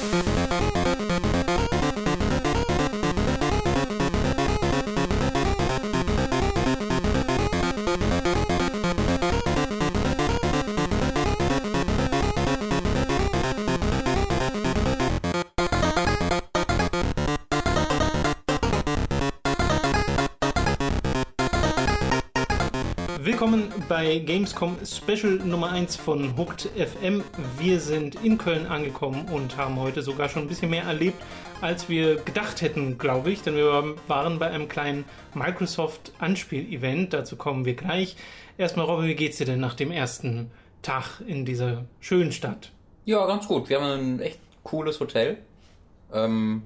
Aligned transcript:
thank 0.00 0.26
you 0.26 0.39
bei 23.90 24.20
Gamescom 24.20 24.78
Special 24.84 25.32
Nummer 25.44 25.72
1 25.72 25.96
von 25.96 26.36
Hooked 26.36 26.70
FM. 26.76 27.24
Wir 27.58 27.80
sind 27.80 28.14
in 28.24 28.38
Köln 28.38 28.66
angekommen 28.66 29.26
und 29.32 29.56
haben 29.56 29.80
heute 29.80 30.02
sogar 30.02 30.28
schon 30.28 30.42
ein 30.42 30.48
bisschen 30.48 30.70
mehr 30.70 30.84
erlebt, 30.84 31.20
als 31.60 31.88
wir 31.88 32.14
gedacht 32.20 32.62
hätten, 32.62 32.98
glaube 32.98 33.32
ich. 33.32 33.42
Denn 33.42 33.56
wir 33.56 33.96
waren 34.06 34.38
bei 34.38 34.48
einem 34.48 34.68
kleinen 34.68 35.04
Microsoft-Anspiel-Event. 35.34 37.12
Dazu 37.12 37.34
kommen 37.34 37.64
wir 37.64 37.74
gleich. 37.74 38.14
Erstmal, 38.58 38.86
Robin, 38.86 39.08
wie 39.08 39.16
geht's 39.16 39.38
dir 39.38 39.44
denn 39.44 39.58
nach 39.58 39.74
dem 39.74 39.90
ersten 39.90 40.52
Tag 40.82 41.20
in 41.26 41.44
dieser 41.44 41.84
schönen 41.98 42.30
Stadt? 42.30 42.70
Ja, 43.06 43.26
ganz 43.26 43.48
gut. 43.48 43.70
Wir 43.70 43.80
haben 43.80 44.18
ein 44.18 44.20
echt 44.20 44.38
cooles 44.62 45.00
Hotel. 45.00 45.38
Ähm, 46.12 46.62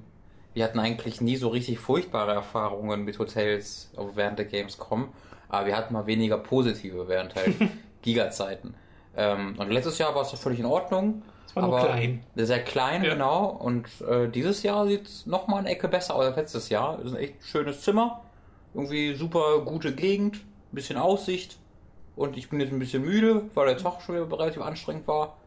wir 0.53 0.63
hatten 0.63 0.77
eigentlich 0.77 1.21
nie 1.21 1.37
so 1.37 1.47
richtig 1.47 1.79
furchtbare 1.79 2.33
Erfahrungen 2.33 3.03
mit 3.03 3.17
Hotels 3.17 3.89
während 4.13 4.37
der 4.37 4.45
Gamescom 4.45 5.09
aber 5.49 5.67
wir 5.67 5.77
hatten 5.77 5.93
mal 5.93 6.07
weniger 6.07 6.37
positive 6.37 7.07
während 7.07 7.35
halt 7.35 7.55
Giga-Zeiten. 8.01 8.75
Ähm, 9.17 9.55
und 9.57 9.71
letztes 9.71 9.97
Jahr 9.97 10.13
war 10.15 10.21
es 10.21 10.31
völlig 10.39 10.59
in 10.59 10.65
Ordnung. 10.65 11.23
Es 11.47 11.55
war 11.55 11.63
aber 11.63 11.77
nur 11.77 11.85
klein. 11.87 12.23
Sehr 12.35 12.63
klein, 12.63 13.03
ja. 13.03 13.13
genau. 13.13 13.45
Und 13.47 13.87
äh, 14.01 14.27
dieses 14.27 14.63
Jahr 14.63 14.87
sieht 14.87 15.07
es 15.07 15.25
nochmal 15.25 15.59
eine 15.59 15.69
Ecke 15.69 15.87
besser 15.87 16.15
aus 16.15 16.25
als 16.25 16.35
letztes 16.35 16.69
Jahr. 16.69 16.99
Es 16.99 17.05
ist 17.05 17.13
ein 17.13 17.23
echt 17.23 17.45
schönes 17.45 17.81
Zimmer. 17.81 18.21
Irgendwie 18.73 19.15
super 19.15 19.61
gute 19.63 19.95
Gegend, 19.95 20.41
bisschen 20.71 20.97
Aussicht. 20.97 21.57
Und 22.15 22.37
ich 22.37 22.49
bin 22.49 22.59
jetzt 22.59 22.71
ein 22.71 22.79
bisschen 22.79 23.03
müde, 23.03 23.43
weil 23.53 23.67
der 23.67 23.77
Tag 23.77 24.01
schon 24.01 24.15
wieder 24.15 24.39
relativ 24.39 24.61
anstrengend 24.61 25.07
war. 25.07 25.37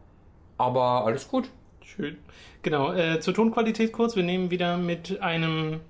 Aber 0.56 1.04
alles 1.04 1.28
gut. 1.28 1.50
Schön. 1.82 2.19
Genau, 2.62 2.92
äh, 2.92 3.20
zur 3.20 3.34
Tonqualität 3.34 3.92
kurz. 3.92 4.16
Wir 4.16 4.22
nehmen 4.22 4.50
wieder 4.50 4.76
mit 4.76 5.20
einem 5.22 5.80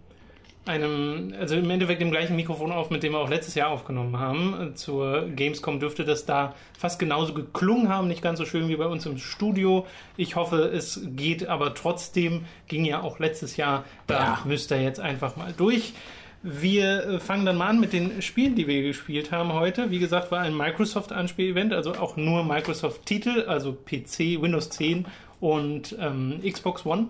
einem, 0.68 1.34
also 1.38 1.56
im 1.56 1.68
Endeffekt 1.70 2.00
dem 2.00 2.10
gleichen 2.10 2.36
Mikrofon 2.36 2.70
auf, 2.70 2.90
mit 2.90 3.02
dem 3.02 3.12
wir 3.12 3.18
auch 3.18 3.30
letztes 3.30 3.54
Jahr 3.54 3.70
aufgenommen 3.70 4.18
haben. 4.18 4.72
Zur 4.74 5.28
Gamescom 5.28 5.80
dürfte 5.80 6.04
das 6.04 6.26
da 6.26 6.54
fast 6.78 6.98
genauso 6.98 7.34
geklungen 7.34 7.88
haben, 7.88 8.06
nicht 8.06 8.22
ganz 8.22 8.38
so 8.38 8.44
schön 8.44 8.68
wie 8.68 8.76
bei 8.76 8.86
uns 8.86 9.06
im 9.06 9.18
Studio. 9.18 9.86
Ich 10.16 10.36
hoffe, 10.36 10.58
es 10.58 11.00
geht 11.16 11.48
aber 11.48 11.74
trotzdem, 11.74 12.44
ging 12.68 12.84
ja 12.84 13.00
auch 13.00 13.18
letztes 13.18 13.56
Jahr, 13.56 13.84
da 14.06 14.18
ja. 14.18 14.38
müsst 14.44 14.70
ihr 14.70 14.82
jetzt 14.82 15.00
einfach 15.00 15.36
mal 15.36 15.52
durch. 15.56 15.94
Wir 16.42 17.04
äh, 17.04 17.18
fangen 17.18 17.46
dann 17.46 17.56
mal 17.56 17.68
an 17.68 17.80
mit 17.80 17.92
den 17.92 18.22
Spielen, 18.22 18.54
die 18.54 18.68
wir 18.68 18.82
gespielt 18.82 19.32
haben 19.32 19.52
heute. 19.54 19.90
Wie 19.90 19.98
gesagt, 19.98 20.30
war 20.30 20.40
ein 20.40 20.56
Microsoft-Anspiel-Event, 20.56 21.72
also 21.72 21.94
auch 21.94 22.16
nur 22.16 22.44
Microsoft-Titel, 22.44 23.44
also 23.48 23.72
PC, 23.72 24.40
Windows 24.40 24.70
10 24.70 25.06
und 25.40 25.96
ähm, 25.98 26.40
Xbox 26.48 26.86
One. 26.86 27.06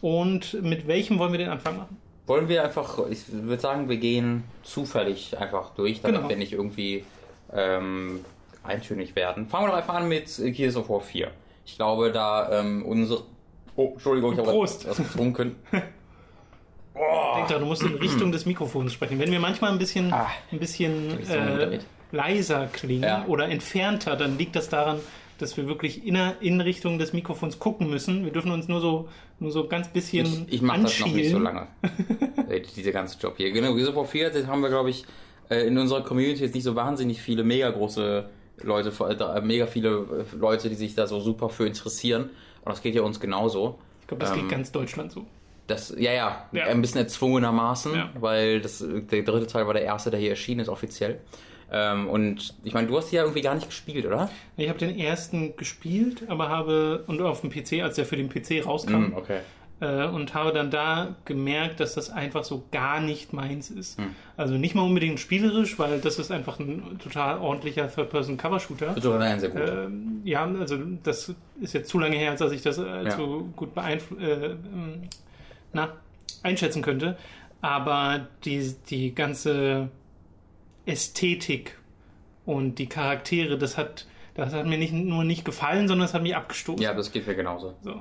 Und 0.00 0.60
mit 0.62 0.88
welchem 0.88 1.18
wollen 1.18 1.32
wir 1.32 1.38
den 1.38 1.50
Anfang 1.50 1.76
machen? 1.76 2.05
Wollen 2.26 2.48
wir 2.48 2.64
einfach, 2.64 2.98
ich 3.08 3.20
würde 3.30 3.62
sagen, 3.62 3.88
wir 3.88 3.98
gehen 3.98 4.44
zufällig 4.62 5.38
einfach 5.38 5.70
durch, 5.74 6.00
damit 6.00 6.16
genau. 6.16 6.28
wir 6.28 6.36
nicht 6.36 6.52
irgendwie 6.52 7.04
ähm, 7.52 8.24
eintönig 8.64 9.14
werden. 9.14 9.46
Fangen 9.46 9.66
wir 9.66 9.70
doch 9.70 9.78
einfach 9.78 9.94
an 9.94 10.08
mit 10.08 10.28
Gears 10.36 10.76
of 10.76 10.88
War 10.88 11.00
4. 11.00 11.30
Ich 11.64 11.76
glaube, 11.76 12.12
da 12.12 12.60
ähm, 12.60 12.84
unsere. 12.84 13.22
Oh, 13.76 13.90
Entschuldigung, 13.92 14.32
ich 14.32 14.38
habe 14.38 14.58
was 14.58 14.78
getrunken. 14.80 15.56
oh. 16.94 16.98
Denk 17.36 17.48
da, 17.48 17.58
du 17.58 17.66
musst 17.66 17.82
in 17.82 17.94
Richtung 17.94 18.32
des 18.32 18.46
Mikrofons 18.46 18.92
sprechen. 18.92 19.18
Wenn 19.18 19.30
wir 19.30 19.40
manchmal 19.40 19.72
ein 19.72 19.78
bisschen, 19.78 20.12
ah, 20.12 20.30
ein 20.50 20.58
bisschen 20.58 21.20
äh, 21.28 21.78
leiser 22.12 22.68
klingen 22.72 23.04
ja. 23.04 23.24
oder 23.26 23.48
entfernter, 23.48 24.16
dann 24.16 24.38
liegt 24.38 24.56
das 24.56 24.68
daran, 24.68 25.00
dass 25.38 25.56
wir 25.56 25.66
wirklich 25.66 26.06
in, 26.06 26.16
in 26.40 26.60
Richtung 26.60 26.98
des 26.98 27.12
Mikrofons 27.12 27.58
gucken 27.58 27.90
müssen. 27.90 28.24
Wir 28.24 28.32
dürfen 28.32 28.50
uns 28.50 28.68
nur 28.68 28.80
so, 28.80 29.08
nur 29.38 29.50
so 29.50 29.66
ganz 29.68 29.88
bisschen. 29.88 30.46
Ich, 30.46 30.54
ich 30.54 30.62
mache 30.62 30.82
das 30.82 30.98
noch 31.00 31.08
nicht 31.08 31.30
so 31.30 31.38
lange. 31.38 31.68
Äh, 32.48 32.60
dieser 32.60 32.92
ganze 32.92 33.18
Job 33.18 33.34
hier. 33.38 33.50
Genau, 33.50 33.74
Gears 33.74 33.88
of 33.96 34.08
4 34.08 34.46
haben 34.46 34.60
wir, 34.62 34.68
glaube 34.68 34.88
ich, 34.88 35.04
äh, 35.50 35.66
in 35.66 35.76
unserer 35.76 36.04
Community 36.04 36.44
jetzt 36.44 36.54
nicht 36.54 36.62
so 36.62 36.76
wahnsinnig 36.76 37.20
viele 37.20 37.42
mega 37.42 37.68
große 37.70 38.28
Leute, 38.62 38.92
äh, 39.00 39.40
mega 39.40 39.66
viele 39.66 40.24
Leute, 40.38 40.68
die 40.68 40.76
sich 40.76 40.94
da 40.94 41.08
so 41.08 41.18
super 41.18 41.48
für 41.48 41.66
interessieren. 41.66 42.30
Und 42.64 42.70
das 42.70 42.82
geht 42.82 42.94
ja 42.94 43.02
uns 43.02 43.18
genauso. 43.18 43.80
Ich 44.00 44.06
glaube, 44.06 44.24
das 44.24 44.32
ähm, 44.32 44.42
geht 44.42 44.48
ganz 44.48 44.70
Deutschland 44.70 45.10
so. 45.10 45.26
Das, 45.66 45.92
ja, 45.98 46.12
ja, 46.12 46.48
ja, 46.52 46.66
ein 46.66 46.80
bisschen 46.80 47.00
erzwungenermaßen, 47.00 47.94
ja. 47.94 48.10
weil 48.20 48.60
das, 48.60 48.84
der 48.86 49.22
dritte 49.22 49.48
Teil 49.48 49.66
war 49.66 49.74
der 49.74 49.82
erste, 49.82 50.12
der 50.12 50.20
hier 50.20 50.30
erschienen 50.30 50.60
ist, 50.60 50.68
offiziell. 50.68 51.18
Ähm, 51.70 52.08
und 52.08 52.54
ich 52.62 52.74
meine, 52.74 52.86
du 52.86 52.96
hast 52.96 53.10
die 53.10 53.16
ja 53.16 53.22
irgendwie 53.22 53.42
gar 53.42 53.54
nicht 53.54 53.66
gespielt, 53.66 54.06
oder? 54.06 54.30
Ich 54.56 54.68
habe 54.68 54.78
den 54.78 54.96
ersten 54.98 55.56
gespielt, 55.56 56.22
aber 56.28 56.48
habe, 56.48 57.04
und 57.06 57.20
auf 57.20 57.40
dem 57.40 57.50
PC, 57.50 57.82
als 57.82 57.96
der 57.96 58.06
für 58.06 58.16
den 58.16 58.28
PC 58.28 58.64
rauskam, 58.64 59.08
mm, 59.08 59.14
okay. 59.16 59.40
äh, 59.80 60.06
und 60.06 60.32
habe 60.34 60.52
dann 60.52 60.70
da 60.70 61.16
gemerkt, 61.24 61.80
dass 61.80 61.94
das 61.94 62.10
einfach 62.10 62.44
so 62.44 62.64
gar 62.70 63.00
nicht 63.00 63.32
meins 63.32 63.70
ist. 63.70 63.98
Mm. 63.98 64.04
Also 64.36 64.54
nicht 64.54 64.76
mal 64.76 64.82
unbedingt 64.82 65.18
spielerisch, 65.18 65.76
weil 65.78 66.00
das 66.00 66.20
ist 66.20 66.30
einfach 66.30 66.60
ein 66.60 66.98
total 67.02 67.38
ordentlicher 67.38 67.92
Third-Person-Cover-Shooter. 67.92 69.00
Sogar 69.00 69.18
nein, 69.18 69.40
sehr 69.40 69.50
gut. 69.50 69.60
Äh, 69.62 69.88
ja, 70.22 70.44
also 70.44 70.78
das 71.02 71.34
ist 71.60 71.74
jetzt 71.74 71.88
zu 71.88 71.98
lange 71.98 72.16
her, 72.16 72.30
als 72.30 72.40
dass 72.40 72.52
ich 72.52 72.62
das 72.62 72.78
äh, 72.78 73.04
ja. 73.04 73.10
so 73.10 73.48
gut 73.56 73.70
äh, 73.76 73.96
ähm, 74.20 75.02
na, 75.72 75.88
einschätzen 76.44 76.82
könnte. 76.82 77.16
Aber 77.60 78.28
die, 78.44 78.72
die 78.88 79.12
ganze 79.12 79.88
Ästhetik 80.86 81.76
und 82.44 82.76
die 82.76 82.88
Charaktere, 82.88 83.58
das 83.58 83.76
hat, 83.76 84.06
das 84.34 84.54
hat 84.54 84.66
mir 84.66 84.78
nicht 84.78 84.92
nur 84.92 85.24
nicht 85.24 85.44
gefallen, 85.44 85.88
sondern 85.88 86.06
es 86.06 86.14
hat 86.14 86.22
mich 86.22 86.36
abgestoßen. 86.36 86.82
Ja, 86.82 86.94
das 86.94 87.12
geht 87.12 87.26
mir 87.26 87.34
genauso. 87.34 87.74
So. 87.82 88.00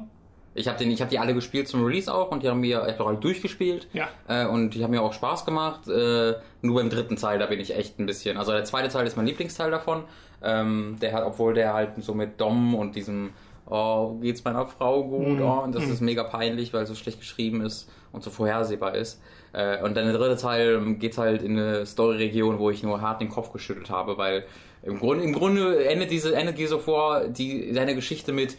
Ich 0.57 0.69
habe 0.69 0.85
hab 0.85 1.09
die 1.09 1.19
alle 1.19 1.34
gespielt 1.34 1.68
zum 1.68 1.84
Release 1.84 2.12
auch 2.12 2.31
und 2.31 2.41
die 2.41 2.47
haben 2.47 2.62
mir 2.62 2.85
echt 2.88 3.01
auch 3.01 3.13
durchgespielt. 3.13 3.88
Ja. 3.91 4.07
Äh, 4.28 4.47
und 4.47 4.69
die 4.69 4.84
haben 4.84 4.91
mir 4.91 5.01
auch 5.01 5.12
Spaß 5.12 5.44
gemacht. 5.44 5.88
Äh, 5.90 6.35
nur 6.62 6.75
beim 6.75 6.90
dritten 6.90 7.18
Teil, 7.18 7.40
da 7.40 7.47
bin 7.47 7.59
ich 7.59 7.75
echt 7.75 8.00
ein 8.00 8.06
bisschen. 8.06 8.38
Also 8.38 8.53
der 8.53 8.63
zweite 8.63 8.88
Teil 8.88 9.06
ist 9.06 9.17
mein 9.17 9.25
Lieblingsteil 9.25 9.69
davon. 9.69 10.06
Ähm, 10.41 10.96
der 11.02 11.12
hat, 11.12 11.25
obwohl 11.25 11.53
der 11.53 11.73
halt 11.73 12.02
so 12.02 12.13
mit 12.13 12.40
Dom 12.40 12.73
und 12.73 12.96
diesem 12.96 13.31
oh, 13.66 14.18
geht's 14.22 14.44
meiner 14.44 14.68
Frau 14.68 15.03
gut, 15.03 15.40
mhm. 15.40 15.42
oh, 15.42 15.62
und 15.64 15.76
das 15.76 15.86
mhm. 15.86 15.94
ist 15.94 16.02
mega 16.02 16.24
peinlich, 16.24 16.74
weil 16.74 16.84
es 16.84 16.90
so 16.90 16.96
schlecht 16.96 17.20
geschrieben 17.20 17.62
ist 17.62 17.90
und 18.12 18.24
so 18.24 18.30
vorhersehbar 18.30 18.96
ist. 18.96 19.22
Äh, 19.53 19.81
und 19.84 19.96
dann 19.96 20.06
der 20.06 20.18
dritte 20.18 20.38
Teil 20.38 20.96
geht 20.96 21.18
halt 21.18 21.42
in 21.42 21.58
eine 21.58 21.86
Story-Region, 21.86 22.59
wo 22.59 22.70
ich 22.70 22.84
nur 22.84 23.02
hart 23.02 23.22
den 23.22 23.30
Kopf 23.30 23.52
geschüttelt 23.52 23.90
habe, 23.90 24.18
weil 24.18 24.46
im 24.84 25.00
Grunde, 25.00 25.24
im 25.24 25.34
Grunde 25.34 25.86
endet 25.86 26.12
diese, 26.12 26.36
endet 26.36 26.58
diese 26.58 26.78
vor, 26.78 27.28
die, 27.28 27.74
seine 27.74 27.96
Geschichte 27.96 28.31
mit 28.31 28.58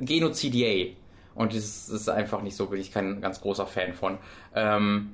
Genozid 0.00 0.96
Und 1.34 1.54
das 1.54 1.88
ist 1.88 2.08
einfach 2.08 2.42
nicht 2.42 2.56
so, 2.56 2.66
bin 2.66 2.80
ich 2.80 2.92
kein 2.92 3.20
ganz 3.20 3.40
großer 3.40 3.66
Fan 3.66 3.94
von. 3.94 4.18
Ähm, 4.54 5.12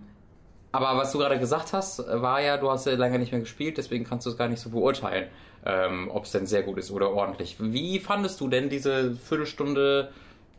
aber 0.72 0.99
was 0.99 1.12
du 1.12 1.19
gerade 1.19 1.38
gesagt 1.38 1.72
hast, 1.72 1.99
war 1.99 2.43
ja, 2.43 2.56
du 2.56 2.70
hast 2.70 2.87
ja 2.87 2.94
lange 2.94 3.19
nicht 3.19 3.32
mehr 3.32 3.41
gespielt, 3.41 3.78
deswegen 3.78 4.05
kannst 4.05 4.26
du 4.26 4.31
es 4.31 4.37
gar 4.37 4.49
nicht 4.49 4.60
so 4.60 4.70
beurteilen, 4.70 5.28
ähm, 5.68 6.10
ob 6.10 6.24
es 6.24 6.32
denn 6.32 6.46
sehr 6.46 6.62
gut 6.62 6.78
ist 6.78 6.90
oder 6.90 7.10
ordentlich. 7.10 7.56
Wie 7.58 8.00
fandest 8.00 8.40
du 8.40 8.48
denn 8.48 8.70
diese 8.70 9.14
Viertelstunde 9.14 10.10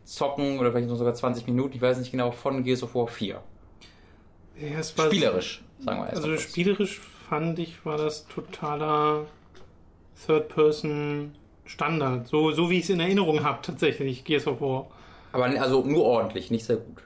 Zocken 0.04 0.60
oder 0.60 0.70
vielleicht 0.70 0.88
sogar 0.88 1.12
20 1.12 1.48
Minuten, 1.48 1.74
ich 1.74 1.82
weiß 1.82 1.98
nicht 1.98 2.12
genau, 2.12 2.30
von 2.30 2.62
Gears 2.62 2.84
of 2.84 2.94
War 2.94 3.08
4? 3.08 3.42
Ja, 4.56 4.82
spielerisch, 4.82 5.62
sagen 5.80 6.00
wir 6.00 6.10
erst 6.10 6.24
Also 6.24 6.38
spielerisch 6.38 7.00
fand 7.28 7.58
ich, 7.58 7.84
war 7.84 7.98
das 7.98 8.26
totaler 8.28 9.26
Third-Person-Standard. 10.26 12.28
So, 12.28 12.52
so 12.52 12.70
wie 12.70 12.78
ich 12.78 12.84
es 12.84 12.90
in 12.90 13.00
Erinnerung 13.00 13.42
habe, 13.42 13.58
tatsächlich, 13.62 14.22
Gears 14.24 14.46
of 14.46 14.60
War. 14.60 14.86
Aber 15.32 15.46
also 15.46 15.84
nur 15.84 16.04
ordentlich, 16.04 16.52
nicht 16.52 16.64
sehr 16.64 16.76
gut. 16.76 17.02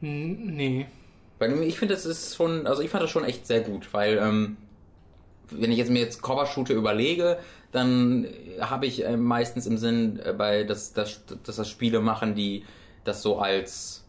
N 0.00 0.54
nee. 0.54 0.86
Weil 1.40 1.60
ich 1.62 1.76
finde, 1.78 1.94
das 1.94 2.06
ist 2.06 2.36
schon, 2.36 2.68
also 2.68 2.82
ich 2.82 2.90
fand 2.90 3.02
das 3.02 3.10
schon 3.10 3.24
echt 3.24 3.48
sehr 3.48 3.62
gut, 3.62 3.92
weil 3.92 4.18
ähm, 4.18 4.58
wenn 5.50 5.72
ich 5.72 5.78
jetzt 5.78 5.90
mir 5.90 6.00
jetzt 6.00 6.22
Covershooter 6.22 6.74
überlege, 6.74 7.38
dann 7.72 8.26
habe 8.60 8.86
ich 8.86 9.04
äh, 9.04 9.16
meistens 9.16 9.66
im 9.66 9.78
Sinn, 9.78 10.20
äh, 10.24 10.32
bei 10.32 10.64
dass, 10.64 10.92
dass, 10.92 11.22
dass 11.44 11.56
das 11.56 11.68
Spiele 11.68 12.00
machen, 12.00 12.34
die 12.34 12.64
das 13.04 13.22
so 13.22 13.38
als 13.38 14.02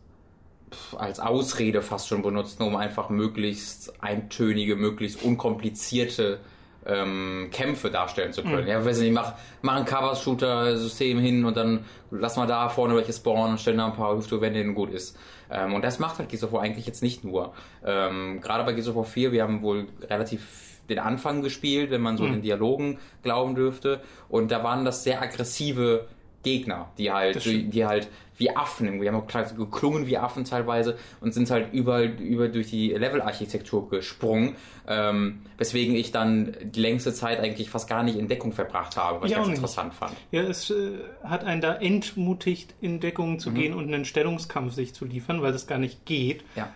als 0.97 1.19
Ausrede 1.19 1.83
fast 1.83 2.07
schon 2.07 2.23
benutzen, 2.23 2.63
um 2.63 2.75
einfach 2.75 3.09
möglichst 3.09 3.93
eintönige, 4.01 4.75
möglichst 4.75 5.23
unkomplizierte 5.23 6.39
ähm, 6.85 7.49
Kämpfe 7.51 7.89
darstellen 7.89 8.33
zu 8.33 8.43
können. 8.43 8.63
Mhm. 8.63 8.69
Ja, 8.69 8.85
weiß 8.85 8.99
nicht, 8.99 9.13
mach, 9.13 9.33
mach 9.61 9.75
ein 9.75 9.85
Cover-Shooter-System 9.85 11.19
hin 11.19 11.45
und 11.45 11.55
dann 11.55 11.85
lass 12.11 12.35
mal 12.35 12.47
da 12.47 12.69
vorne 12.69 12.95
welche 12.95 13.13
spawnen 13.13 13.51
und 13.51 13.61
stellen 13.61 13.77
da 13.77 13.85
ein 13.85 13.93
paar 13.93 14.15
Hüftewände 14.15 14.59
hin 14.59 14.73
gut 14.73 14.91
ist. 14.91 15.17
Ähm, 15.49 15.73
und 15.73 15.83
das 15.83 15.99
macht 15.99 16.19
halt 16.19 16.29
Gears 16.29 16.43
of 16.43 16.51
War 16.51 16.61
eigentlich 16.61 16.85
jetzt 16.85 17.03
nicht 17.03 17.23
nur. 17.23 17.53
Ähm, 17.85 18.41
Gerade 18.41 18.63
bei 18.63 18.73
Gears 18.73 18.89
of 18.89 18.95
War 18.95 19.05
4, 19.05 19.31
wir 19.31 19.43
haben 19.43 19.61
wohl 19.61 19.87
relativ 20.09 20.72
den 20.89 20.99
Anfang 20.99 21.41
gespielt, 21.41 21.91
wenn 21.91 22.01
man 22.01 22.17
so 22.17 22.23
mhm. 22.25 22.33
den 22.33 22.41
Dialogen 22.41 22.99
glauben 23.21 23.55
dürfte. 23.55 24.01
Und 24.29 24.51
da 24.51 24.63
waren 24.63 24.85
das 24.85 25.03
sehr 25.03 25.21
aggressive 25.21 26.07
Gegner, 26.43 26.89
die 26.97 27.11
halt, 27.11 27.43
die, 27.45 27.69
die 27.69 27.85
halt 27.85 28.09
wie 28.37 28.55
Affen, 28.55 29.01
wir 29.01 29.11
haben 29.11 29.21
auch 29.21 29.55
geklungen 29.55 30.07
wie 30.07 30.17
Affen 30.17 30.43
teilweise 30.43 30.97
und 31.21 31.33
sind 31.33 31.49
halt 31.49 31.71
überall 31.71 32.05
über 32.05 32.49
durch 32.49 32.69
die 32.69 32.89
Levelarchitektur 32.89 33.89
gesprungen, 33.89 34.55
ähm, 34.87 35.41
weswegen 35.57 35.95
ich 35.95 36.11
dann 36.11 36.55
die 36.61 36.81
längste 36.81 37.13
Zeit 37.13 37.39
eigentlich 37.39 37.69
fast 37.69 37.87
gar 37.87 38.03
nicht 38.03 38.17
in 38.17 38.27
Deckung 38.27 38.51
verbracht 38.51 38.97
habe, 38.97 39.21
was 39.21 39.31
ich, 39.31 39.37
ich 39.37 39.43
ganz 39.43 39.55
interessant 39.55 39.93
fand. 39.93 40.13
Ja, 40.31 40.41
es 40.41 40.69
äh, 40.71 40.99
hat 41.23 41.43
einen 41.43 41.61
da 41.61 41.75
entmutigt, 41.75 42.73
in 42.81 42.99
Deckung 42.99 43.39
zu 43.39 43.51
mhm. 43.51 43.55
gehen 43.55 43.73
und 43.73 43.93
einen 43.93 44.03
Stellungskampf 44.03 44.73
sich 44.73 44.93
zu 44.93 45.05
liefern, 45.05 45.41
weil 45.41 45.53
das 45.53 45.67
gar 45.67 45.77
nicht 45.77 46.05
geht. 46.05 46.43
Ja. 46.55 46.69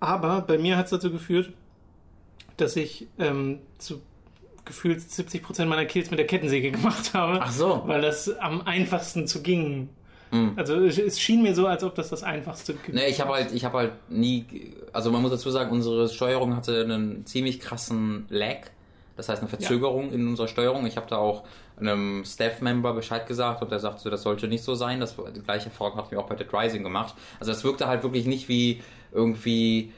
Aber 0.00 0.42
bei 0.42 0.58
mir 0.58 0.76
hat 0.76 0.86
es 0.86 0.90
dazu 0.90 1.10
geführt, 1.10 1.52
dass 2.56 2.76
ich 2.76 3.08
ähm, 3.18 3.60
zu 3.78 4.00
gefühlt 4.64 4.98
70% 4.98 5.64
meiner 5.66 5.86
Kills 5.86 6.10
mit 6.10 6.18
der 6.18 6.26
Kettensäge 6.26 6.70
gemacht 6.72 7.14
habe. 7.14 7.38
Ach 7.40 7.52
so. 7.52 7.82
Weil 7.86 8.02
das 8.02 8.28
am 8.38 8.62
einfachsten 8.62 9.26
zu 9.26 9.42
ging. 9.42 9.88
Mhm. 10.30 10.52
Also 10.56 10.74
es 10.84 11.20
schien 11.20 11.42
mir 11.42 11.54
so, 11.54 11.66
als 11.66 11.84
ob 11.84 11.94
das 11.94 12.10
das 12.10 12.22
einfachste 12.22 12.74
Nee, 12.92 13.06
ich 13.06 13.20
habe 13.20 13.32
halt, 13.32 13.52
ich 13.52 13.64
habe 13.64 13.78
halt 13.78 13.92
nie, 14.10 14.44
also 14.92 15.10
man 15.10 15.22
muss 15.22 15.30
dazu 15.30 15.50
sagen, 15.50 15.70
unsere 15.70 16.08
Steuerung 16.08 16.56
hatte 16.56 16.82
einen 16.82 17.24
ziemlich 17.24 17.60
krassen 17.60 18.26
Lag. 18.28 18.58
Das 19.16 19.30
heißt 19.30 19.40
eine 19.40 19.48
Verzögerung 19.48 20.08
ja. 20.08 20.14
in 20.14 20.28
unserer 20.28 20.48
Steuerung. 20.48 20.84
Ich 20.84 20.96
habe 20.96 21.06
da 21.08 21.16
auch 21.16 21.44
einem 21.78 22.24
Staff-Member 22.24 22.92
Bescheid 22.92 23.26
gesagt 23.26 23.62
und 23.62 23.70
der 23.70 23.78
sagte, 23.78 24.10
das 24.10 24.22
sollte 24.22 24.48
nicht 24.48 24.62
so 24.62 24.74
sein. 24.74 25.00
Das 25.00 25.16
die 25.34 25.40
gleiche 25.40 25.66
Erfahrung 25.66 25.96
hatten 25.96 26.10
wir 26.10 26.20
auch 26.20 26.26
bei 26.26 26.34
Dead 26.34 26.52
Rising 26.52 26.82
gemacht. 26.82 27.14
Also 27.40 27.52
es 27.52 27.64
wirkte 27.64 27.86
halt 27.86 28.02
wirklich 28.02 28.26
nicht 28.26 28.48
wie 28.48 28.82
irgendwie 29.12 29.92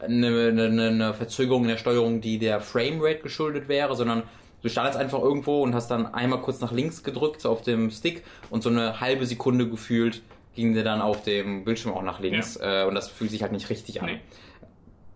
eine, 0.00 0.48
eine, 0.48 0.88
eine 0.88 1.14
Verzögerung 1.14 1.62
in 1.62 1.68
der 1.68 1.76
Steuerung, 1.76 2.20
die 2.20 2.38
der 2.38 2.60
Framerate 2.60 3.20
geschuldet 3.20 3.68
wäre, 3.68 3.94
sondern 3.96 4.22
du 4.62 4.68
standest 4.68 4.98
einfach 4.98 5.20
irgendwo 5.20 5.62
und 5.62 5.74
hast 5.74 5.90
dann 5.90 6.06
einmal 6.06 6.40
kurz 6.40 6.60
nach 6.60 6.72
links 6.72 7.02
gedrückt 7.02 7.44
auf 7.46 7.62
dem 7.62 7.90
Stick 7.90 8.24
und 8.50 8.62
so 8.62 8.70
eine 8.70 9.00
halbe 9.00 9.26
Sekunde 9.26 9.68
gefühlt 9.68 10.22
ging 10.54 10.74
der 10.74 10.84
dann 10.84 11.00
auf 11.00 11.22
dem 11.22 11.64
Bildschirm 11.64 11.94
auch 11.94 12.02
nach 12.02 12.20
links 12.20 12.58
ja. 12.60 12.82
äh, 12.82 12.86
und 12.86 12.94
das 12.94 13.08
fühlt 13.08 13.30
sich 13.30 13.42
halt 13.42 13.52
nicht 13.52 13.70
richtig 13.70 14.02
an. 14.02 14.06
Nee. 14.06 14.20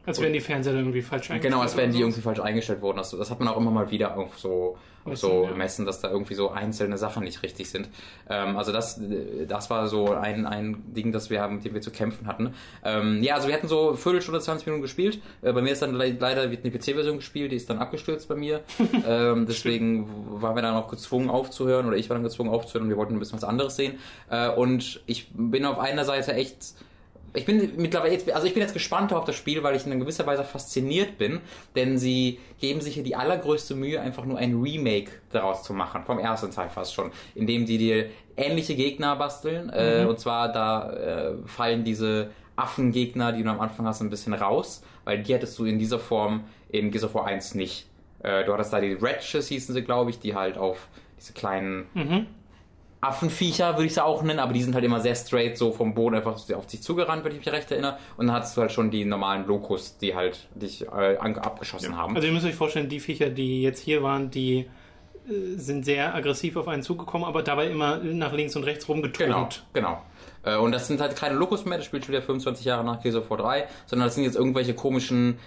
Als 0.07 0.21
wären 0.21 0.33
die 0.33 0.41
Fernseher 0.41 0.75
irgendwie 0.75 1.01
falsch 1.01 1.31
eingestellt. 1.31 1.53
Genau, 1.53 1.63
als 1.63 1.77
wären 1.77 1.93
die 1.93 2.01
irgendwie 2.01 2.21
falsch 2.21 2.41
eingestellt 2.41 2.83
worden. 2.83 2.99
Das, 2.99 3.11
das 3.11 3.31
hat 3.31 3.39
man 3.39 3.49
auch 3.49 3.57
immer 3.57 3.71
mal 3.71 3.91
wieder 3.91 4.19
auf 4.19 4.39
so, 4.39 4.77
auf 5.05 5.17
so 5.17 5.45
ja. 5.45 5.55
messen, 5.55 5.87
dass 5.87 6.01
da 6.01 6.11
irgendwie 6.11 6.35
so 6.35 6.51
einzelne 6.51 6.99
Sachen 6.99 7.25
nicht 7.25 7.43
richtig 7.43 7.71
sind. 7.71 7.89
Ähm, 8.29 8.57
also 8.57 8.71
das, 8.71 9.01
das 9.49 9.71
war 9.71 9.89
so 9.89 10.13
ein, 10.13 10.47
ein 10.47 10.83
Ding, 10.95 11.13
das 11.13 11.31
wir 11.31 11.41
haben, 11.41 11.57
mit 11.57 11.65
dem 11.65 11.73
wir 11.75 11.81
zu 11.81 11.91
kämpfen 11.91 12.27
hatten. 12.27 12.55
Ähm, 12.85 13.23
ja, 13.23 13.35
also 13.35 13.49
wir 13.49 13.55
hatten 13.55 13.69
so 13.69 13.95
Viertelstunde, 13.95 14.41
20 14.41 14.67
Minuten 14.67 14.83
gespielt. 14.83 15.21
Äh, 15.41 15.53
bei 15.53 15.63
mir 15.63 15.73
ist 15.73 15.81
dann 15.81 15.95
leider 15.95 16.51
wird 16.51 16.65
eine 16.65 16.73
PC-Version 16.73 17.17
gespielt, 17.17 17.53
die 17.53 17.57
ist 17.57 17.71
dann 17.71 17.79
abgestürzt 17.79 18.29
bei 18.29 18.35
mir. 18.35 18.61
ähm, 19.09 19.47
deswegen 19.47 20.07
waren 20.43 20.55
wir 20.55 20.63
dann 20.63 20.75
auch 20.75 20.89
gezwungen 20.89 21.31
aufzuhören 21.31 21.87
oder 21.87 21.97
ich 21.97 22.11
war 22.11 22.17
dann 22.17 22.25
gezwungen 22.25 22.51
aufzuhören 22.51 22.85
und 22.85 22.91
wir 22.91 22.99
wollten 22.99 23.15
ein 23.15 23.19
bisschen 23.19 23.37
was 23.37 23.45
anderes 23.45 23.77
sehen. 23.77 23.99
Äh, 24.29 24.51
und 24.51 25.03
ich 25.07 25.31
bin 25.33 25.65
auf 25.65 25.79
einer 25.79 26.05
Seite 26.05 26.35
echt 26.35 26.75
ich 27.35 27.45
bin 27.45 27.73
mittlerweile 27.77 28.13
jetzt, 28.13 28.31
also 28.31 28.47
ich 28.47 28.55
bin 28.55 28.63
jetzt 28.63 28.73
gespannt 28.73 29.13
auf 29.13 29.25
das 29.25 29.35
Spiel, 29.35 29.63
weil 29.63 29.75
ich 29.75 29.85
in 29.87 29.99
gewisser 29.99 30.25
Weise 30.25 30.45
fasziniert 30.45 31.19
bin, 31.19 31.41
denn 31.75 31.99
sie 31.99 32.39
geben 32.61 32.81
sich 32.81 32.95
hier 32.95 33.03
die 33.03 33.17
allergrößte 33.17 33.75
Mühe, 33.75 34.01
einfach 34.01 34.25
nur 34.25 34.39
ein 34.39 34.61
Remake 34.61 35.11
daraus 35.31 35.65
zu 35.65 35.73
machen, 35.73 36.05
vom 36.05 36.21
ersten 36.21 36.53
Teil 36.53 36.71
fast 36.71 36.95
schon, 36.95 37.11
indem 37.35 37.67
die 37.67 37.77
dir 37.77 38.07
ähnliche 38.37 38.77
Gegner 38.77 39.17
basteln, 39.17 39.69
äh, 39.71 40.01
mhm. 40.01 40.07
äh, 40.07 40.09
und 40.09 40.21
zwar 40.21 40.53
da 40.53 40.93
äh, 40.93 41.33
fallen 41.47 41.83
diese 41.83 42.31
Affengegner, 42.57 43.33
die 43.33 43.43
du 43.43 43.51
am 43.51 43.61
Anfang 43.61 43.87
hast, 43.87 44.01
ein 44.01 44.11
bisschen 44.11 44.33
raus, 44.33 44.85
weil 45.05 45.23
die 45.23 45.35
hättest 45.35 45.59
du 45.59 45.65
in 45.65 45.79
dieser 45.79 45.99
Form 45.99 46.45
in 46.69 46.93
Gears 46.93 47.05
of 47.05 47.15
War 47.15 47.27
1 47.27 47.57
nicht. 47.57 47.87
Äh, 48.23 48.45
du 48.45 48.53
hattest 48.53 48.73
da 48.73 48.81
die 48.81 48.97
Ratches, 49.01 49.49
hießen 49.49 49.75
sie, 49.75 49.83
glaube 49.83 50.11
ich, 50.11 50.21
die 50.21 50.37
halt 50.37 50.57
auf 50.57 50.87
diese 51.19 51.33
kleinen 51.33 51.87
mhm. 51.95 52.27
Affenviecher, 53.07 53.75
würde 53.75 53.87
ich 53.87 53.95
sie 53.95 54.05
auch 54.05 54.23
nennen, 54.23 54.39
aber 54.39 54.53
die 54.53 54.63
sind 54.63 54.75
halt 54.75 54.85
immer 54.85 55.01
sehr 55.01 55.15
straight 55.15 55.57
so 55.59 55.73
vom 55.73 55.95
Boden 55.95 56.17
einfach 56.17 56.33
auf 56.33 56.71
sich 56.71 56.83
zugerannt, 56.83 57.25
wenn 57.25 57.33
ich 57.33 57.39
mich 57.39 57.49
recht 57.49 57.71
erinnere. 57.71 57.99
Und 58.17 58.27
dann 58.27 58.37
hattest 58.37 58.57
du 58.57 58.63
halt 58.63 58.73
schon 58.73 58.91
die 58.91 59.05
normalen 59.05 59.47
Lokus, 59.47 59.99
die 59.99 60.15
halt 60.15 60.49
dich 60.55 60.87
äh, 60.87 61.17
abgeschossen 61.17 61.93
ja. 61.93 61.97
haben. 61.99 62.15
Also 62.15 62.27
ihr 62.27 62.33
müsst 62.33 62.47
euch 62.47 62.55
vorstellen, 62.55 62.89
die 62.89 63.01
Viecher, 63.01 63.31
die 63.31 63.63
jetzt 63.63 63.81
hier 63.81 64.03
waren, 64.03 64.31
die 64.31 64.67
äh, 65.29 65.57
sind 65.57 65.85
sehr 65.85 66.15
aggressiv 66.15 66.57
auf 66.57 66.69
einen 66.69 66.83
zugekommen, 66.83 67.27
aber 67.27 67.43
dabei 67.43 67.69
immer 67.69 67.99
nach 67.99 68.33
links 68.33 68.57
und 68.57 68.65
rechts 68.65 68.89
rumgeturnt. 68.89 69.65
Genau, 69.73 70.03
genau. 70.43 70.55
Äh, 70.57 70.59
und 70.59 70.73
das 70.73 70.87
sind 70.87 71.01
halt 71.01 71.17
keine 71.17 71.35
Lokus 71.35 71.65
mehr, 71.65 71.79
das 71.79 71.87
spielt 71.87 72.05
schon 72.05 72.13
wieder 72.13 72.23
25 72.23 72.65
Jahre 72.65 72.85
nach 72.85 73.03
Gears 73.03 73.17
of 73.17 73.31
War 73.31 73.39
3, 73.39 73.67
sondern 73.87 74.07
das 74.07 74.15
sind 74.15 74.25
jetzt 74.25 74.37
irgendwelche 74.37 74.75
komischen 74.75 75.39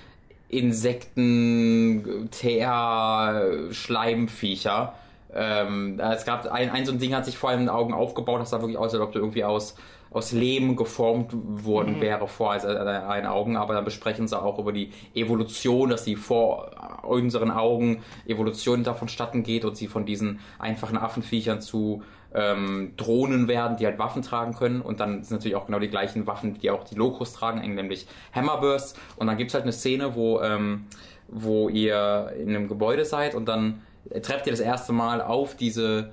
Insekten, 0.50 2.30
Teer, 2.32 3.68
Schleimviecher 3.72 4.94
ähm, 5.38 6.00
es 6.00 6.26
gab 6.26 6.52
ein, 6.52 6.72
ein 6.72 6.86
so 6.86 6.92
ein 6.92 7.00
Ding 7.00 7.14
hat 7.14 7.26
sich 7.26 7.38
vor 7.38 7.52
den 7.52 7.70
Augen 7.70 7.94
aufgebaut, 7.94 8.42
das 8.42 8.50
sah 8.50 8.60
wirklich 8.60 8.78
aus, 8.78 8.94
als 8.94 9.04
ob 9.04 9.12
du 9.12 9.20
irgendwie 9.20 9.44
aus, 9.44 9.76
aus 10.10 10.32
Lehm 10.32 10.76
geformt 10.76 11.32
worden 11.34 11.98
mhm. 11.98 12.02
wäre 12.02 12.28
vor 12.28 12.54
also 12.54 12.68
deinen 12.68 13.28
Augen, 13.28 13.56
aber 13.56 13.76
dann 13.76 13.86
besprechen 13.86 14.28
sie 14.28 14.42
auch 14.42 14.58
über 14.58 14.72
die 14.72 14.92
Evolution, 15.14 15.92
dass 15.92 16.06
sie 16.06 16.16
vor 16.16 16.72
unseren 17.04 17.52
Augen 17.52 18.02
Evolution 18.26 18.84
davon 18.84 19.10
statten 19.10 19.44
geht 19.44 19.64
und 19.64 19.78
sie 19.78 19.88
von 19.88 20.06
diesen 20.06 20.40
einfachen 20.58 20.98
Affenviechern 20.98 21.62
zu 21.62 22.02
ähm, 22.34 22.94
Drohnen 22.98 23.48
werden, 23.48 23.78
die 23.78 23.86
halt 23.86 24.00
Waffen 24.00 24.24
tragen 24.24 24.54
können. 24.54 24.82
Und 24.82 25.00
dann 25.00 25.24
sind 25.24 25.38
natürlich 25.38 25.56
auch 25.56 25.68
genau 25.68 25.80
die 25.80 25.90
gleichen 25.90 26.26
Waffen, 26.26 26.56
die 26.56 26.72
auch 26.72 26.84
die 26.84 26.96
Locus 26.96 27.34
tragen, 27.34 27.60
nämlich 27.76 28.08
Hammerbursts 28.34 28.96
und 29.18 29.28
dann 29.28 29.38
gibt 29.38 29.52
es 29.52 29.54
halt 29.54 29.64
eine 29.64 29.74
Szene, 29.74 30.16
wo, 30.16 30.42
ähm, 30.42 30.88
wo 31.28 31.70
ihr 31.70 32.34
in 32.40 32.50
einem 32.50 32.68
Gebäude 32.68 33.06
seid 33.06 33.36
und 33.36 33.46
dann 33.46 33.84
trefft 34.22 34.48
ihr 34.48 34.54
das 34.54 34.60
erste 34.60 34.94
Mal 34.94 35.22
auf 35.22 35.56
diese 35.56 36.12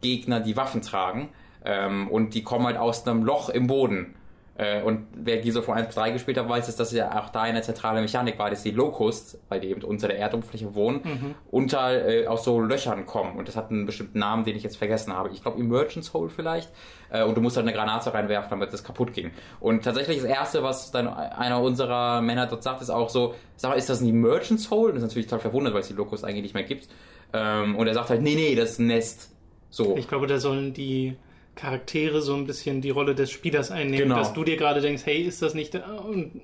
Gegner, 0.00 0.40
die 0.40 0.56
Waffen 0.56 0.82
tragen. 0.82 1.30
Ähm, 1.64 2.08
und 2.08 2.34
die 2.34 2.42
kommen 2.42 2.66
halt 2.66 2.76
aus 2.76 3.06
einem 3.06 3.22
Loch 3.22 3.48
im 3.48 3.66
Boden. 3.66 4.14
Äh, 4.56 4.82
und 4.82 5.06
wer 5.14 5.38
Gears 5.38 5.66
War 5.66 5.76
1 5.76 5.86
bis 5.86 5.94
3 5.96 6.10
gespielt 6.10 6.36
hat, 6.36 6.48
weiß, 6.48 6.66
dass 6.66 6.76
das 6.76 6.92
ja 6.92 7.18
auch 7.18 7.30
da 7.30 7.42
eine 7.42 7.62
zentrale 7.62 8.00
Mechanik 8.02 8.38
war, 8.38 8.50
dass 8.50 8.62
die 8.62 8.70
Locusts, 8.70 9.38
weil 9.48 9.60
die 9.60 9.68
eben 9.68 9.82
unter 9.82 10.08
der 10.08 10.18
Erdoberfläche 10.18 10.74
wohnen, 10.74 11.00
mhm. 11.02 11.34
unter 11.50 12.06
äh, 12.06 12.26
aus 12.26 12.44
so 12.44 12.60
Löchern 12.60 13.06
kommen. 13.06 13.36
Und 13.36 13.48
das 13.48 13.56
hat 13.56 13.70
einen 13.70 13.86
bestimmten 13.86 14.18
Namen, 14.18 14.44
den 14.44 14.54
ich 14.56 14.62
jetzt 14.62 14.76
vergessen 14.76 15.14
habe. 15.14 15.30
Ich 15.30 15.42
glaube 15.42 15.58
Emergence 15.58 16.12
Hole 16.12 16.28
vielleicht. 16.28 16.70
Äh, 17.10 17.24
und 17.24 17.36
du 17.36 17.40
musst 17.40 17.56
halt 17.56 17.66
eine 17.66 17.74
Granate 17.74 18.12
reinwerfen, 18.12 18.50
damit 18.50 18.72
das 18.72 18.84
kaputt 18.84 19.14
ging. 19.14 19.30
Und 19.58 19.84
tatsächlich 19.84 20.18
das 20.18 20.26
Erste, 20.26 20.62
was 20.62 20.90
dann 20.90 21.08
einer 21.08 21.60
unserer 21.62 22.20
Männer 22.20 22.46
dort 22.46 22.62
sagt, 22.62 22.82
ist 22.82 22.90
auch 22.90 23.08
so, 23.08 23.34
sag 23.56 23.70
mal, 23.70 23.76
ist 23.76 23.88
das 23.88 24.02
ein 24.02 24.08
Emergence 24.08 24.70
Hole? 24.70 24.88
Und 24.88 24.96
das 24.96 25.04
ist 25.04 25.08
natürlich 25.08 25.28
total 25.28 25.40
verwundert, 25.40 25.72
weil 25.72 25.80
es 25.80 25.88
die 25.88 25.94
Locust 25.94 26.24
eigentlich 26.24 26.42
nicht 26.42 26.54
mehr 26.54 26.64
gibt. 26.64 26.88
Ähm, 27.32 27.76
und 27.76 27.86
er 27.86 27.94
sagt 27.94 28.10
halt, 28.10 28.22
nee, 28.22 28.34
nee, 28.34 28.54
das 28.54 28.72
ist 28.72 28.78
ein 28.78 28.86
Nest. 28.88 29.30
So. 29.70 29.96
Ich 29.96 30.08
glaube, 30.08 30.26
da 30.26 30.38
sollen 30.38 30.74
die 30.74 31.16
Charaktere 31.54 32.22
so 32.22 32.34
ein 32.34 32.46
bisschen 32.46 32.80
die 32.80 32.90
Rolle 32.90 33.14
des 33.14 33.30
Spielers 33.30 33.70
einnehmen, 33.70 34.08
genau. 34.08 34.16
dass 34.16 34.32
du 34.32 34.42
dir 34.42 34.56
gerade 34.56 34.80
denkst, 34.80 35.02
hey, 35.04 35.22
ist 35.22 35.42
das 35.42 35.54
nicht, 35.54 35.78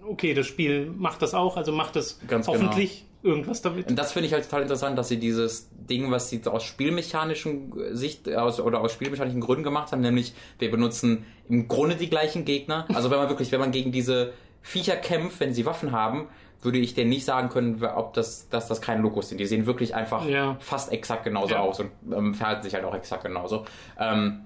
okay, 0.06 0.34
das 0.34 0.46
Spiel 0.46 0.92
macht 0.96 1.22
das 1.22 1.34
auch, 1.34 1.56
also 1.56 1.72
macht 1.72 1.96
das 1.96 2.20
Ganz 2.26 2.46
genau. 2.46 2.58
hoffentlich 2.58 3.06
genau. 3.22 3.34
irgendwas 3.34 3.62
damit. 3.62 3.88
Und 3.88 3.98
das 3.98 4.12
finde 4.12 4.26
ich 4.26 4.34
halt 4.34 4.44
total 4.44 4.62
interessant, 4.62 4.98
dass 4.98 5.08
sie 5.08 5.18
dieses 5.18 5.70
Ding, 5.72 6.10
was 6.10 6.28
sie 6.28 6.42
aus 6.44 6.62
spielmechanischen 6.64 7.72
Sicht 7.96 8.30
aus, 8.34 8.60
oder 8.60 8.80
aus 8.80 8.92
spielmechanischen 8.92 9.40
Gründen 9.40 9.64
gemacht 9.64 9.92
haben, 9.92 10.02
nämlich 10.02 10.34
wir 10.58 10.70
benutzen 10.70 11.24
im 11.48 11.68
Grunde 11.68 11.96
die 11.96 12.10
gleichen 12.10 12.44
Gegner. 12.44 12.86
Also 12.92 13.10
wenn 13.10 13.18
man 13.18 13.30
wirklich, 13.30 13.50
wenn 13.50 13.60
man 13.60 13.72
gegen 13.72 13.92
diese 13.92 14.34
Viecher 14.60 14.96
kämpft, 14.96 15.40
wenn 15.40 15.54
sie 15.54 15.64
Waffen 15.64 15.92
haben, 15.92 16.28
würde 16.62 16.78
ich 16.78 16.94
dir 16.94 17.04
nicht 17.04 17.24
sagen 17.24 17.48
können, 17.48 17.82
ob 17.84 18.14
das, 18.14 18.48
dass 18.48 18.68
das 18.68 18.80
keine 18.80 19.02
Logos 19.02 19.28
sind. 19.28 19.38
Die 19.38 19.46
sehen 19.46 19.66
wirklich 19.66 19.94
einfach 19.94 20.26
ja. 20.26 20.56
fast 20.60 20.92
exakt 20.92 21.24
genauso 21.24 21.54
ja. 21.54 21.60
aus 21.60 21.80
und 21.80 21.90
ähm, 22.12 22.34
verhalten 22.34 22.62
sich 22.62 22.74
halt 22.74 22.84
auch 22.84 22.94
exakt 22.94 23.24
genauso. 23.24 23.64
Ähm, 23.98 24.40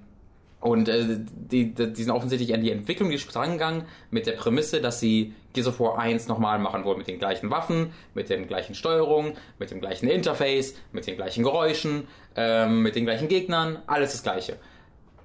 und 0.60 0.88
äh, 0.88 1.18
die, 1.18 1.74
die, 1.74 2.02
sind 2.02 2.12
offensichtlich 2.12 2.54
an 2.54 2.60
die 2.60 2.70
Entwicklung 2.70 3.10
die 3.10 3.16
drangegangen 3.16 3.84
mit 4.10 4.26
der 4.26 4.32
Prämisse, 4.32 4.80
dass 4.80 5.00
sie 5.00 5.34
Gears 5.54 5.68
of 5.68 5.80
War 5.80 5.98
1 5.98 6.28
nochmal 6.28 6.58
machen 6.58 6.84
wollen 6.84 6.98
mit 6.98 7.08
den 7.08 7.18
gleichen 7.18 7.50
Waffen, 7.50 7.92
mit 8.14 8.30
den 8.30 8.46
gleichen 8.46 8.74
Steuerungen, 8.74 9.32
mit 9.58 9.70
dem 9.70 9.80
gleichen 9.80 10.06
Interface, 10.06 10.76
mit 10.92 11.06
den 11.06 11.16
gleichen 11.16 11.42
Geräuschen, 11.42 12.06
ähm, 12.36 12.82
mit 12.82 12.94
den 12.94 13.04
gleichen 13.04 13.28
Gegnern, 13.28 13.78
alles 13.86 14.12
das 14.12 14.22
gleiche 14.22 14.56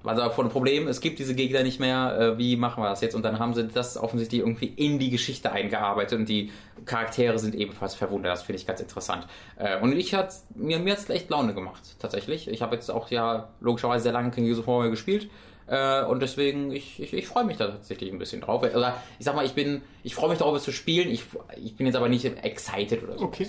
also 0.04 0.30
vor 0.30 0.44
dem 0.44 0.50
Problem, 0.50 0.88
es 0.88 1.00
gibt 1.00 1.18
diese 1.18 1.34
Gegner 1.34 1.62
nicht 1.62 1.80
mehr, 1.80 2.18
äh, 2.18 2.38
wie 2.38 2.56
machen 2.56 2.82
wir 2.82 2.88
das 2.88 3.00
jetzt? 3.00 3.14
Und 3.14 3.24
dann 3.24 3.38
haben 3.38 3.54
sie 3.54 3.66
das 3.66 3.96
offensichtlich 3.96 4.40
irgendwie 4.40 4.66
in 4.66 4.98
die 4.98 5.10
Geschichte 5.10 5.52
eingearbeitet 5.52 6.18
und 6.18 6.28
die 6.28 6.50
Charaktere 6.84 7.38
sind 7.38 7.54
ebenfalls 7.54 7.94
verwundert. 7.94 8.32
Das 8.32 8.42
finde 8.42 8.60
ich 8.60 8.66
ganz 8.66 8.80
interessant. 8.80 9.26
Äh, 9.56 9.80
und 9.80 9.92
ich 9.92 10.14
hat 10.14 10.32
mir, 10.54 10.78
mir 10.78 10.92
hat's 10.92 11.08
echt 11.10 11.30
Laune 11.30 11.54
gemacht, 11.54 11.82
tatsächlich. 11.98 12.48
Ich 12.48 12.62
habe 12.62 12.74
jetzt 12.76 12.90
auch 12.90 13.10
ja 13.10 13.48
logischerweise 13.60 14.04
sehr 14.04 14.12
lange 14.12 14.30
kein 14.30 14.44
Gears 14.44 14.66
of 14.66 14.90
gespielt. 14.90 15.28
Äh, 15.66 16.04
und 16.04 16.20
deswegen, 16.20 16.72
ich, 16.72 17.00
ich, 17.00 17.12
ich 17.12 17.26
freue 17.26 17.44
mich 17.44 17.58
da 17.58 17.68
tatsächlich 17.68 18.10
ein 18.10 18.18
bisschen 18.18 18.40
drauf. 18.40 18.62
Oder 18.62 18.96
ich 19.18 19.24
sag 19.24 19.34
mal, 19.34 19.44
ich 19.44 19.52
bin, 19.52 19.82
ich 20.02 20.14
freue 20.14 20.30
mich 20.30 20.38
darauf, 20.38 20.56
es 20.56 20.62
zu 20.62 20.72
spielen. 20.72 21.10
Ich, 21.10 21.24
ich 21.62 21.76
bin 21.76 21.86
jetzt 21.86 21.96
aber 21.96 22.08
nicht 22.08 22.24
excited 22.24 23.02
oder 23.02 23.18
so. 23.18 23.24
Okay. 23.26 23.46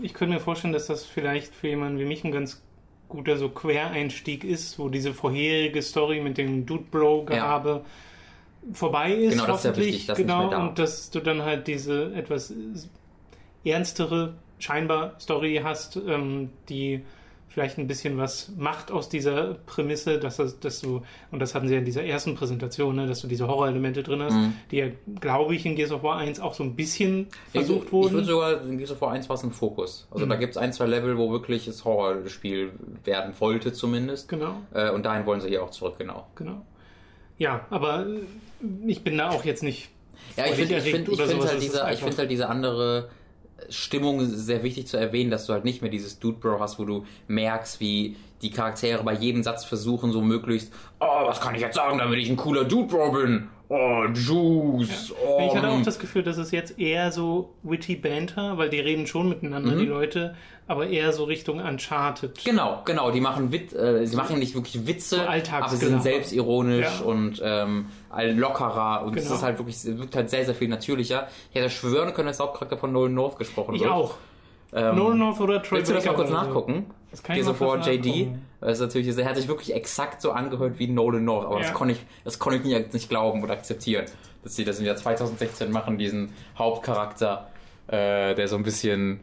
Ich 0.00 0.14
könnte 0.14 0.34
mir 0.34 0.40
vorstellen, 0.40 0.72
dass 0.72 0.86
das 0.86 1.04
vielleicht 1.04 1.54
für 1.54 1.68
jemanden 1.68 1.98
wie 1.98 2.06
mich 2.06 2.24
ein 2.24 2.32
ganz 2.32 2.62
guter 3.12 3.36
so 3.36 3.50
Quereinstieg 3.50 4.42
ist, 4.42 4.78
wo 4.78 4.88
diese 4.88 5.12
vorherige 5.12 5.82
Story 5.82 6.20
mit 6.20 6.38
dem 6.38 6.64
Dude 6.64 6.84
Bro 6.90 7.24
Gehabe 7.26 7.82
ja. 7.84 8.74
vorbei 8.74 9.12
ist. 9.12 9.32
Genau, 9.32 9.46
das 9.46 9.64
ist 9.64 9.76
ja 9.76 9.76
wichtig, 9.76 10.06
das 10.06 10.16
genau, 10.16 10.48
da. 10.48 10.58
und 10.58 10.78
dass 10.78 11.10
du 11.10 11.20
dann 11.20 11.42
halt 11.42 11.66
diese 11.66 12.14
etwas 12.14 12.54
ernstere 13.64 14.34
scheinbar 14.58 15.14
Story 15.20 15.60
hast, 15.62 15.96
ähm, 15.96 16.50
die 16.70 17.02
vielleicht 17.52 17.76
ein 17.78 17.86
bisschen 17.86 18.16
was 18.16 18.50
macht 18.56 18.90
aus 18.90 19.08
dieser 19.08 19.54
Prämisse, 19.66 20.18
dass, 20.18 20.38
das, 20.38 20.58
dass 20.60 20.80
du, 20.80 21.02
und 21.30 21.38
das 21.38 21.54
hatten 21.54 21.68
sie 21.68 21.74
ja 21.74 21.80
in 21.80 21.84
dieser 21.84 22.02
ersten 22.02 22.34
Präsentation, 22.34 22.96
ne, 22.96 23.06
dass 23.06 23.20
du 23.20 23.28
diese 23.28 23.46
Horrorelemente 23.46 24.02
drin 24.02 24.22
hast, 24.22 24.32
Mhm. 24.34 24.54
die 24.70 24.76
ja, 24.78 24.86
glaube 25.20 25.54
ich, 25.54 25.66
in 25.66 25.76
Gears 25.76 25.92
of 25.92 26.02
War 26.02 26.16
1 26.16 26.40
auch 26.40 26.54
so 26.54 26.64
ein 26.64 26.74
bisschen 26.76 27.28
versucht 27.50 27.86
ich, 27.86 27.92
wurden. 27.92 28.06
Ich 28.06 28.12
würde 28.14 28.26
sogar 28.26 28.62
in 28.62 28.78
Gears 28.78 28.92
of 28.92 29.00
War 29.02 29.12
1 29.12 29.28
war 29.28 29.36
es 29.36 29.42
ein 29.42 29.52
Fokus. 29.52 30.06
Also 30.10 30.24
Mhm. 30.24 30.30
da 30.30 30.36
gibt 30.36 30.52
es 30.52 30.56
ein, 30.56 30.72
zwei 30.72 30.86
Level, 30.86 31.18
wo 31.18 31.30
wirklich 31.30 31.66
das 31.66 31.84
Horrorspiel 31.84 32.70
werden 33.04 33.34
wollte 33.38 33.72
zumindest. 33.72 34.28
genau. 34.28 34.56
Äh, 34.72 34.90
und 34.90 35.04
dahin 35.04 35.26
wollen 35.26 35.40
sie 35.40 35.48
hier 35.48 35.62
auch 35.62 35.70
zurück, 35.70 35.96
genau. 35.98 36.26
Genau. 36.36 36.64
Ja, 37.38 37.66
aber 37.70 38.06
äh, 38.06 38.20
ich 38.86 39.02
bin 39.04 39.18
da 39.18 39.30
auch 39.30 39.44
jetzt 39.44 39.62
nicht. 39.62 39.90
Ja, 40.36 40.46
ich 40.46 40.52
finde 40.54 40.76
ich 40.78 40.84
find, 40.84 41.08
ich 41.08 41.20
find 41.20 41.44
halt, 41.44 41.60
diese, 41.62 41.86
ich 41.92 41.98
find 42.00 42.16
halt 42.16 42.30
diese 42.30 42.48
andere 42.48 43.10
Stimmung 43.68 44.24
sehr 44.24 44.62
wichtig 44.62 44.86
zu 44.86 44.96
erwähnen, 44.96 45.30
dass 45.30 45.46
du 45.46 45.52
halt 45.52 45.64
nicht 45.64 45.82
mehr 45.82 45.90
dieses 45.90 46.18
Dude 46.18 46.38
Bro 46.38 46.60
hast, 46.60 46.78
wo 46.78 46.84
du 46.84 47.06
merkst, 47.28 47.80
wie 47.80 48.16
die 48.42 48.50
Charaktere 48.50 49.02
bei 49.04 49.14
jedem 49.14 49.42
Satz 49.42 49.64
versuchen, 49.64 50.12
so 50.12 50.20
möglichst, 50.20 50.72
oh, 51.00 51.26
was 51.26 51.40
kann 51.40 51.54
ich 51.54 51.60
jetzt 51.60 51.76
sagen, 51.76 51.98
damit 51.98 52.18
ich 52.18 52.28
ein 52.28 52.36
cooler 52.36 52.64
Dude 52.64 52.88
Bro 52.88 53.12
bin? 53.12 53.48
Oh, 53.68 54.04
Juice. 54.12 55.14
Oh, 55.26 55.46
Ich 55.48 55.56
hatte 55.56 55.68
auch 55.68 55.80
das 55.82 55.98
Gefühl, 55.98 56.22
dass 56.22 56.36
es 56.36 56.50
jetzt 56.50 56.78
eher 56.78 57.10
so 57.10 57.54
witty 57.62 57.96
Banter, 57.96 58.58
weil 58.58 58.68
die 58.68 58.80
reden 58.80 59.06
schon 59.06 59.28
miteinander, 59.30 59.72
Mhm. 59.72 59.78
die 59.78 59.86
Leute, 59.86 60.34
aber 60.68 60.88
eher 60.88 61.12
so 61.12 61.24
Richtung 61.24 61.58
Uncharted. 61.58 62.44
Genau, 62.44 62.82
genau. 62.84 63.10
Die 63.10 63.20
machen 63.22 63.50
Wit 63.50 63.72
äh, 63.72 64.06
sie 64.06 64.16
machen 64.16 64.38
nicht 64.38 64.54
wirklich 64.54 64.86
Witze, 64.86 65.16
So 65.16 65.22
aber 65.56 65.68
sie 65.70 65.76
sind 65.76 66.02
selbstironisch 66.02 67.00
Ja. 67.00 67.04
und 67.06 67.40
ähm, 67.42 67.86
lockerer 68.34 69.04
und 69.06 69.16
es 69.16 69.24
Genau. 69.24 69.36
ist 69.36 69.42
halt 69.42 69.58
wirklich, 69.58 69.76
es 69.76 69.86
wirkt 69.98 70.16
halt 70.16 70.28
sehr, 70.28 70.44
sehr 70.44 70.54
viel 70.54 70.68
natürlicher. 70.68 71.28
Ich 71.52 71.58
hätte 71.58 71.70
schwören 71.70 72.12
können, 72.12 72.28
dass 72.28 72.36
der 72.38 72.46
Hauptcharakter 72.46 72.76
von 72.76 72.92
Nolan 72.92 73.14
North 73.14 73.38
gesprochen 73.38 73.74
Ich 73.74 73.82
wird. 73.82 73.90
auch. 73.92 74.16
Ähm, 74.74 74.96
Nolan 74.96 75.18
North 75.18 75.40
oder 75.40 75.62
Troy 75.62 75.78
Willst 75.78 75.90
du 75.90 75.94
das 75.94 76.04
mal 76.06 76.14
kurz 76.14 76.30
oder 76.30 76.40
so. 76.40 76.46
nachgucken? 76.46 76.86
Das 77.10 77.22
kann 77.22 77.36
ich 77.36 77.42
Gears 77.42 77.52
of 77.54 77.60
War 77.60 77.86
JD. 77.86 78.28
Das 78.60 78.72
ist 78.74 78.80
natürlich, 78.80 79.18
er 79.18 79.24
hat 79.28 79.36
sich 79.36 79.48
wirklich 79.48 79.74
exakt 79.74 80.22
so 80.22 80.32
angehört 80.32 80.78
wie 80.78 80.86
Nolan 80.86 81.24
North, 81.24 81.44
aber 81.46 81.56
Ja. 81.56 81.62
das 81.62 81.74
konnte 81.74 81.92
ich, 81.94 82.00
das 82.24 82.38
konnte 82.38 82.58
ich 82.58 82.64
nicht, 82.64 82.94
nicht 82.94 83.08
glauben 83.08 83.42
oder 83.42 83.52
akzeptieren, 83.52 84.06
dass 84.42 84.56
sie 84.56 84.64
das 84.64 84.78
im 84.78 84.86
Jahr 84.86 84.96
2016 84.96 85.70
machen, 85.70 85.98
diesen 85.98 86.30
Hauptcharakter, 86.56 87.48
äh, 87.88 88.34
der 88.34 88.48
so 88.48 88.56
ein 88.56 88.62
bisschen, 88.62 89.20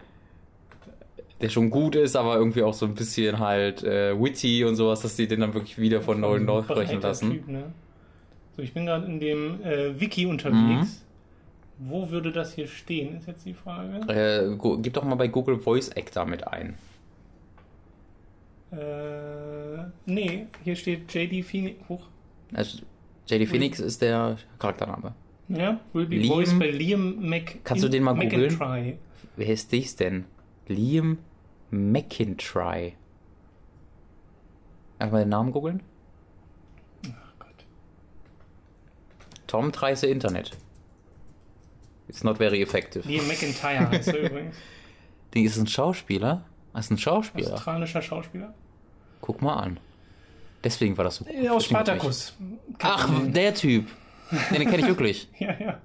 der 1.42 1.50
schon 1.50 1.70
gut 1.72 1.96
ist, 1.96 2.16
aber 2.16 2.36
irgendwie 2.36 2.62
auch 2.64 2.74
so 2.74 2.86
ein 2.86 2.94
bisschen 2.94 3.40
halt 3.40 3.82
äh, 3.84 4.14
witty 4.22 4.66
und 4.66 4.76
sowas, 4.76 5.00
dass 5.02 5.16
sie 5.16 5.28
den 5.28 5.40
dann 5.40 5.54
wirklich 5.56 5.80
wieder 5.80 6.02
von 6.02 6.20
Nolan 6.20 6.46
North 6.46 6.66
sprechen 6.66 7.02
lassen. 7.02 7.32
Typ, 7.32 7.48
ne? 7.48 7.64
So, 8.56 8.62
ich 8.62 8.74
bin 8.74 8.86
gerade 8.86 9.06
in 9.08 9.20
dem 9.20 9.64
äh, 9.64 10.00
Wiki 10.00 10.26
Mhm. 10.26 10.88
Wo 11.80 12.10
würde 12.10 12.32
das 12.32 12.54
hier 12.54 12.68
stehen, 12.68 13.18
ist 13.18 13.28
jetzt 13.28 13.46
die 13.46 13.54
Frage. 13.54 14.00
Äh, 14.12 14.58
gib 14.82 14.94
doch 14.94 15.04
mal 15.06 15.16
bei 15.16 15.28
Google 15.30 15.58
Voice 15.58 15.90
Actor 15.96 16.26
mit 16.26 16.46
ein. 16.46 16.78
Äh, 18.72 19.86
nee, 20.06 20.48
hier 20.64 20.76
steht 20.76 21.12
JD 21.14 21.44
Phoenix. 21.44 21.88
Hoch. 21.88 22.06
Also, 22.54 22.80
JD 23.28 23.48
Phoenix 23.48 23.80
ist 23.80 24.02
der 24.02 24.38
Charaktername. 24.60 25.14
Ja, 25.48 25.80
will 25.94 26.06
be 26.06 26.18
Liam- 26.18 26.30
voiced 26.30 26.60
by 26.60 26.70
Liam 26.70 27.18
Mc 27.28 27.60
Kannst 27.64 27.84
du 27.84 27.88
den 27.90 28.04
mal 28.04 28.14
googeln? 28.14 28.98
Wer 29.36 29.48
ist 29.48 29.72
dies 29.72 29.96
denn? 29.96 30.26
Liam 30.68 31.18
McIntyre. 31.72 32.92
Einfach 35.00 35.14
mal 35.14 35.20
den 35.24 35.30
Namen 35.30 35.52
googeln. 35.52 35.82
Ach 37.06 37.34
Gott. 37.40 37.66
Tom 39.48 39.72
Treise 39.72 40.08
Internet. 40.08 40.52
It's 42.10 42.24
not 42.24 42.38
very 42.38 42.62
effective. 42.62 43.08
Liam 43.08 43.28
McIntyre 43.28 43.90
heißt 43.90 44.08
er 44.10 44.20
übrigens. 44.30 44.56
Die 45.34 45.44
ist 45.44 45.58
ein 45.58 45.68
Schauspieler. 45.68 46.44
Ist 46.78 46.92
ein 46.92 46.98
Schauspieler. 46.98 47.54
Australischer 47.54 48.02
Schauspieler. 48.02 48.54
Guck 49.22 49.42
mal 49.42 49.54
an. 49.56 49.80
Deswegen 50.64 50.98
war 50.98 51.06
das 51.06 51.18
so. 51.18 51.26
Äh, 51.26 51.48
Aus 51.50 51.66
Spartacus. 51.66 52.34
Ach, 52.82 53.10
der 53.28 53.54
Typ. 53.54 53.88
Den 54.52 54.68
kenne 54.68 54.80
ich 54.80 54.88
wirklich. 54.88 55.30
Ja, 55.40 55.56
ja. 55.60 55.78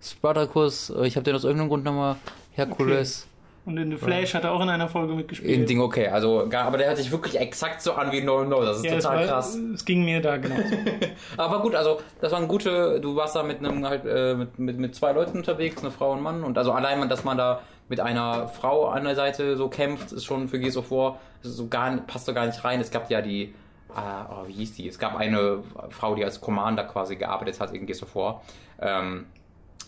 Spartacus, 0.00 0.90
äh, 0.90 1.06
ich 1.06 1.16
habe 1.16 1.24
den 1.24 1.34
aus 1.36 1.44
irgendeinem 1.44 1.68
Grund 1.68 1.84
nochmal. 1.84 2.16
Herkules. 2.52 3.26
Und 3.64 3.76
in 3.76 3.92
The 3.92 3.96
Flash 3.96 4.34
hat 4.34 4.42
er 4.42 4.52
auch 4.52 4.60
in 4.60 4.68
einer 4.68 4.88
Folge 4.88 5.14
mitgespielt. 5.14 5.68
Ding 5.68 5.80
okay, 5.80 6.08
also 6.08 6.50
aber 6.52 6.78
der 6.78 6.88
hört 6.88 6.96
sich 6.98 7.12
wirklich 7.12 7.38
exakt 7.38 7.80
so 7.80 7.92
an 7.92 8.10
wie 8.10 8.20
No 8.20 8.42
No, 8.42 8.64
das 8.64 8.78
ist 8.78 8.84
ja, 8.84 8.94
es, 8.94 9.04
total 9.04 9.18
war, 9.20 9.26
krass. 9.26 9.54
es 9.54 9.84
ging 9.84 10.04
mir 10.04 10.20
da 10.20 10.36
genauso. 10.36 10.74
Aber 11.36 11.62
gut, 11.62 11.76
also 11.76 12.00
das 12.20 12.32
waren 12.32 12.48
gute, 12.48 13.00
du 13.00 13.14
warst 13.14 13.36
da 13.36 13.44
mit 13.44 13.58
einem 13.58 13.86
halt 13.86 14.04
äh, 14.04 14.34
mit, 14.34 14.58
mit, 14.58 14.78
mit 14.78 14.94
zwei 14.96 15.12
Leuten 15.12 15.38
unterwegs, 15.38 15.80
eine 15.80 15.92
Frau 15.92 16.10
und 16.10 16.18
ein 16.18 16.22
Mann 16.24 16.42
und 16.42 16.58
also 16.58 16.72
allein, 16.72 17.08
dass 17.08 17.22
man 17.22 17.38
da 17.38 17.60
mit 17.88 18.00
einer 18.00 18.48
Frau 18.48 18.88
an 18.88 19.04
der 19.04 19.14
Seite 19.14 19.56
so 19.56 19.68
kämpft, 19.68 20.10
ist 20.10 20.24
schon 20.24 20.48
für 20.48 20.58
Gears 20.58 20.76
of 20.76 20.90
War 20.90 21.20
so 21.42 21.68
gar 21.68 21.96
passt 21.98 22.26
so 22.26 22.34
gar 22.34 22.46
nicht 22.46 22.64
rein. 22.64 22.80
Es 22.80 22.90
gab 22.90 23.10
ja 23.10 23.22
die 23.22 23.54
ah, 23.94 24.26
oh, 24.42 24.48
wie 24.48 24.52
hieß 24.54 24.74
die? 24.74 24.88
Es 24.88 24.98
gab 24.98 25.16
eine 25.16 25.62
Frau, 25.90 26.14
die 26.14 26.24
als 26.24 26.40
Commander 26.40 26.84
quasi 26.84 27.16
gearbeitet 27.16 27.60
hat 27.60 27.72
in 27.74 27.86
Gears 27.86 28.02
of 28.02 28.14
War. 28.16 28.42
Ähm, 28.80 29.26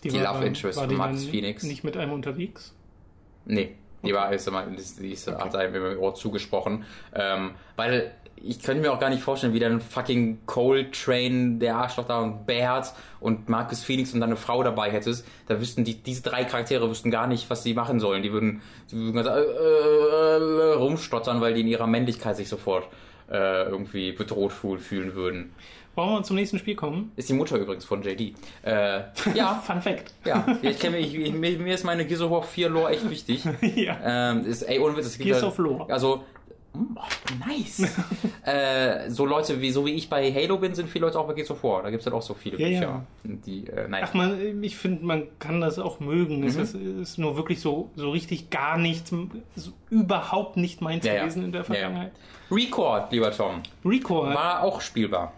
Die 0.03 0.13
war- 0.13 0.35
Love 0.35 0.45
Interest 0.47 0.79
war 0.79 0.85
von 0.87 0.95
die 0.95 1.01
dann 1.01 1.17
Phoenix. 1.19 1.63
Nicht 1.65 1.85
mit 1.85 1.97
einem 1.97 2.13
unterwegs. 2.13 2.75
Nee, 3.47 3.75
die 4.03 4.13
war 4.15 4.33
ist 4.33 4.47
immer, 4.49 4.65
die, 4.67 4.77
ist- 4.77 5.01
die 5.01 5.13
ist, 5.13 5.29
hat 5.31 5.55
einem 5.55 5.75
im 5.93 5.99
Ohr 5.99 6.15
zugesprochen. 6.15 6.85
Ähm, 7.15 7.53
weil 7.77 8.13
ich 8.37 8.61
könnte 8.63 8.83
mir 8.83 8.93
auch 8.93 8.99
gar 8.99 9.09
nicht 9.11 9.23
vorstellen, 9.23 9.55
wie 9.55 9.59
dann 9.61 9.81
fucking 9.81 10.41
Coltrane, 10.45 11.59
der 11.59 11.77
Arschloch 11.77 12.05
da 12.07 12.19
und 12.21 12.47
Bert 12.47 12.93
und 13.21 13.49
Marcus 13.49 13.83
Phoenix 13.83 14.13
und 14.13 14.21
dann 14.21 14.31
eine 14.31 14.37
Frau 14.37 14.63
dabei 14.63 14.91
hättest. 14.91 15.27
Da 15.47 15.61
wüssten 15.61 15.85
die, 15.85 15.95
diese 16.03 16.23
drei 16.23 16.45
Charaktere 16.45 16.91
wüssten 16.91 17.11
gar 17.11 17.27
nicht, 17.27 17.49
was 17.49 17.63
sie 17.63 17.73
machen 17.75 18.01
sollen. 18.01 18.23
Die 18.23 18.33
würden, 18.33 18.61
die 18.91 18.97
würden 18.97 19.15
ganz, 19.15 19.29
äh, 19.29 19.41
äh, 19.41 20.73
äh, 20.73 20.75
rumstottern, 20.75 21.41
weil 21.41 21.55
die 21.55 21.63
in 21.63 21.69
ihrer 21.69 21.87
Männlichkeit 21.87 22.37
sich 22.37 22.49
sofort 22.49 22.87
äh, 23.31 23.65
irgendwie 23.65 24.13
bedroht 24.13 24.53
fühl- 24.53 24.79
fühlen 24.79 25.15
würden. 25.15 25.53
Wollen 25.97 26.11
wir 26.11 26.23
zum 26.25 26.35
nächsten 26.35 26.59
Spiel 26.59 26.75
kommen? 26.75 27.13
Ist 27.15 27.29
die 27.29 27.35
Mutter 27.35 27.57
übrigens 27.57 27.85
von 27.85 28.03
JD. 28.03 28.35
Äh, 28.65 29.03
ja, 29.35 29.55
Fun 29.65 29.81
Fact. 29.81 30.13
ja. 30.25 30.45
Ich 30.61 30.81
kenne 30.81 30.97
mich, 30.97 31.15
ich, 31.15 31.33
mir, 31.33 31.73
ist 31.75 31.85
meine 31.85 32.05
Gears 32.05 32.21
of 32.23 32.33
War 32.33 32.43
4 32.43 32.69
Lore 32.69 32.91
echt 32.93 33.09
wichtig. 33.09 33.45
ja. 33.77 33.97
Ähm, 34.33 34.45
ist, 34.45 34.63
ey, 34.63 34.81
ohne 34.81 34.97
Witz, 34.97 35.07
es 35.07 35.13
gibt 35.19 35.27
Gears 35.29 35.43
halt- 35.43 35.53
of 35.53 35.59
Lore. 35.59 35.93
Also, 35.93 36.25
oh, 36.77 37.45
nice. 37.49 37.83
äh, 38.45 39.09
so 39.11 39.25
Leute, 39.27 39.61
wie, 39.61 39.71
so 39.71 39.87
wie 39.87 39.93
ich 39.93 40.09
bei 40.09 40.33
Halo 40.33 40.59
bin, 40.59 40.75
sind 40.75 40.89
viele 40.89 41.07
Leute 41.07 41.19
auch 41.19 41.27
bei 41.27 41.35
Gears 41.35 41.51
of 41.51 41.63
War. 41.65 41.83
Da 41.83 41.91
gibt 41.91 42.01
es 42.01 42.07
halt 42.07 42.15
auch 42.15 42.23
so 42.23 42.35
viele 42.35 42.59
Ja, 42.59 42.67
Bücher. 42.69 42.81
ja. 42.83 43.05
Die, 43.25 43.67
äh, 43.69 43.89
nein. 43.89 44.03
Ach 44.07 44.15
man, 44.15 44.63
ich 44.63 44.77
finde, 44.77 45.05
man 45.05 45.25
kann 45.39 45.61
das 45.61 45.79
auch 45.79 46.01
mögen. 46.01 46.41
Mhm. 46.41 46.47
Es 46.47 46.57
ist, 46.57 46.75
ist 46.75 47.19
nur 47.19 47.37
wirklich 47.37 47.61
so, 47.61 47.91
so 47.97 48.11
richtig 48.11 48.51
gar 48.51 48.77
nichts, 48.79 49.11
so 49.57 49.73
überhaupt 49.91 50.57
nicht 50.57 50.81
meins 50.81 51.05
Ja, 51.05 51.21
gewesen 51.21 51.45
in 51.45 51.53
der 51.53 51.63
Ja, 51.63 51.67
ja. 51.69 51.75
Vergangenheit. 51.75 52.13
Record, 52.51 53.11
lieber 53.13 53.31
Tom, 53.33 53.63
Record, 53.85 54.35
war 54.35 54.63
auch 54.63 54.81
spielbar. 54.81 55.33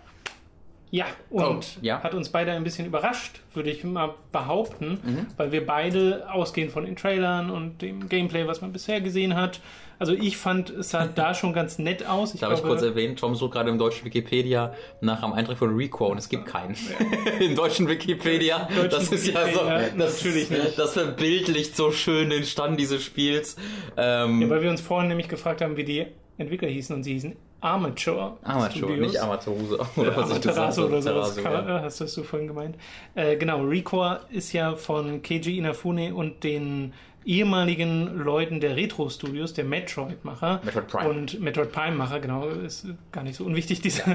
Ja, 0.91 1.07
und 1.31 1.43
Oh, 1.43 1.61
ja. 1.83 2.03
hat 2.03 2.15
uns 2.15 2.29
beide 2.29 2.53
ein 2.53 2.63
bisschen 2.65 2.87
überrascht, 2.87 3.41
würde 3.55 3.71
ich 3.71 3.83
mal 3.85 4.15
behaupten, 4.33 4.99
Mhm. 5.05 5.27
weil 5.37 5.51
wir 5.53 5.67
beide 5.67 6.27
ausgehend 6.33 6.71
von 6.73 6.85
den 6.85 6.97
Trailern 6.97 7.51
und 7.51 7.83
dem 7.83 8.09
Gameplay, 8.09 8.47
was 8.47 8.61
man 8.61 8.73
bisher 8.73 9.01
gesehen 9.01 9.35
hat. 9.35 9.61
Also 9.99 10.13
ich 10.13 10.37
fand, 10.37 10.69
es 10.71 10.91
sah 10.91 11.07
da 11.07 11.33
schon 11.33 11.55
ganz 11.55 11.79
nett 11.79 12.07
aus. 12.07 12.35
Ich 12.35 12.41
Darf 12.41 12.53
ich 12.53 12.59
glaube, 12.59 12.75
kurz 12.75 12.83
erwähnen, 12.83 13.17
Tom 13.17 13.35
sucht 13.35 13.53
gerade 13.55 13.71
im 13.71 13.79
deutschen 13.79 14.05
Wikipedia 14.05 14.75
nach 15.01 15.23
einem 15.23 15.33
Eintrag 15.33 15.57
von 15.57 15.75
Record 15.75 16.13
und 16.13 16.19
es 16.19 16.29
gibt 16.29 16.45
keinen. 16.45 16.77
Im 17.41 17.55
deutschen 17.57 17.89
Wikipedia. 17.89 18.69
Deutschen 18.77 18.91
das 18.91 19.09
ist 19.11 19.27
ja 19.27 19.41
so. 19.47 19.61
Wikipedia, 19.61 19.79
Das, 19.79 19.95
natürlich 20.21 20.51
nicht. 20.51 20.79
Das 20.79 20.93
verbildlicht 20.93 21.75
so 21.77 21.93
schön 21.93 22.29
den 22.29 22.45
Stand 22.45 22.79
dieses 22.79 23.03
Spiels. 23.03 23.57
Ähm, 23.97 24.43
ja, 24.43 24.51
weil 24.51 24.61
wir 24.63 24.69
uns 24.71 24.83
vorhin 24.83 25.09
nämlich 25.09 25.29
gefragt 25.29 25.63
haben, 25.63 25.79
wie 25.79 25.85
die 25.85 26.07
Entwickler 26.37 26.69
hießen 26.69 26.95
und 26.95 27.03
sie 27.03 27.15
hießen 27.15 27.35
Amateur. 27.67 28.37
Amateur, 28.43 28.71
Studios. 28.71 29.13
nicht 29.13 29.21
Amateuruse. 29.21 29.79
Oder 29.97 30.17
was 30.17 30.31
ich 30.31 30.41
gesagt 30.41 30.59
Amaterasu 30.59 30.87
oder 30.87 31.03
sowas, 31.03 31.37
kann, 31.37 31.53
ja. 31.53 31.79
äh, 31.79 31.83
hast 31.83 32.01
das 32.01 32.15
du 32.15 32.23
vorhin 32.23 32.49
gemeint. 32.49 32.77
Äh, 33.15 33.37
genau, 33.37 33.65
Recore 33.65 34.21
ist 34.31 34.53
ja 34.53 34.77
von 34.77 35.23
Keiji 35.23 35.59
Inafune 35.59 36.15
und 36.15 36.45
den 36.45 36.93
ehemaligen 37.25 38.19
Leuten 38.19 38.61
der 38.61 38.77
Retro-Studios, 38.77 39.53
der 39.53 39.65
Metroid-Macher. 39.65 40.61
Metroid 40.65 40.87
Prime. 40.87 41.11
Und 41.11 41.41
Metroid 41.41 41.73
Prime-Macher, 41.73 42.21
genau, 42.21 42.47
ist 42.47 42.87
gar 43.11 43.25
nicht 43.25 43.37
so 43.37 43.45
unwichtig, 43.45 43.81
dieser, 43.81 44.15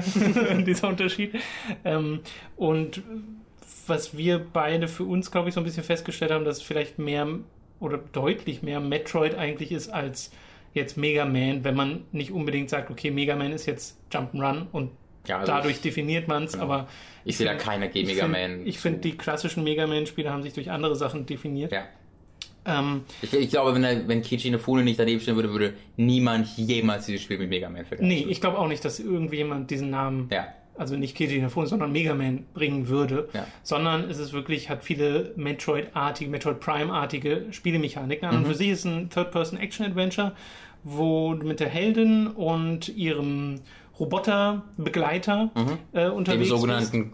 dieser 0.66 0.88
Unterschied. 0.88 1.34
Ähm, 1.84 2.20
und 2.56 3.02
was 3.86 4.16
wir 4.16 4.38
beide 4.38 4.88
für 4.88 5.04
uns, 5.04 5.30
glaube 5.30 5.48
ich, 5.48 5.54
so 5.54 5.60
ein 5.60 5.64
bisschen 5.64 5.84
festgestellt 5.84 6.30
haben, 6.30 6.46
dass 6.46 6.62
vielleicht 6.62 6.98
mehr 6.98 7.28
oder 7.80 7.98
deutlich 7.98 8.62
mehr 8.62 8.80
Metroid 8.80 9.34
eigentlich 9.34 9.72
ist 9.72 9.90
als 9.90 10.30
jetzt 10.74 10.96
Mega 10.96 11.24
Man, 11.24 11.64
wenn 11.64 11.74
man 11.74 12.04
nicht 12.12 12.30
unbedingt 12.30 12.70
sagt, 12.70 12.90
okay, 12.90 13.10
Mega 13.10 13.36
Man 13.36 13.52
ist 13.52 13.66
jetzt 13.66 13.98
Jump'n'Run 14.12 14.66
und 14.72 14.90
Ja, 15.26 15.38
also 15.40 15.52
dadurch 15.52 15.74
ich- 15.76 15.80
definiert 15.82 16.28
man 16.28 16.44
es, 16.44 16.52
genau. 16.52 16.64
aber 16.64 16.88
Ich 17.24 17.36
sehe 17.36 17.46
da 17.46 17.52
find- 17.52 17.62
keine 17.62 17.86
ich 17.86 17.92
G-Mega 17.92 18.22
find- 18.22 18.32
Man. 18.32 18.66
Ich 18.66 18.78
finde, 18.78 19.00
die 19.00 19.12
klassischen 19.16 19.62
Mega 19.64 19.86
Man-Spiele 19.86 20.30
haben 20.30 20.42
sich 20.42 20.52
durch 20.54 20.70
andere 20.70 20.96
Sachen 20.96 21.26
definiert. 21.26 21.70
Ja. 21.72 21.84
Ähm, 22.64 23.02
Ich, 23.22 23.32
ich 23.34 23.50
glaube, 23.50 23.74
wenn, 23.74 23.82
er, 23.84 24.06
wenn 24.08 24.22
Kichi 24.22 24.46
Inafune 24.48 24.84
nicht 24.84 24.98
daneben 24.98 25.20
stehen 25.20 25.34
würde, 25.36 25.50
würde 25.50 25.74
niemand 25.96 26.46
jemals 26.56 27.06
dieses 27.06 27.22
Spiel 27.22 27.38
mit 27.38 27.48
Mega 27.48 27.68
Man 27.68 27.84
vergleichen. 27.84 28.06
nee, 28.08 28.26
ich 28.30 28.40
glaube 28.40 28.58
auch 28.58 28.68
nicht, 28.68 28.84
dass 28.84 29.00
irgendjemand 29.00 29.70
diesen 29.70 29.90
Namen, 29.90 30.28
Ja. 30.30 30.46
Also 30.76 30.96
nicht 30.96 31.16
Keiji 31.16 31.36
Inafune, 31.36 31.66
sondern 31.66 31.92
Mega 31.92 32.14
Man 32.14 32.46
bringen 32.54 32.88
würde, 32.88 33.28
Ja. 33.34 33.46
sondern 33.62 34.08
es 34.08 34.18
ist 34.18 34.32
wirklich, 34.32 34.70
hat 34.70 34.82
viele 34.84 35.32
Metroid-artige, 35.36 36.30
Metroid 36.30 36.60
Prime-artige 36.60 37.46
Spielemechaniken 37.50 38.28
an. 38.28 38.36
Und 38.36 38.42
Mhm. 38.42 38.46
für 38.46 38.54
sich 38.54 38.68
ist 38.70 38.78
es 38.80 38.84
ein 38.86 39.10
Third-Person-Action-Adventure 39.10 40.32
wo 40.84 41.34
du 41.34 41.46
mit 41.46 41.60
der 41.60 41.68
Heldin 41.68 42.26
und 42.26 42.88
ihrem 42.88 43.60
Roboterbegleiter 44.00 45.50
äh, 45.92 46.06
Dem 46.06 46.12
unterwegs 46.14 46.48
sogenannten 46.48 47.12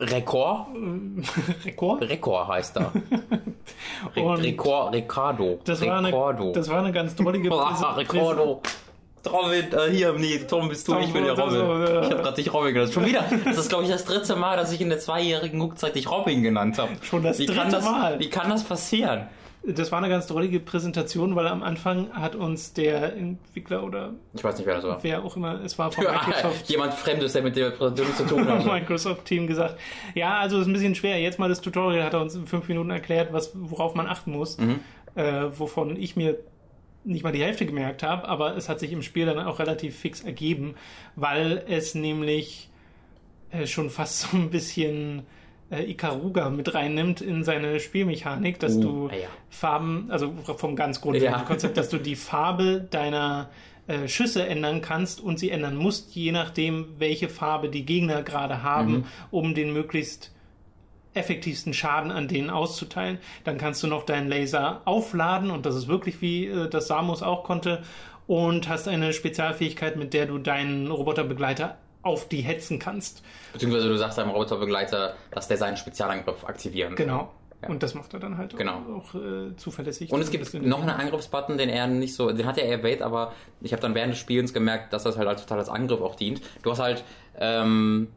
Rekord. 0.00 0.66
bist. 0.74 1.32
Rekord? 1.66 2.02
Rekord 2.02 2.48
heißt 2.48 2.76
er. 2.78 2.92
Re 4.16 4.38
Rekord, 4.42 4.92
Ricardo. 4.94 5.60
Das 5.64 5.80
war, 5.86 5.98
eine, 5.98 6.52
das 6.52 6.68
war 6.68 6.78
eine 6.80 6.90
ganz 6.92 7.14
drollige 7.14 7.48
Ah, 7.52 7.70
Präse- 7.74 7.96
Ricardo. 7.98 8.60
Robin, 9.28 9.64
äh, 9.72 9.90
hier, 9.90 10.12
nee, 10.14 10.38
Tom 10.48 10.68
bist 10.68 10.86
du, 10.88 10.92
Tom, 10.92 11.02
ich 11.02 11.12
bin 11.12 11.24
der 11.24 11.38
Robin. 11.38 11.58
das- 11.84 12.06
Ich 12.06 12.12
habe 12.12 12.22
gerade 12.22 12.36
dich 12.36 12.52
Robin 12.54 12.74
genannt. 12.74 12.92
Schon 12.92 13.06
wieder. 13.06 13.24
Das 13.44 13.58
ist, 13.58 13.68
glaube 13.68 13.84
ich, 13.84 13.90
das 13.90 14.04
dritte 14.04 14.36
Mal, 14.36 14.56
dass 14.56 14.72
ich 14.72 14.80
in 14.80 14.88
der 14.88 14.98
zweijährigen 14.98 15.58
Guckzeit 15.60 15.94
dich 15.94 16.10
Robin 16.10 16.42
genannt 16.42 16.78
habe. 16.78 16.92
Schon 17.02 17.22
das 17.22 17.38
wie 17.38 17.46
kann 17.46 17.56
dritte 17.56 17.70
das, 17.72 17.84
Mal. 17.84 18.18
Wie 18.18 18.30
kann 18.30 18.48
das 18.48 18.64
passieren? 18.64 19.26
Das 19.62 19.92
war 19.92 19.98
eine 19.98 20.08
ganz 20.08 20.26
drollige 20.26 20.58
Präsentation, 20.58 21.36
weil 21.36 21.46
am 21.46 21.62
Anfang 21.62 22.08
hat 22.14 22.34
uns 22.34 22.72
der 22.72 23.14
Entwickler 23.14 23.84
oder 23.84 24.14
Ich 24.32 24.42
weiß 24.42 24.56
nicht, 24.56 24.66
wer 24.66 24.76
das 24.76 24.84
war. 24.84 24.98
wer 25.02 25.22
auch 25.22 25.36
immer 25.36 25.60
es 25.62 25.78
war 25.78 25.92
von 25.92 26.02
Microsoft 26.10 26.70
Jemand 26.70 26.94
Fremdes, 26.94 27.34
der 27.34 27.42
mit 27.42 27.56
der 27.56 27.68
Präsentation 27.72 28.16
zu 28.16 28.24
tun 28.34 28.48
hat. 28.48 28.64
Microsoft-Team 28.64 29.46
gesagt, 29.46 29.76
ja, 30.14 30.38
also 30.38 30.58
ist 30.60 30.66
ein 30.66 30.72
bisschen 30.72 30.94
schwer. 30.94 31.20
Jetzt 31.20 31.38
mal 31.38 31.50
das 31.50 31.60
Tutorial 31.60 32.04
hat 32.06 32.14
er 32.14 32.22
uns 32.22 32.34
in 32.34 32.46
fünf 32.46 32.66
Minuten 32.68 32.88
erklärt, 32.88 33.34
was, 33.34 33.50
worauf 33.54 33.94
man 33.94 34.06
achten 34.06 34.32
muss, 34.32 34.56
Mhm. 34.56 34.80
äh, 35.14 35.42
wovon 35.54 35.94
ich 35.94 36.16
mir 36.16 36.38
nicht 37.04 37.22
mal 37.24 37.32
die 37.32 37.42
Hälfte 37.42 37.66
gemerkt 37.66 38.02
habe, 38.02 38.28
aber 38.28 38.56
es 38.56 38.68
hat 38.68 38.78
sich 38.80 38.92
im 38.92 39.02
Spiel 39.02 39.26
dann 39.26 39.38
auch 39.38 39.58
relativ 39.58 39.96
fix 39.98 40.20
ergeben, 40.22 40.74
weil 41.16 41.64
es 41.68 41.94
nämlich 41.94 42.68
äh, 43.50 43.66
schon 43.66 43.90
fast 43.90 44.20
so 44.20 44.36
ein 44.36 44.50
bisschen 44.50 45.22
äh, 45.70 45.90
Ikaruga 45.90 46.50
mit 46.50 46.74
reinnimmt 46.74 47.20
in 47.20 47.42
seine 47.44 47.80
Spielmechanik, 47.80 48.58
dass 48.58 48.76
Uh, 48.76 48.80
du 48.82 49.08
ja. 49.08 49.28
Farben, 49.48 50.06
also 50.10 50.32
vom 50.56 50.76
ganz 50.76 51.00
grundlegenden 51.00 51.40
Ja. 51.42 51.46
Konzept, 51.46 51.76
dass 51.76 51.88
du 51.88 51.98
die 51.98 52.16
Farbe 52.16 52.86
deiner 52.90 53.48
äh, 53.86 54.06
Schüsse 54.06 54.46
ändern 54.46 54.82
kannst 54.82 55.20
und 55.20 55.38
sie 55.38 55.50
ändern 55.50 55.76
musst, 55.76 56.14
je 56.14 56.32
nachdem, 56.32 56.88
welche 56.98 57.28
Farbe 57.28 57.70
die 57.70 57.86
Gegner 57.86 58.22
gerade 58.22 58.62
haben, 58.62 58.92
Mhm. 58.92 59.04
um 59.30 59.54
den 59.54 59.72
möglichst 59.72 60.32
effektivsten 61.14 61.74
Schaden 61.74 62.10
an 62.10 62.28
denen 62.28 62.50
auszuteilen. 62.50 63.18
Dann 63.44 63.58
kannst 63.58 63.82
du 63.82 63.86
noch 63.86 64.04
deinen 64.04 64.28
Laser 64.28 64.82
aufladen 64.84 65.50
und 65.50 65.66
das 65.66 65.74
ist 65.74 65.88
wirklich 65.88 66.20
wie 66.22 66.46
äh, 66.46 66.68
das 66.68 66.86
Samus 66.86 67.22
auch 67.22 67.44
konnte 67.44 67.82
und 68.26 68.68
hast 68.68 68.86
eine 68.86 69.12
Spezialfähigkeit, 69.12 69.96
mit 69.96 70.14
der 70.14 70.26
du 70.26 70.38
deinen 70.38 70.90
Roboterbegleiter 70.90 71.78
auf 72.02 72.28
die 72.28 72.40
hetzen 72.40 72.78
kannst. 72.78 73.22
Beziehungsweise 73.52 73.88
du 73.88 73.96
sagst 73.96 74.18
deinem 74.18 74.30
Roboterbegleiter, 74.30 75.14
dass 75.32 75.48
der 75.48 75.56
seinen 75.56 75.76
Spezialangriff 75.76 76.44
aktivieren 76.44 76.94
kann. 76.94 77.06
Genau. 77.06 77.30
Ja. 77.62 77.68
Und 77.68 77.82
das 77.82 77.94
macht 77.94 78.14
er 78.14 78.20
dann 78.20 78.38
halt 78.38 78.56
Genau. 78.56 78.82
auch, 78.96 79.14
auch 79.14 79.20
äh, 79.20 79.54
zuverlässig. 79.56 80.10
Und 80.10 80.20
es 80.22 80.30
gibt 80.30 80.54
noch 80.54 80.80
einen 80.80 80.90
Angriffsbutton, 80.90 81.58
den 81.58 81.68
er 81.68 81.86
nicht 81.88 82.14
so, 82.14 82.30
den 82.30 82.46
hat 82.46 82.56
er 82.56 82.66
erwähnt, 82.66 83.02
aber 83.02 83.34
ich 83.60 83.72
habe 83.72 83.82
dann 83.82 83.94
während 83.94 84.12
des 84.14 84.20
Spielens 84.20 84.54
gemerkt, 84.54 84.92
dass 84.94 85.02
das 85.02 85.18
halt 85.18 85.28
als 85.28 85.42
total 85.42 85.58
als 85.58 85.68
Angriff 85.68 86.00
auch 86.00 86.14
dient. 86.14 86.40
Du 86.62 86.70
hast 86.70 86.78
halt 86.78 87.04
ähm, 87.38 88.08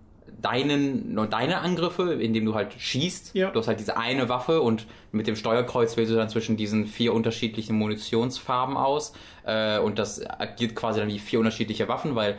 deinen, 0.42 1.14
nur 1.14 1.28
deine 1.28 1.60
Angriffe, 1.60 2.14
indem 2.14 2.46
du 2.46 2.56
halt 2.56 2.74
schießt. 2.78 3.36
Ja. 3.36 3.52
Du 3.52 3.60
hast 3.60 3.68
halt 3.68 3.80
diese 3.80 3.98
eine 3.98 4.30
Waffe 4.30 4.62
und 4.62 4.88
mit 5.12 5.28
dem 5.28 5.36
Steuerkreuz 5.36 5.96
wählst 5.98 6.12
du 6.12 6.16
dann 6.16 6.30
zwischen 6.30 6.58
diesen 6.58 6.86
vier 6.86 7.14
unterschiedlichen 7.14 7.76
Munitionsfarben 7.78 8.78
aus. 8.78 9.14
Äh, 9.46 9.80
und 9.80 10.00
das 10.00 10.26
agiert 10.26 10.76
quasi 10.76 11.00
dann 11.00 11.10
wie 11.10 11.20
vier 11.20 11.40
unterschiedliche 11.40 11.88
Waffen, 11.88 12.16
weil 12.16 12.38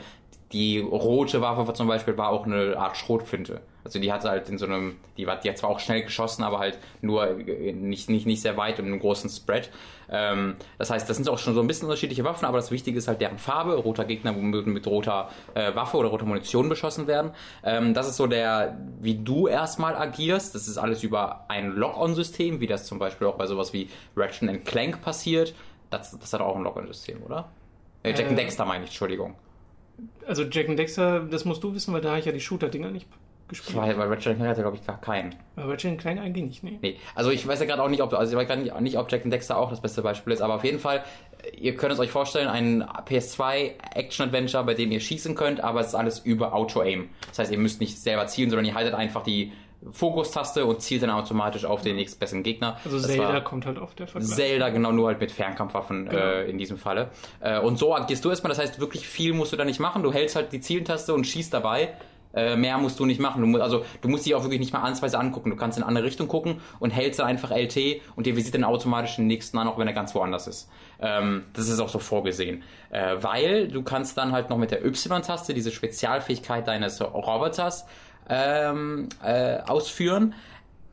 die 0.54 0.78
rote 0.78 1.40
Waffe 1.40 1.70
zum 1.75 1.88
Beispiel 1.88 2.16
war 2.16 2.28
auch 2.28 2.46
eine 2.46 2.78
Art 2.78 2.96
Schrotflinte. 2.96 3.61
Also 3.82 3.99
die 3.99 4.12
hatte 4.12 4.30
halt 4.30 4.49
in 4.49 4.56
so 4.56 4.64
einem, 4.64 4.96
die, 5.18 5.26
war, 5.26 5.37
die 5.37 5.50
hat 5.50 5.58
zwar 5.58 5.68
auch 5.68 5.80
schnell 5.80 6.02
geschossen, 6.04 6.44
aber 6.44 6.61
halt 6.61 6.78
nur 7.02 7.26
äh, 7.46 7.73
nicht, 7.73 8.08
nicht, 8.08 8.25
nicht 8.25 8.40
sehr 8.40 8.56
weit 8.56 8.78
und 8.78 8.87
in 8.87 8.92
einem 8.92 9.00
großen 9.00 9.28
Spread. 9.28 9.68
Ähm, 10.08 10.54
das 10.78 10.90
heißt, 10.90 11.11
das 11.11 11.16
sind 11.16 11.28
auch 11.28 11.38
schon 11.38 11.54
so 11.54 11.61
ein 11.61 11.66
bisschen 11.66 11.87
unterschiedliche 11.87 12.23
Waffen, 12.23 12.46
aber 12.46 12.58
das 12.58 12.70
Wichtige 12.70 12.96
ist 12.96 13.08
halt 13.08 13.20
deren 13.20 13.37
Farbe. 13.37 13.75
Roter 13.75 14.04
Gegner 14.04 14.34
würden 14.34 14.73
mit 14.73 14.87
roter 14.87 15.28
äh, 15.54 15.75
Waffe 15.75 15.96
oder 15.96 16.08
roter 16.08 16.25
Munition 16.25 16.68
beschossen 16.68 17.08
werden. 17.08 17.32
Ähm, 17.64 17.92
das 17.92 18.08
ist 18.08 18.16
so 18.16 18.28
der, 18.28 18.78
wie 19.00 19.16
du 19.16 19.49
erstmal 19.49 19.96
agierst. 19.96 20.54
Das 20.54 20.68
ist 20.68 20.78
alles 20.78 21.02
über 21.02 21.44
ein 21.49 21.73
Lock-on-System, 21.75 22.60
wie 22.60 22.69
das 22.69 22.86
zum 22.86 23.00
Beispiel 23.00 23.26
auch 23.26 23.34
bei 23.34 23.47
sowas 23.47 23.73
wie 23.73 23.90
Ratchet 24.17 24.64
Clank 24.64 25.02
passiert. 25.02 25.52
Das, 25.90 26.17
das 26.17 26.32
hat 26.32 26.40
auch 26.40 26.56
ein 26.56 26.62
Lock-on-System, 26.62 27.23
oder? 27.25 27.50
Äh, 28.04 28.10
Jack 28.10 28.28
and 28.28 28.32
Äh, 28.38 28.43
Dexter 28.43 28.64
meine 28.64 28.84
ich, 28.84 28.90
Entschuldigung. 28.90 29.34
Also 30.26 30.45
Jack 30.45 30.69
and 30.69 30.78
Dexter, 30.78 31.21
das 31.21 31.45
musst 31.45 31.63
du 31.63 31.75
wissen, 31.75 31.93
weil 31.93 32.00
da 32.00 32.11
habe 32.11 32.19
ich 32.19 32.26
ja 32.26 32.33
die 32.33 32.41
Shooter-Dinger 32.41 32.91
nicht 32.91 33.07
gespielt. 33.49 33.76
Weil 33.76 33.95
bei 33.95 34.04
Ratchet 34.04 34.37
Clank 34.37 34.50
hat 34.50 34.57
er, 34.57 34.63
glaube 34.63 34.76
ich, 34.76 34.87
gar 34.87 35.00
keinen. 35.00 35.35
Aber 35.57 35.73
Ratchet 35.73 35.99
Clank 35.99 36.21
eigentlich 36.21 36.45
nicht, 36.45 36.65
nee. 36.65 36.78
Nee, 36.80 36.97
also 37.15 37.30
ich 37.30 37.47
weiß 37.47 37.61
ja 37.61 37.67
gerade 37.67 37.83
auch 37.83 37.89
nicht, 37.89 38.02
ob 38.02 38.13
also 38.15 38.39
ich 38.39 38.49
weiß 38.49 38.59
nicht, 38.59 38.80
nicht, 38.80 38.99
ob 38.99 39.11
Jack 39.11 39.25
and 39.25 39.33
Dexter 39.33 39.59
auch 39.59 39.71
das 39.71 39.80
beste 39.80 40.02
Beispiel 40.02 40.33
ist, 40.33 40.41
aber 40.41 40.54
auf 40.54 40.65
jeden 40.65 40.78
Fall, 40.78 41.04
ihr 41.57 41.75
könnt 41.76 41.93
es 41.93 41.99
euch 41.99 42.11
vorstellen, 42.11 42.49
ein 42.49 42.83
PS2 42.83 43.73
Action 43.95 44.26
Adventure, 44.26 44.65
bei 44.65 44.75
dem 44.75 44.91
ihr 44.91 45.00
schießen 45.00 45.35
könnt, 45.35 45.63
aber 45.63 45.80
es 45.80 45.89
ist 45.89 45.95
alles 45.95 46.21
über 46.21 46.54
Auto 46.54 46.80
Aim. 46.80 47.11
Das 47.28 47.39
heißt, 47.39 47.52
ihr 47.52 47.59
müsst 47.59 47.80
nicht 47.80 47.99
selber 47.99 48.26
zielen, 48.26 48.50
sondern 48.50 48.65
ihr 48.65 48.75
haltet 48.75 48.95
einfach 48.95 49.23
die 49.23 49.52
Fokustaste 49.90 50.64
und 50.66 50.80
zielt 50.80 51.02
dann 51.02 51.10
automatisch 51.10 51.64
auf 51.64 51.82
den 51.82 51.97
nächstbesten 51.97 52.42
Gegner. 52.42 52.78
Also 52.84 52.99
Das 52.99 53.06
Zelda 53.06 53.40
kommt 53.40 53.66
halt 53.66 53.78
auf 53.78 53.94
der 53.94 54.06
Vergleich. 54.06 54.30
Zelda, 54.34 54.68
genau, 54.70 54.92
nur 54.92 55.08
halt 55.08 55.20
mit 55.20 55.30
Fernkampfwaffen 55.32 56.06
Genau. 56.08 56.18
äh, 56.18 56.50
in 56.50 56.58
diesem 56.58 56.76
Falle. 56.78 57.10
Äh, 57.40 57.60
und 57.60 57.78
so 57.78 57.94
agierst 57.94 58.25
du 58.25 58.30
erstmal, 58.30 58.49
das 58.50 58.58
heißt, 58.58 58.80
wirklich 58.80 59.06
viel 59.06 59.32
musst 59.32 59.52
du 59.52 59.56
da 59.56 59.64
nicht 59.64 59.80
machen. 59.80 60.02
Du 60.02 60.12
hältst 60.12 60.36
halt 60.36 60.52
die 60.52 60.60
Zieltaste 60.60 61.14
und 61.14 61.26
schießt 61.26 61.52
dabei. 61.52 61.94
Äh, 62.36 62.56
mehr 62.56 62.78
musst 62.78 62.99
du 62.99 63.06
nicht 63.06 63.20
machen. 63.20 63.42
Du 63.42 63.47
musst, 63.47 63.62
also 63.62 63.84
du 64.00 64.08
musst 64.08 64.26
dich 64.26 64.34
auch 64.34 64.42
wirklich 64.42 64.58
nicht 64.58 64.73
mal 64.73 64.80
ansatzweise 64.80 65.20
angucken. 65.20 65.50
Du 65.50 65.56
kannst 65.56 65.78
in 65.78 65.84
eine 65.84 65.88
andere 65.88 66.04
Richtung 66.04 66.26
gucken 66.26 66.60
und 66.80 66.90
hältst 66.90 67.20
dann 67.20 67.28
einfach 67.28 67.52
LT 67.52 68.00
und 68.16 68.26
dir 68.26 68.34
visiert 68.34 68.56
dann 68.56 68.64
automatisch 68.64 69.14
den 69.14 69.28
nächsten 69.28 69.56
an, 69.56 69.68
auch 69.68 69.78
wenn 69.78 69.86
er 69.86 69.92
ganz 69.94 70.16
woanders 70.16 70.49
ist. 70.49 70.68
Ähm, 71.00 71.44
das 71.52 71.68
ist 71.68 71.78
auch 71.78 71.88
so 71.88 72.00
vorgesehen. 72.00 72.64
Äh, 72.90 73.18
weil 73.20 73.68
du 73.68 73.82
kannst 73.84 74.18
dann 74.18 74.32
halt 74.32 74.50
noch 74.50 74.56
mit 74.58 74.73
der 74.73 74.84
Y-Taste 74.84 75.54
diese 75.54 75.70
Spezialfähigkeit 75.70 76.66
deines 76.66 77.00
Roboters 77.00 77.86
ähm, 78.28 79.08
äh, 79.23 79.58
ausführen. 79.67 80.34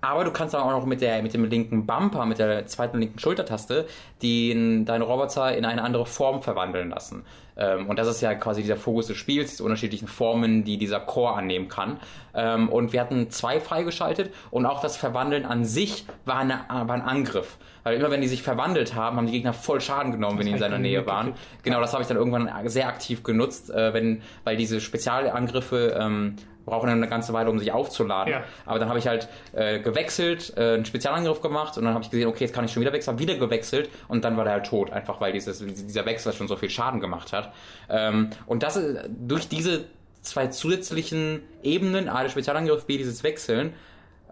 Aber 0.04 0.24
du 0.24 0.32
kannst 0.32 0.56
dann 0.56 0.62
auch 0.62 0.72
noch 0.72 0.86
mit, 0.86 1.02
der, 1.02 1.22
mit 1.22 1.34
dem 1.36 1.46
linken 1.46 1.86
Bumper, 1.86 2.26
mit 2.26 2.40
der 2.40 2.66
zweiten 2.66 2.98
linken 2.98 3.20
Schultertaste, 3.20 3.86
den, 4.24 4.84
deinen 4.84 5.04
Roboter 5.04 5.56
in 5.56 5.64
eine 5.64 5.84
andere 5.84 6.08
Form 6.08 6.42
verwandeln 6.42 6.90
lassen. 6.90 7.24
Ähm, 7.56 7.88
und 7.88 8.00
das 8.00 8.08
ist 8.08 8.20
ja 8.22 8.34
quasi 8.34 8.64
dieser 8.64 8.78
Fokus 8.78 9.08
des 9.08 9.18
Spiels, 9.18 9.52
diese 9.52 9.64
unterschiedlichen 9.64 10.08
Formen, 10.08 10.64
die 10.64 10.78
dieser 10.78 11.00
Core 11.00 11.36
annehmen 11.36 11.68
kann. 11.68 12.00
Ähm, 12.34 12.68
und 12.70 12.94
wir 12.94 13.02
hatten 13.02 13.30
zwei 13.30 13.60
freigeschaltet 13.60 14.34
und 14.50 14.66
auch 14.66 14.82
das 14.82 14.98
Verwandeln 14.98 15.46
an 15.46 15.66
sich 15.66 16.06
war, 16.26 16.40
eine, 16.40 16.62
war 16.68 16.96
ein 16.96 17.04
Angriff. 17.04 17.58
Weil 17.84 17.98
immer 17.98 18.10
wenn 18.10 18.22
die 18.22 18.28
sich 18.28 18.42
verwandelt 18.42 18.96
haben, 18.96 19.18
haben 19.18 19.26
die 19.28 19.34
Gegner 19.34 19.54
voll 19.54 19.82
Schaden 19.82 20.12
genommen, 20.12 20.40
wenn 20.40 20.46
die 20.46 20.52
in 20.54 20.60
seiner 20.60 20.80
Nähe 20.80 21.06
waren. 21.06 21.34
Genau, 21.64 21.80
das 21.80 21.94
habe 21.94 22.02
ich 22.02 22.08
dann 22.08 22.18
irgendwann 22.18 22.50
sehr 22.70 22.88
aktiv 22.88 23.22
genutzt, 23.24 23.70
äh, 23.70 23.94
wenn, 23.94 24.22
weil 24.44 24.58
diese 24.58 24.82
Spezialangriffe 24.82 25.98
ähm, 26.00 26.36
brauchen 26.72 26.88
dann 26.88 26.98
eine 26.98 27.10
ganze 27.10 27.34
Weile, 27.34 27.50
um 27.50 27.60
sich 27.60 27.72
aufzuladen. 27.74 28.32
Ja. 28.32 28.44
Aber 28.66 28.80
dann 28.80 28.88
habe 28.88 28.98
ich 28.98 29.06
halt 29.06 29.28
äh, 29.52 29.80
gewechselt, 29.80 30.54
äh, 30.56 30.76
einen 30.76 30.86
Spezialangriff 30.86 31.42
gemacht 31.42 31.78
und 31.78 31.84
dann 31.84 31.94
habe 31.94 32.04
ich 32.04 32.10
gesehen, 32.10 32.30
okay, 32.30 32.46
jetzt 32.46 32.54
kann 32.54 32.64
ich 32.64 32.72
schon 32.72 32.82
wieder 32.82 32.94
wechseln, 32.94 33.20
wieder 33.20 33.36
gewechselt 33.36 33.90
und 34.08 34.24
dann 34.24 34.38
war 34.38 34.46
der 34.46 34.54
halt 34.54 34.66
tot, 34.66 34.92
einfach 34.92 35.20
weil 35.20 35.34
dieses, 35.34 35.60
dieser 35.60 36.06
Wechsel 36.06 36.32
schon 36.32 36.48
so 36.48 36.56
viel 36.56 36.70
Schaden 36.70 37.02
gemacht 37.02 37.34
hat. 37.34 37.52
Ähm, 37.90 38.30
und 38.46 38.64
das 38.64 38.78
ist, 38.78 38.98
durch 39.10 39.50
diese 39.50 39.84
zwei 40.22 40.48
zusätzlichen 40.48 41.44
Ebenen, 41.62 42.08
A, 42.08 42.24
der 42.24 42.30
Spezialangriff, 42.30 42.86
B, 42.86 42.98
dieses 42.98 43.22
Wechseln, 43.24 43.74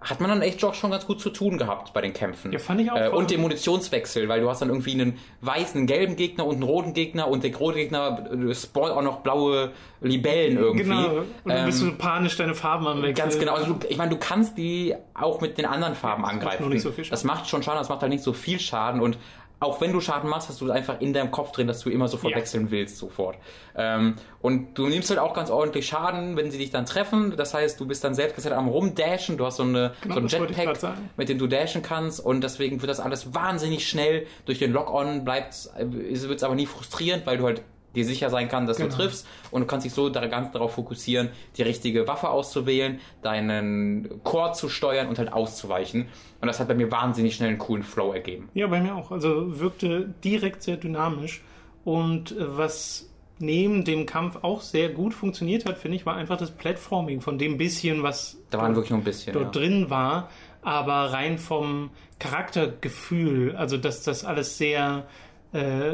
hat 0.02 0.22
man 0.22 0.30
dann 0.30 0.42
echt 0.42 0.64
auch 0.64 0.74
schon 0.74 0.92
ganz 0.92 1.06
gut 1.06 1.20
zu 1.20 1.30
tun 1.30 1.58
gehabt 1.58 1.94
bei 1.94 2.02
den 2.02 2.14
Kämpfen. 2.14 2.52
Ja, 2.52 2.60
fand 2.60 2.82
ich 2.82 2.92
auch 2.92 2.96
Äh, 2.96 3.10
und 3.10 3.32
den 3.32 3.42
Munitionswechsel, 3.42 4.30
weil 4.30 4.42
du 4.42 4.50
hast 4.50 4.62
dann 4.62 4.70
irgendwie 4.70 4.94
einen 4.94 5.18
weißen, 5.42 5.86
gelben 5.88 6.16
Gegner 6.16 6.46
und 6.46 6.56
einen 6.56 6.64
roten 6.64 6.94
Gegner 6.94 7.28
und 7.28 7.44
der 7.44 7.56
rote 7.56 7.78
Gegner 7.78 8.28
äh, 8.32 8.56
spawnt 8.56 8.92
auch 8.92 9.02
noch 9.02 9.20
blaue 9.22 9.72
Libellen 10.02 10.58
irgendwie. 10.58 10.84
Genau. 10.84 11.18
Und 11.18 11.28
dann 11.46 11.66
bist 11.66 11.82
Ähm, 11.82 11.90
du 11.90 11.98
panisch 11.98 12.38
deine 12.38 12.56
Farben 12.56 12.88
am 12.88 13.02
Wechseln. 13.02 13.16
Ganz 13.16 13.38
genau. 13.40 13.54
Also 13.56 13.74
du, 13.74 13.88
ich 13.90 13.98
meine, 13.98 14.12
du 14.12 14.18
kannst 14.18 14.58
die 14.58 14.96
auch 15.14 15.42
mit 15.42 15.58
den 15.58 15.66
anderen 15.66 15.96
Farben 15.96 16.24
das 16.24 16.32
macht 16.32 16.42
angreifen. 16.42 16.64
nur 16.64 16.74
nicht 16.74 16.82
so 16.82 16.92
viel 16.92 17.04
Schaden. 17.04 17.12
Das 17.12 17.24
macht 17.26 17.50
schon 17.50 17.64
Schaden, 17.64 17.80
das 17.80 17.90
macht 17.90 18.02
halt 18.02 18.12
nicht 18.12 18.24
so 18.24 18.32
viel 18.34 18.60
Schaden 18.60 19.02
und 19.02 19.18
auch 19.62 19.82
wenn 19.82 19.92
du 19.92 20.00
Schaden 20.00 20.30
machst, 20.30 20.48
hast 20.48 20.62
du 20.62 20.72
einfach 20.72 21.02
in 21.02 21.12
deinem 21.12 21.32
Kopf 21.32 21.52
drin, 21.52 21.68
dass 21.68 21.82
du 21.82 21.90
immer 21.90 22.08
sofort 22.08 22.32
Ja. 22.32 22.38
wechseln 22.38 22.72
willst, 22.72 22.98
sofort. 22.98 23.38
Ähm, 23.76 24.16
und 24.42 24.78
du 24.78 24.88
nimmst 24.88 25.10
halt 25.10 25.20
auch 25.20 25.34
ganz 25.34 25.50
ordentlich 25.50 25.86
Schaden, 25.88 26.38
wenn 26.38 26.50
sie 26.50 26.58
dich 26.58 26.72
dann 26.72 26.86
treffen. 26.86 27.36
Das 27.36 27.54
heißt, 27.54 27.80
du 27.80 27.86
bist 27.86 28.04
dann 28.04 28.14
selbst 28.14 28.36
gesagt 28.36 28.56
am 28.56 28.70
rumdashen. 28.70 29.38
Du 29.38 29.46
hast 29.46 29.58
so, 29.58 29.64
eine, 29.64 29.94
Genau, 30.02 30.14
so 30.16 30.20
ein 30.22 30.28
das 30.28 30.40
wollte 30.40 30.54
ich 30.54 30.60
Jetpack, 30.60 30.98
mit 31.18 31.28
dem 31.30 31.38
du 31.38 31.48
dashen 31.48 31.82
kannst. 31.82 32.20
Und 32.24 32.42
deswegen 32.42 32.82
wird 32.82 32.90
das 32.90 33.00
alles 33.02 33.34
wahnsinnig 33.34 33.88
schnell. 33.88 34.26
Durch 34.46 34.60
den 34.60 34.72
Lock-on 34.72 35.26
bleibt 35.26 35.70
wird 35.78 36.38
es 36.38 36.44
aber 36.44 36.56
nie 36.56 36.66
frustrierend, 36.66 37.26
weil 37.26 37.38
du 37.38 37.46
halt 37.46 37.62
dir 37.96 38.06
sicher 38.06 38.30
sein 38.30 38.48
kann, 38.50 38.66
dass 38.68 38.78
Genau. 38.78 38.90
du 38.90 38.96
triffst 38.98 39.28
und 39.52 39.62
du 39.62 39.68
kannst 39.68 39.86
dich 39.86 39.94
so 39.94 40.10
da 40.10 40.26
ganz 40.28 40.52
darauf 40.52 40.74
fokussieren, 40.74 41.30
die 41.58 41.64
richtige 41.64 42.08
Waffe 42.08 42.30
auszuwählen, 42.30 43.00
deinen 43.22 44.24
Core 44.24 44.54
zu 44.54 44.70
steuern 44.70 45.08
und 45.08 45.18
halt 45.20 45.34
auszuweichen. 45.34 46.08
Und 46.42 46.48
das 46.48 46.60
hat 46.60 46.68
bei 46.68 46.76
mir 46.76 46.92
wahnsinnig 46.92 47.36
schnell 47.36 47.50
einen 47.50 47.58
coolen 47.58 47.84
Flow 47.84 48.14
ergeben. 48.14 48.50
Ja, 48.54 48.68
bei 48.68 48.80
mir 48.80 48.96
auch. 48.96 49.12
Also 49.12 49.60
wirkte 49.60 50.14
direkt 50.24 50.64
sehr 50.64 50.78
dynamisch. 50.78 51.42
Und 51.84 52.32
äh, 52.32 52.36
was 52.58 53.06
neben 53.40 53.86
dem 53.86 54.06
Kampf 54.06 54.40
auch 54.42 54.62
sehr 54.62 54.90
gut 54.90 55.14
funktioniert 55.14 55.66
hat, 55.66 55.78
finde 55.78 55.96
ich, 55.96 56.06
war 56.06 56.16
einfach 56.16 56.36
das 56.38 56.52
Platforming 56.52 57.22
von 57.22 57.38
dem 57.38 57.58
bisschen, 57.58 58.04
was 58.04 58.38
Da 58.50 58.58
waren 58.58 58.76
wirklich 58.76 58.92
nur 58.92 59.00
ein 59.00 59.04
bisschen. 59.06 59.34
dort 59.34 59.56
Ja. 59.56 59.62
drin 59.62 59.90
war, 59.90 60.30
aber 60.62 61.14
rein 61.14 61.38
vom 61.38 61.90
Charaktergefühl, 62.20 63.56
also 63.56 63.78
dass 63.78 64.04
das 64.04 64.26
alles 64.26 64.58
sehr 64.58 65.06
äh, 65.54 65.94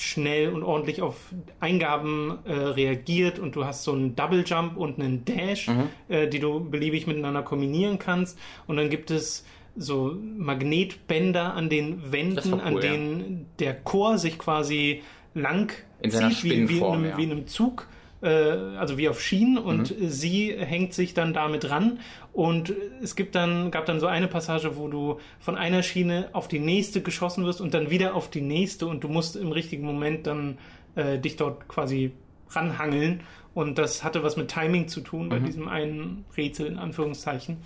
schnell 0.00 0.48
und 0.50 0.62
ordentlich 0.62 1.02
auf 1.02 1.16
Eingaben 1.60 2.38
äh, 2.44 2.52
reagiert 2.52 3.38
und 3.38 3.54
du 3.56 3.64
hast 3.64 3.84
so 3.84 3.92
einen 3.92 4.16
Double 4.16 4.44
Jump 4.46 4.76
und 4.76 4.98
einen 4.98 5.24
Dash, 5.24 5.68
Mhm. 5.68 5.88
äh, 6.08 6.26
die 6.28 6.38
du 6.38 6.60
beliebig 6.60 7.06
miteinander 7.06 7.42
kombinieren 7.42 7.98
kannst. 7.98 8.38
Und 8.66 8.76
dann 8.76 8.90
gibt 8.90 9.10
es 9.10 9.44
so 9.76 10.16
Magnetbänder 10.36 11.54
an 11.54 11.68
den 11.68 12.12
Wänden, 12.12 12.54
cool, 12.54 12.60
an 12.60 12.74
ja. 12.74 12.80
denen 12.80 13.46
der 13.58 13.74
Chor 13.74 14.18
sich 14.18 14.38
quasi 14.38 15.02
lang 15.34 15.72
In 16.02 16.10
zieht, 16.10 16.44
wie, 16.44 16.68
wie, 16.68 16.78
in 16.78 16.84
einem, 16.84 17.04
ja. 17.04 17.16
wie 17.16 17.24
in 17.24 17.30
einem 17.32 17.46
Zug. 17.46 17.86
Äh, 18.22 18.28
Also 18.28 18.98
wie 18.98 19.08
auf 19.08 19.20
Schienen 19.20 19.58
und 19.58 19.98
Mhm. 19.98 20.08
sie 20.08 20.54
hängt 20.56 20.92
sich 20.94 21.14
dann 21.14 21.32
damit 21.32 21.70
ran 21.70 21.98
und 22.32 22.72
es 23.02 23.16
gibt 23.16 23.34
dann, 23.34 23.70
gab 23.70 23.86
dann 23.86 23.98
so 24.00 24.06
eine 24.06 24.28
Passage, 24.28 24.76
wo 24.76 24.88
du 24.88 25.18
von 25.40 25.56
einer 25.56 25.82
Schiene 25.82 26.28
auf 26.32 26.46
die 26.48 26.58
nächste 26.58 27.00
geschossen 27.02 27.44
wirst 27.44 27.60
und 27.60 27.72
dann 27.74 27.90
wieder 27.90 28.14
auf 28.14 28.30
die 28.30 28.42
nächste 28.42 28.86
und 28.86 29.02
du 29.04 29.08
musst 29.08 29.36
im 29.36 29.52
richtigen 29.52 29.84
Moment 29.84 30.26
dann 30.26 30.58
äh, 30.96 31.18
dich 31.18 31.36
dort 31.36 31.66
quasi 31.68 32.12
ranhangeln 32.50 33.20
und 33.54 33.78
das 33.78 34.02
hatte 34.04 34.22
was 34.22 34.36
mit 34.36 34.48
Timing 34.48 34.88
zu 34.88 35.00
tun 35.00 35.26
Mhm. 35.26 35.28
bei 35.30 35.38
diesem 35.38 35.68
einen 35.68 36.24
Rätsel 36.36 36.66
in 36.66 36.78
Anführungszeichen. 36.78 37.58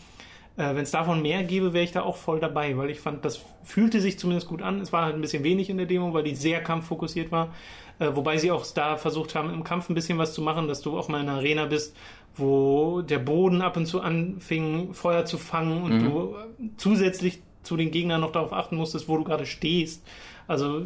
Äh, 0.56 0.74
Wenn 0.76 0.82
es 0.84 0.92
davon 0.92 1.20
mehr 1.20 1.42
gäbe, 1.42 1.72
wäre 1.72 1.82
ich 1.84 1.90
da 1.92 2.02
auch 2.02 2.16
voll 2.16 2.38
dabei, 2.38 2.76
weil 2.76 2.88
ich 2.90 3.00
fand, 3.00 3.24
das 3.24 3.40
fühlte 3.64 4.00
sich 4.00 4.18
zumindest 4.20 4.46
gut 4.48 4.62
an. 4.62 4.80
Es 4.80 4.92
war 4.92 5.04
halt 5.04 5.16
ein 5.16 5.20
bisschen 5.20 5.42
wenig 5.42 5.68
in 5.68 5.78
der 5.78 5.86
Demo, 5.86 6.14
weil 6.14 6.22
die 6.22 6.36
sehr 6.36 6.62
kampffokussiert 6.62 7.32
war. 7.32 7.52
Äh, 7.98 8.11
wobei 8.14 8.38
sie 8.38 8.50
auch 8.50 8.66
da 8.66 8.96
versucht 8.96 9.35
haben, 9.35 9.50
im 9.50 9.64
Kampf 9.64 9.88
ein 9.88 9.94
bisschen 9.94 10.18
was 10.18 10.35
zu 10.35 10.42
machen, 10.42 10.68
dass 10.68 10.80
du 10.80 10.98
auch 10.98 11.09
mal 11.09 11.20
in 11.20 11.28
einer 11.28 11.38
Arena 11.38 11.66
bist, 11.66 11.96
wo 12.37 13.02
der 13.02 13.18
Boden 13.18 13.62
ab 13.62 13.76
und 13.76 13.87
zu 13.87 14.00
anfing, 14.00 14.92
Feuer 14.94 15.24
zu 15.24 15.38
fangen 15.38 15.83
und 15.83 16.00
du 16.00 16.35
äh, 16.35 16.70
zusätzlich 16.76 17.40
zu 17.62 17.76
den 17.76 17.90
Gegnern 17.90 18.20
noch 18.20 18.33
darauf 18.33 18.52
achten 18.52 18.76
musstest, 18.76 19.09
wo 19.09 19.16
du 19.16 19.24
gerade 19.24 19.46
stehst. 19.46 20.04
Also 20.46 20.83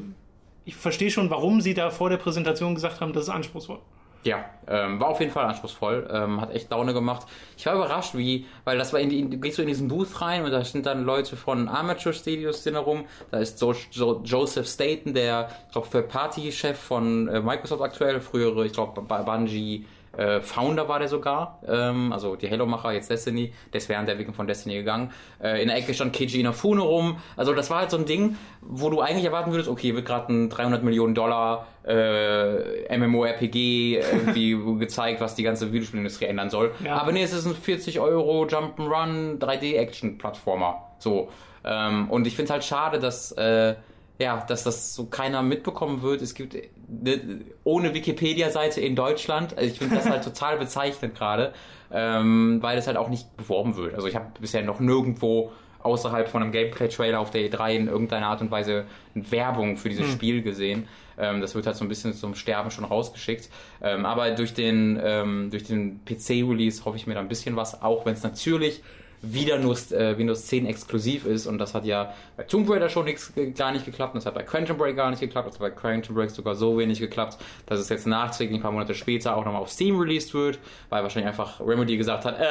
ich 0.65 0.77
verstehe 0.77 1.11
schon, 1.11 1.31
warum 1.31 1.61
sie 1.61 1.75
da 1.75 1.91
vor 1.91 2.11
der 2.11 2.19
Präsentation 2.19 2.75
gesagt 2.75 3.01
haben, 3.01 3.13
das 3.13 3.25
ist 3.25 3.31
anspruchsvoll. 3.31 3.81
Ja, 4.25 4.45
ähm, 4.67 5.01
war 5.01 5.09
auf 5.09 5.21
jeden 5.21 5.33
Fall 5.33 5.45
anspruchsvoll, 5.47 6.09
ähm, 6.13 6.41
hat 6.41 6.53
echt 6.53 6.71
Laune 6.71 6.93
gemacht. 6.93 7.27
Ich 7.57 7.65
war 7.67 7.75
überrascht, 7.75 8.15
wie, 8.17 8.47
weil 8.65 8.77
das 8.77 8.93
war 8.93 8.99
in 9.01 9.09
die, 9.09 9.31
du 9.31 9.39
gehst 9.39 9.57
so 9.57 9.63
in 9.63 9.69
diesen 9.69 9.89
Booth 9.89 10.21
rein 10.21 10.45
und 10.45 10.51
da 10.51 10.65
sind 10.65 10.87
dann 10.87 11.05
Leute 11.05 11.37
von 11.37 11.69
Amateur 11.69 12.13
Studios 12.13 12.65
drin 12.65 12.75
herum. 12.75 13.05
Da 13.31 13.39
ist 13.39 13.59
so, 13.59 13.75
so 13.91 14.21
Joseph 14.25 14.67
Staten, 14.67 15.15
der, 15.15 15.49
ich 15.67 15.73
glaube, 15.73 15.87
für 15.87 16.03
Party-Chef 16.03 16.79
von 16.79 17.29
äh, 17.29 17.41
Microsoft 17.41 17.81
aktuell, 17.81 18.21
frühere, 18.21 18.67
ich 18.67 18.73
glaube, 18.73 19.01
Bungie 19.01 19.87
äh, 20.17 20.41
Founder 20.41 20.89
war 20.89 20.99
der 20.99 21.09
sogar, 21.09 21.61
ähm, 21.67 22.13
also 22.13 22.37
die 22.37 22.51
Halo-Macher, 22.51 22.93
jetzt 22.93 23.11
Destiny, 23.11 23.53
der 23.73 23.79
ist 23.79 23.89
während 23.89 24.09
der 24.09 24.15
Entwicklung 24.15 24.35
von 24.35 24.47
Destiny 24.47 24.77
gegangen. 24.77 25.13
Äh, 25.43 25.63
in 25.63 25.69
der 25.69 25.77
Ecke 25.77 25.95
stand 25.95 26.15
Keiji 26.15 26.41
Inafune 26.41 26.81
rum. 26.81 27.19
Also 27.37 27.55
das 27.55 27.71
war 27.71 27.81
halt 27.81 27.91
so 27.91 27.99
ein 27.99 28.07
Ding, 28.07 28.37
wo 28.61 28.91
du 28.91 29.01
eigentlich 29.01 29.25
erwarten 29.25 29.53
würdest, 29.53 29.69
okay, 29.69 29.95
wird 29.95 30.07
gerade 30.07 30.33
ein 30.33 30.51
300 30.51 30.83
Millionen 30.83 31.15
Dollar 31.15 31.67
äh, 31.87 32.97
MMORPG 32.97 33.99
irgendwie 33.99 34.59
gezeigt, 34.79 35.21
was 35.21 35.35
die 35.35 35.43
ganze 35.43 35.73
Videospielindustrie 35.73 36.27
ändern 36.27 36.51
soll. 36.51 36.73
Ja. 36.85 36.97
Aber 36.97 37.13
nee, 37.13 37.23
es 37.23 37.33
ist 37.33 37.47
ein 37.47 37.55
40 37.55 38.01
Euro 38.01 38.45
Jump'n'Run 38.45 39.39
3D-Action-Plattformer. 39.39 40.83
So. 40.99 41.29
Ähm, 41.65 42.11
und 42.11 42.27
ich 42.27 42.37
finde 42.37 42.53
halt 42.53 42.65
schade, 42.65 42.99
dass 42.99 43.33
äh, 43.33 43.75
ja, 44.19 44.45
dass 44.47 44.65
das 44.65 44.95
so 44.95 45.07
keiner 45.07 45.43
mitbekommen 45.43 46.03
wird. 46.03 46.23
Es 46.23 46.35
gibt 46.35 46.57
ne, 46.89 47.41
ohne 47.65 47.95
Wikipedia-Seite 47.95 48.81
in 48.81 48.97
Deutschland. 48.97 49.57
Also 49.57 49.71
ich 49.71 49.79
finde 49.79 49.97
das 49.97 50.09
halt 50.09 50.25
total 50.25 50.59
bezeichnend 50.59 51.15
gerade, 51.15 51.53
ähm, 51.93 52.59
weil 52.61 52.79
es 52.79 52.87
halt 52.87 52.97
auch 52.97 53.09
nicht 53.09 53.37
beworben 53.37 53.77
wird. 53.77 53.95
Also 53.95 54.09
ich 54.09 54.17
habe 54.17 54.27
bisher 54.41 54.63
noch 54.63 54.81
nirgendwo 54.81 55.53
außerhalb 55.81 56.29
von 56.29 56.43
einem 56.43 56.51
Gameplay-Trailer 56.51 57.21
auf 57.21 57.31
der 57.31 57.49
E3 57.49 57.77
in 57.77 57.89
irgendeiner 57.89 58.27
Art 58.27 58.41
und 58.41 58.51
Weise 58.51 58.87
Werbung 59.15 59.77
für 59.77 59.89
dieses 59.89 60.11
Spiel 60.11 60.43
gesehen. 60.43 60.89
Ähm, 61.17 61.41
das 61.41 61.55
wird 61.55 61.67
halt 61.67 61.77
so 61.77 61.85
ein 61.85 61.89
bisschen 61.89 62.13
zum 62.13 62.35
Sterben 62.35 62.73
schon 62.73 62.85
rausgeschickt. 62.85 63.49
Ähm, 63.81 64.05
aber 64.05 64.33
durch 64.33 64.53
den, 64.55 64.99
ähm, 65.03 65.51
durch 65.51 65.65
den 65.65 66.01
PC-Release 66.05 66.85
hoffe 66.85 66.97
ich 66.97 67.07
mir 67.07 67.15
da 67.15 67.21
ein 67.21 67.29
bisschen 67.29 67.55
was, 67.55 67.83
auch 67.83 68.05
wenn 68.05 68.15
es 68.15 68.23
natürlich 68.25 68.83
wieder 69.23 69.59
nur 69.59 69.77
äh, 69.93 70.17
Windows 70.17 70.47
10 70.47 70.67
exklusiv 70.67 71.27
ist 71.27 71.47
und 71.47 71.59
das 71.59 71.75
hat 71.75 71.85
ja 71.85 72.15
bei 72.37 72.45
Tomb 72.45 72.71
Raider 72.71 72.89
schon 72.89 73.05
nix, 73.07 73.33
äh, 73.37 73.51
gar 73.51 73.73
nicht 73.73 73.85
geklappt, 73.85 74.15
und 74.15 74.19
das 74.21 74.27
hat 74.27 74.35
bei 74.35 74.43
Quantum 74.43 74.79
Break 74.79 74.97
gar 74.97 75.11
nicht 75.11 75.21
geklappt, 75.21 75.49
das 75.49 75.55
hat 75.55 75.61
bei 75.61 75.71
Quantum 75.71 76.15
Break 76.15 76.31
sogar 76.31 76.55
so 76.55 76.79
wenig 76.79 77.01
geklappt, 77.01 77.39
dass 77.67 77.81
es 77.81 77.89
jetzt 77.89 78.07
nachträglich 78.07 78.59
ein 78.59 78.63
paar 78.63 78.73
Monate 78.73 78.95
später 78.95 79.37
auch 79.37 79.45
nochmal 79.45 79.63
auf 79.63 79.71
Steam 79.71 79.99
released 79.99 80.35
wird, 80.35 80.59
weil 80.89 81.03
wahrscheinlich 81.03 81.29
einfach 81.29 81.61
Remedy 81.61 81.97
gesagt 81.97 82.25
hat, 82.25 82.35
äh, 82.39 82.45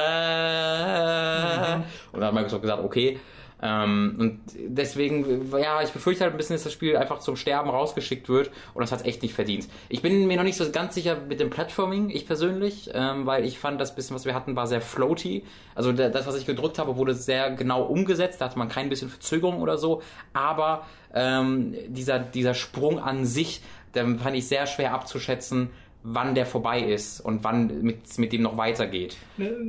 und 2.11 2.19
dann 2.19 2.27
hat 2.27 2.33
Microsoft 2.33 2.61
gesagt, 2.61 2.83
okay, 2.83 3.19
ähm, 3.61 4.15
und 4.19 4.39
deswegen, 4.55 5.51
ja, 5.51 5.81
ich 5.81 5.91
befürchte 5.91 6.23
halt 6.23 6.33
ein 6.33 6.37
bisschen, 6.37 6.55
dass 6.55 6.63
das 6.63 6.73
Spiel 6.73 6.95
einfach 6.95 7.19
zum 7.19 7.35
Sterben 7.35 7.69
rausgeschickt 7.69 8.29
wird 8.29 8.51
und 8.73 8.81
das 8.81 8.91
hat 8.91 9.05
echt 9.05 9.23
nicht 9.23 9.33
verdient. 9.33 9.67
Ich 9.89 10.01
bin 10.01 10.27
mir 10.27 10.37
noch 10.37 10.43
nicht 10.43 10.57
so 10.57 10.69
ganz 10.71 10.93
sicher 10.93 11.17
mit 11.27 11.39
dem 11.39 11.49
Platforming, 11.49 12.09
ich 12.09 12.27
persönlich, 12.27 12.91
ähm, 12.93 13.25
weil 13.25 13.45
ich 13.45 13.57
fand, 13.57 13.81
das 13.81 13.95
bisschen, 13.95 14.15
was 14.15 14.25
wir 14.25 14.35
hatten, 14.35 14.55
war 14.55 14.67
sehr 14.67 14.81
floaty. 14.81 15.43
Also 15.73 15.91
das, 15.91 16.27
was 16.27 16.35
ich 16.37 16.45
gedrückt 16.45 16.77
habe, 16.77 16.97
wurde 16.97 17.15
sehr 17.15 17.51
genau 17.51 17.83
umgesetzt, 17.83 18.41
da 18.41 18.45
hatte 18.45 18.59
man 18.59 18.69
kein 18.69 18.89
bisschen 18.89 19.09
Verzögerung 19.09 19.61
oder 19.61 19.77
so, 19.77 20.01
aber 20.33 20.85
ähm, 21.13 21.75
dieser, 21.87 22.19
dieser 22.19 22.53
Sprung 22.53 22.99
an 22.99 23.25
sich, 23.25 23.61
den 23.95 24.19
fand 24.19 24.35
ich 24.35 24.47
sehr 24.47 24.67
schwer 24.67 24.93
abzuschätzen, 24.93 25.71
wann 26.09 26.35
der 26.35 26.45
vorbei 26.45 26.79
ist 26.79 27.19
und 27.19 27.43
wann 27.43 27.81
mit, 27.81 28.17
mit 28.17 28.31
dem 28.31 28.41
noch 28.41 28.55
weitergeht. 28.55 29.17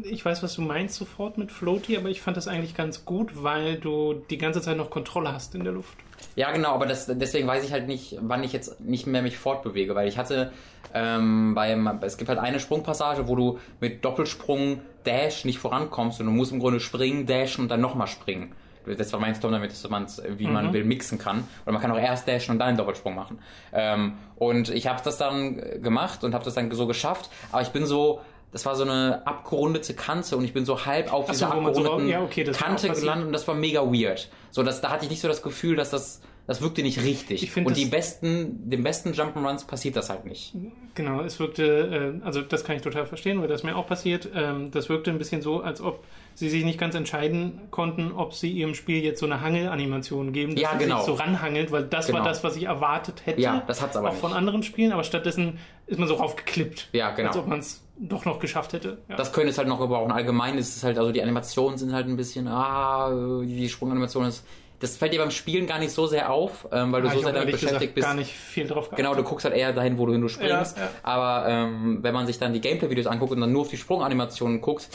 Ich 0.05 0.25
weiß, 0.25 0.43
was 0.45 0.55
du 0.55 0.63
meinst 0.63 0.95
sofort 0.95 1.37
mit 1.37 1.51
Floaty, 1.51 1.97
aber 1.97 2.11
ich 2.11 2.21
fand 2.21 2.37
das 2.37 2.47
eigentlich 2.47 2.77
ganz 2.77 3.05
gut, 3.05 3.43
weil 3.43 3.77
du 3.77 4.15
die 4.31 4.39
ganze 4.39 4.63
Zeit 4.63 4.77
noch 4.77 4.89
Kontrolle 4.89 5.33
hast 5.33 5.57
in 5.57 5.65
der 5.65 5.73
Luft. 5.73 5.97
Ja, 6.37 6.53
genau, 6.53 6.71
aber 6.75 6.87
das, 6.87 7.07
deswegen 7.07 7.49
weiß 7.49 7.65
ich 7.65 7.73
halt 7.73 7.89
nicht, 7.89 8.19
wann 8.21 8.45
ich 8.45 8.53
jetzt 8.53 8.81
nicht 8.81 9.09
mehr 9.09 9.23
mich 9.23 9.37
fortbewege, 9.37 9.97
weil 9.97 10.07
ich 10.07 10.17
hatte 10.17 10.53
ähm, 10.95 11.55
beim, 11.57 11.99
es 12.03 12.17
gibt 12.17 12.29
halt 12.29 12.39
eine 12.39 12.61
Sprungpassage, 12.61 13.27
wo 13.27 13.35
du 13.35 13.59
mit 13.81 14.05
Doppelsprung 14.05 14.81
Dash 15.05 15.45
nicht 15.45 15.59
vorankommst 15.59 16.21
und 16.21 16.27
du 16.27 16.33
musst 16.33 16.53
im 16.53 16.61
Grunde 16.61 16.79
springen, 16.79 17.27
dashen 17.27 17.63
und 17.63 17.69
dann 17.69 17.81
nochmal 17.81 18.07
springen. 18.07 18.53
Das 18.97 19.13
war 19.13 19.21
mein 19.21 19.39
Tom 19.41 19.53
damit, 19.53 19.71
dass 19.73 19.89
man 19.89 20.07
wie 20.37 20.47
man 20.47 20.73
will, 20.73 20.85
mixen 20.85 21.19
kann. 21.19 21.45
Oder 21.65 21.73
man 21.73 21.83
kann 21.83 21.91
auch 21.93 21.99
erst 21.99 22.27
dashen 22.29 22.53
und 22.53 22.59
dann 22.59 22.69
einen 22.69 22.77
Doppelsprung 22.79 23.15
machen. 23.15 23.39
Ähm, 23.73 24.15
und 24.37 24.69
ich 24.71 24.87
habe 24.87 25.01
das 25.05 25.19
dann 25.19 25.57
gemacht 25.83 26.25
und 26.25 26.35
habe 26.35 26.45
das 26.45 26.55
dann 26.55 26.71
so 26.71 26.87
geschafft, 26.87 27.31
aber 27.53 27.63
ich 27.63 27.69
bin 27.71 27.87
so, 27.87 28.21
das 28.53 28.65
war 28.65 28.77
so 28.77 28.85
eine 28.85 29.23
abgerundete 29.27 29.95
Kante 29.95 30.37
und 30.37 30.45
ich 30.45 30.53
bin 30.55 30.65
so 30.65 30.87
halb 30.87 31.13
auf 31.13 31.27
Ach 31.29 31.35
so, 31.35 31.47
dieser 31.47 31.47
so 31.49 31.53
abgerundeten 31.53 31.89
raus- 31.89 32.03
ja, 32.11 32.23
okay, 32.23 32.45
Kante 32.45 32.89
gelandet 33.01 33.27
und 33.27 33.33
das 33.33 33.47
war 33.47 33.55
mega 33.55 33.83
weird. 33.83 34.29
So, 34.51 34.63
das, 34.63 34.81
da 34.81 34.91
hatte 34.91 35.05
ich 35.05 35.11
nicht 35.11 35.21
so 35.21 35.29
das 35.29 35.43
Gefühl, 35.43 35.77
dass 35.77 35.91
das, 35.91 36.21
das 36.49 36.63
wirkte 36.63 36.83
nicht 36.83 37.01
richtig. 37.05 37.43
Ich 37.43 37.57
und 37.57 37.77
die 37.77 37.85
besten, 37.85 38.69
den 38.71 38.83
besten 38.83 39.11
Jump'n'Runs 39.13 39.67
passiert 39.67 39.95
das 39.97 40.09
halt 40.11 40.25
nicht. 40.25 40.55
Genau, 40.95 41.21
es 41.21 41.39
wirkte, 41.39 42.17
äh, 42.21 42.25
also 42.25 42.41
das 42.41 42.65
kann 42.65 42.75
ich 42.75 42.83
total 42.83 43.05
verstehen, 43.07 43.41
weil 43.41 43.49
das 43.49 43.63
mir 43.63 43.77
auch 43.77 43.87
passiert. 43.87 44.29
Ähm, 44.35 44.71
das 44.71 44.89
wirkte 44.89 45.11
ein 45.11 45.19
bisschen 45.19 45.43
so, 45.43 45.61
als 45.61 45.81
ob 45.83 46.03
sie 46.35 46.49
sich 46.49 46.65
nicht 46.65 46.79
ganz 46.81 46.95
entscheiden 46.95 47.61
konnten, 47.71 48.13
ob 48.13 48.33
sie 48.33 48.51
ihrem 48.51 48.75
Spiel 48.75 49.05
jetzt 49.05 49.21
so 49.21 49.27
eine 49.27 49.41
Hangelanimation 49.43 50.33
geben, 50.33 50.55
dass 50.55 50.63
Ja, 50.63 50.75
genau. 50.79 50.97
sich 50.99 51.07
so 51.07 51.13
ranhangelt, 51.15 51.71
weil 51.71 51.85
das 51.85 52.07
Genau. 52.07 52.21
war 52.21 52.25
das, 52.27 52.43
was 52.43 52.57
ich 52.57 52.65
erwartet 52.65 53.27
hätte. 53.27 53.41
Ja, 53.43 53.63
das 53.67 53.83
hat's 53.83 53.97
aber 53.97 54.09
Auch 54.09 54.13
nicht. 54.13 54.21
von 54.21 54.33
anderen 54.33 54.63
Spielen, 54.63 54.93
aber 54.93 55.05
stattdessen 55.05 55.59
ist 55.87 55.99
man 55.99 56.09
so 56.09 56.15
raufgeklippt. 56.15 56.89
Ja, 56.93 57.11
genau. 57.11 57.29
Als 57.29 57.37
ob 57.37 57.47
man 57.47 57.59
es 57.59 57.83
doch 57.99 58.25
noch 58.25 58.39
geschafft 58.39 58.73
hätte. 58.73 58.99
Ja. 59.11 59.17
Das 59.17 59.33
könnte 59.35 59.51
es 59.51 59.59
halt 59.59 59.69
noch 59.69 59.81
gebrauchen. 59.81 60.13
Allgemein 60.13 60.57
ist 60.57 60.77
es 60.77 60.83
halt, 60.85 60.97
also 60.99 61.13
die 61.13 61.21
Animationen 61.23 61.77
sind 61.79 61.93
halt 61.93 62.07
ein 62.07 62.17
bisschen, 62.17 62.49
ah, 62.49 63.11
die 63.45 63.69
Sprunganimation 63.69 64.25
ist, 64.27 64.47
das 64.81 64.97
fällt 64.97 65.13
dir 65.13 65.19
beim 65.19 65.31
Spielen 65.33 65.67
gar 65.67 65.79
nicht 65.81 65.91
so 65.91 66.07
sehr 66.07 66.31
auf, 66.31 66.69
ähm, 66.71 66.93
weil 66.93 67.03
du 67.03 67.09
Ah, 67.09 67.13
so 67.13 67.21
sehr 67.23 67.33
damit 67.33 67.51
beschäftigt 67.51 67.95
bist. 67.95 68.07
gar 68.07 68.15
nicht 68.15 68.31
viel 68.33 68.67
drauf 68.67 68.91
Genau, 68.91 69.15
du 69.15 69.23
guckst 69.25 69.45
halt 69.45 69.57
eher 69.57 69.73
dahin, 69.73 69.99
wo 69.99 70.07
du, 70.07 70.17
du 70.19 70.29
springst. 70.29 70.77
Ja, 70.77 70.85
ja. 70.85 70.91
Aber 71.03 71.49
ähm, 71.49 71.99
wenn 72.03 72.15
man 72.15 72.27
sich 72.27 72.39
dann 72.39 72.53
die 72.53 72.61
Gameplay-Videos 72.61 73.07
anguckt 73.09 73.33
und 73.33 73.41
dann 73.41 73.53
nur 73.53 73.63
auf 73.63 73.69
die 73.69 73.77
Sprunganimationen 73.77 74.61
guckt, 74.61 74.89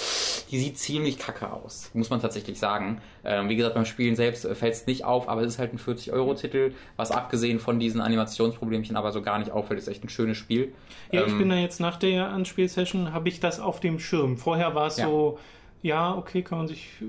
die 0.51 0.59
sieht 0.59 0.77
ziemlich 0.77 1.17
kacke 1.19 1.51
aus, 1.51 1.89
muss 1.93 2.09
man 2.09 2.21
tatsächlich 2.21 2.59
sagen. 2.59 3.01
Ähm, 3.25 3.49
wie 3.49 3.55
gesagt, 3.55 3.75
beim 3.75 3.85
Spielen 3.85 4.15
selbst 4.15 4.47
fällt 4.47 4.73
es 4.73 4.85
nicht 4.87 5.03
auf, 5.05 5.27
aber 5.27 5.41
es 5.41 5.53
ist 5.53 5.59
halt 5.59 5.73
ein 5.73 5.79
40-Euro-Titel, 5.79 6.73
was 6.95 7.11
abgesehen 7.11 7.59
von 7.59 7.79
diesen 7.79 7.99
Animationsproblemchen 8.01 8.95
aber 8.95 9.11
so 9.11 9.21
gar 9.21 9.39
nicht 9.39 9.51
auffällt, 9.51 9.79
ist 9.79 9.87
echt 9.87 10.03
ein 10.03 10.09
schönes 10.09 10.37
Spiel. 10.37 10.73
Ja, 11.11 11.25
ich 11.25 11.31
Ähm, 11.31 11.37
bin 11.39 11.49
da 11.49 11.55
jetzt 11.55 11.79
nach 11.79 11.97
der 11.97 12.29
Anspielsession, 12.29 13.13
habe 13.13 13.27
ich 13.29 13.39
das 13.39 13.59
auf 13.59 13.79
dem 13.79 13.99
Schirm. 13.99 14.37
Vorher 14.37 14.75
war 14.75 14.87
es 14.87 14.97
Ja. 14.97 15.07
so, 15.07 15.39
ja, 15.81 16.15
okay, 16.15 16.41
kann 16.41 16.59
man 16.59 16.67
sich, 16.67 16.87
äh, 17.01 17.05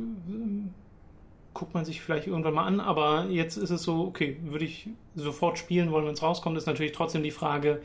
guckt 1.55 1.73
man 1.73 1.85
sich 1.85 2.01
vielleicht 2.01 2.27
irgendwann 2.27 2.55
mal 2.55 2.67
an, 2.67 2.81
aber 2.81 3.27
jetzt 3.27 3.57
ist 3.57 3.71
es 3.71 3.83
so, 3.83 4.03
okay, 4.03 4.37
würde 4.43 4.64
ich 4.64 4.88
sofort 5.14 5.59
spielen 5.59 5.93
wollen, 5.93 6.05
wenn 6.05 6.14
es 6.14 6.23
rauskommt, 6.23 6.59
ist 6.59 6.67
natürlich 6.67 6.93
trotzdem 6.93 7.23
die 7.23 7.31
Frage, 7.31 7.81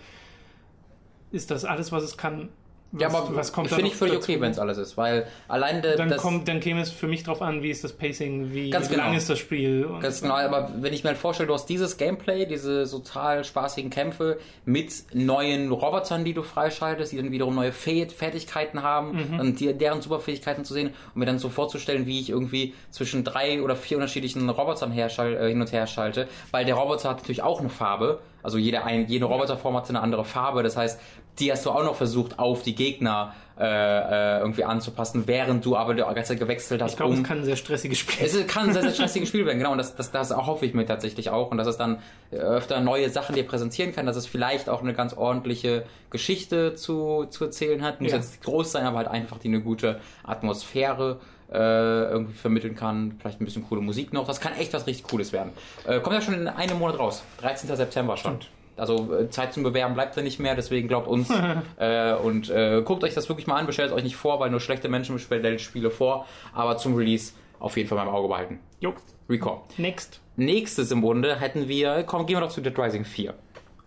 ist 1.32 1.52
das 1.52 1.66
alles, 1.66 1.92
was 1.92 2.04
es 2.04 2.18
kann? 2.18 2.50
Was, 2.92 3.02
ja, 3.02 3.08
aber 3.10 3.36
was 3.36 3.54
kommt 3.54 3.70
finde 3.70 3.88
ich 3.88 3.96
völlig 3.96 4.16
dazu? 4.16 4.32
okay, 4.32 4.42
wenn 4.42 4.50
es 4.52 4.58
alles 4.58 4.80
ist, 4.80 4.98
weil 4.98 5.28
allein 5.48 5.84
der, 5.84 5.96
Dann, 5.96 6.10
das, 6.10 6.18
kommt, 6.22 6.48
dann 6.48 6.60
käme 6.60 6.82
es 6.82 6.90
für 6.92 7.06
mich 7.08 7.22
drauf 7.24 7.40
an, 7.42 7.62
wie 7.62 7.70
ist 7.70 7.84
das 7.84 7.94
Pacing, 7.94 8.52
wie 8.52 8.72
Ganz 8.72 8.90
genau. 8.90 9.04
lang 9.04 9.16
ist 9.16 9.30
das 9.30 9.38
Spiel. 9.38 9.86
Und 9.86 10.00
Ganz 10.00 10.22
genau, 10.22 10.36
aber 10.38 10.72
wenn 10.80 10.92
ich 10.94 11.04
mir 11.04 11.10
halt 11.10 11.20
vorstelle, 11.20 11.46
du 11.48 11.54
hast 11.54 11.68
dieses 11.68 11.98
Gameplay, 11.98 12.48
diese 12.48 12.90
total 12.90 13.44
spaßigen 13.44 13.92
Kämpfe 13.92 14.40
mit 14.66 14.92
neuen 15.14 15.72
Robotern, 15.72 16.26
die 16.26 16.34
du 16.34 16.42
freischaltest, 16.42 17.12
die 17.12 17.18
dann 17.18 17.32
wiederum 17.32 17.54
neue 17.54 17.72
Fäh- 17.72 18.10
Fertigkeiten 18.12 18.82
haben 18.82 19.38
und 19.40 19.60
die, 19.60 19.72
deren 19.78 20.02
Superfähigkeiten 20.02 20.66
zu 20.66 20.74
sehen 20.74 20.88
und 21.14 21.20
mir 21.20 21.26
dann 21.26 21.38
so 21.38 21.50
vorzustellen, 21.50 22.08
wie 22.08 22.20
ich 22.20 22.30
irgendwie 22.32 22.74
zwischen 22.90 23.24
drei 23.24 23.62
oder 23.62 23.76
vier 23.76 23.98
unterschiedlichen 23.98 24.50
Robotern 24.50 24.92
herschal, 24.92 25.36
äh, 25.36 25.50
hin 25.50 25.62
und 25.62 25.72
her 25.72 25.86
schalte, 25.86 26.28
weil 26.50 26.66
der 26.66 26.76
Roboter 26.76 27.10
hat 27.10 27.18
natürlich 27.18 27.44
auch 27.44 27.60
eine 27.60 27.70
Farbe 27.70 28.20
Also 28.50 28.58
jede, 28.58 28.84
ein, 28.84 29.08
jede 29.08 29.26
Roboterform 29.26 29.76
hatte 29.76 29.90
eine 29.90 30.02
andere 30.02 30.26
Farbe. 30.26 30.64
Das 30.64 30.76
heißt, 30.76 31.00
die 31.40 31.52
hast 31.52 31.66
du 31.66 31.70
auch 31.72 31.84
noch 31.84 31.96
versucht, 31.96 32.40
auf 32.40 32.64
die 32.64 32.76
Gegner 32.76 33.34
äh, 33.60 33.64
äh, 33.64 34.40
irgendwie 34.40 34.64
anzupassen, 34.64 35.24
während 35.28 35.66
du 35.66 35.76
aber 35.76 35.94
die 35.94 36.02
ganze 36.02 36.24
Zeit 36.24 36.40
gewechselt 36.40 36.82
hast. 36.82 36.92
Ich 36.92 36.98
glaube, 36.98 37.14
um 37.14 37.22
es 37.22 37.28
kann 37.28 37.40
ein 37.40 37.44
sehr 37.46 37.56
stressiges 37.58 37.98
Spiel 37.98 38.26
es 38.26 38.48
kann 38.48 38.68
ein 38.70 38.74
sehr, 38.74 38.82
sehr 38.84 38.92
stressiges 38.94 39.30
Spiel 39.30 39.46
werden, 39.46 39.58
genau. 39.58 39.74
Und 39.74 39.78
das, 39.78 39.96
das, 39.96 40.12
das 40.12 40.36
hoffe 40.36 40.66
ich 40.66 40.74
mir 40.74 40.86
tatsächlich 40.86 41.30
auch. 41.30 41.52
Und 41.52 41.58
dass 41.58 41.68
es 41.68 41.78
dann 41.78 42.00
öfter 42.32 42.80
neue 42.82 43.10
Sachen 43.10 43.36
dir 43.36 43.46
präsentieren 43.46 43.94
kann, 43.94 44.06
dass 44.06 44.16
es 44.16 44.26
vielleicht 44.26 44.70
auch 44.70 44.82
eine 44.82 44.94
ganz 44.94 45.14
ordentliche 45.14 45.84
Geschichte 46.10 46.74
zu, 46.76 47.26
zu 47.30 47.46
erzählen 47.46 47.82
hat. 47.84 48.02
Muss 48.02 48.12
Ja. 48.12 48.18
jetzt 48.18 48.42
groß 48.42 48.72
sein, 48.72 48.86
aber 48.86 48.98
halt 48.98 49.08
einfach 49.10 49.38
die 49.38 49.50
eine 49.50 49.62
gute 49.62 50.00
Atmosphäre 50.24 51.20
äh, 51.52 51.58
irgendwie 51.58 52.34
vermitteln 52.34 52.76
kann. 52.76 53.16
Vielleicht 53.20 53.42
ein 53.42 53.46
bisschen 53.46 53.68
coole 53.68 53.82
Musik 53.82 54.14
noch. 54.14 54.28
Das 54.28 54.40
kann 54.40 54.54
echt 54.54 54.74
was 54.74 54.88
richtig 54.88 55.10
Cooles 55.10 55.34
werden. 55.34 55.52
Äh, 55.86 56.00
kommt 56.00 56.16
ja 56.16 56.22
schon 56.22 56.36
in 56.36 56.48
einem 56.48 56.80
Monat 56.80 57.00
raus. 57.00 57.24
13. 57.42 57.76
September 57.76 58.18
schon. 58.18 58.42
Stimmt. 58.42 58.50
Also 58.78 59.14
äh, 59.14 59.30
Zeit 59.30 59.54
zum 59.54 59.64
Bewerben 59.64 59.94
bleibt 59.94 60.16
da 60.16 60.22
nicht 60.22 60.40
mehr, 60.40 60.56
deswegen 60.56 60.88
glaubt 60.88 61.08
uns 61.08 61.30
äh, 61.78 62.14
und 62.14 62.50
äh, 62.50 62.82
guckt 62.84 63.04
euch 63.04 63.14
das 63.14 63.28
wirklich 63.30 63.48
mal 63.48 63.56
an, 63.56 63.66
bestellt 63.66 63.90
es 63.90 63.96
euch 63.96 64.04
nicht 64.04 64.16
vor, 64.16 64.40
weil 64.40 64.50
nur 64.50 64.60
schlechte 64.60 64.90
Menschen 64.90 65.16
bestellen 65.16 65.60
Spiele 65.60 65.92
vor, 65.92 66.26
aber 66.54 66.78
zum 66.78 66.96
Release 66.96 67.34
auf 67.60 67.76
jeden 67.76 67.90
Fall 67.90 67.98
mal 67.98 68.04
im 68.04 68.10
Auge 68.10 68.28
behalten. 68.28 68.60
Jo. 68.80 68.94
Recall. 69.30 69.60
Next. 69.78 70.22
Nächstes 70.38 70.92
im 70.92 71.02
Bunde 71.02 71.40
hätten 71.40 71.68
wir, 71.68 72.04
komm, 72.04 72.26
gehen 72.26 72.38
wir 72.38 72.42
doch 72.42 72.52
zu 72.52 72.62
Dead 72.62 72.78
Rising 72.78 73.06
4. 73.06 73.34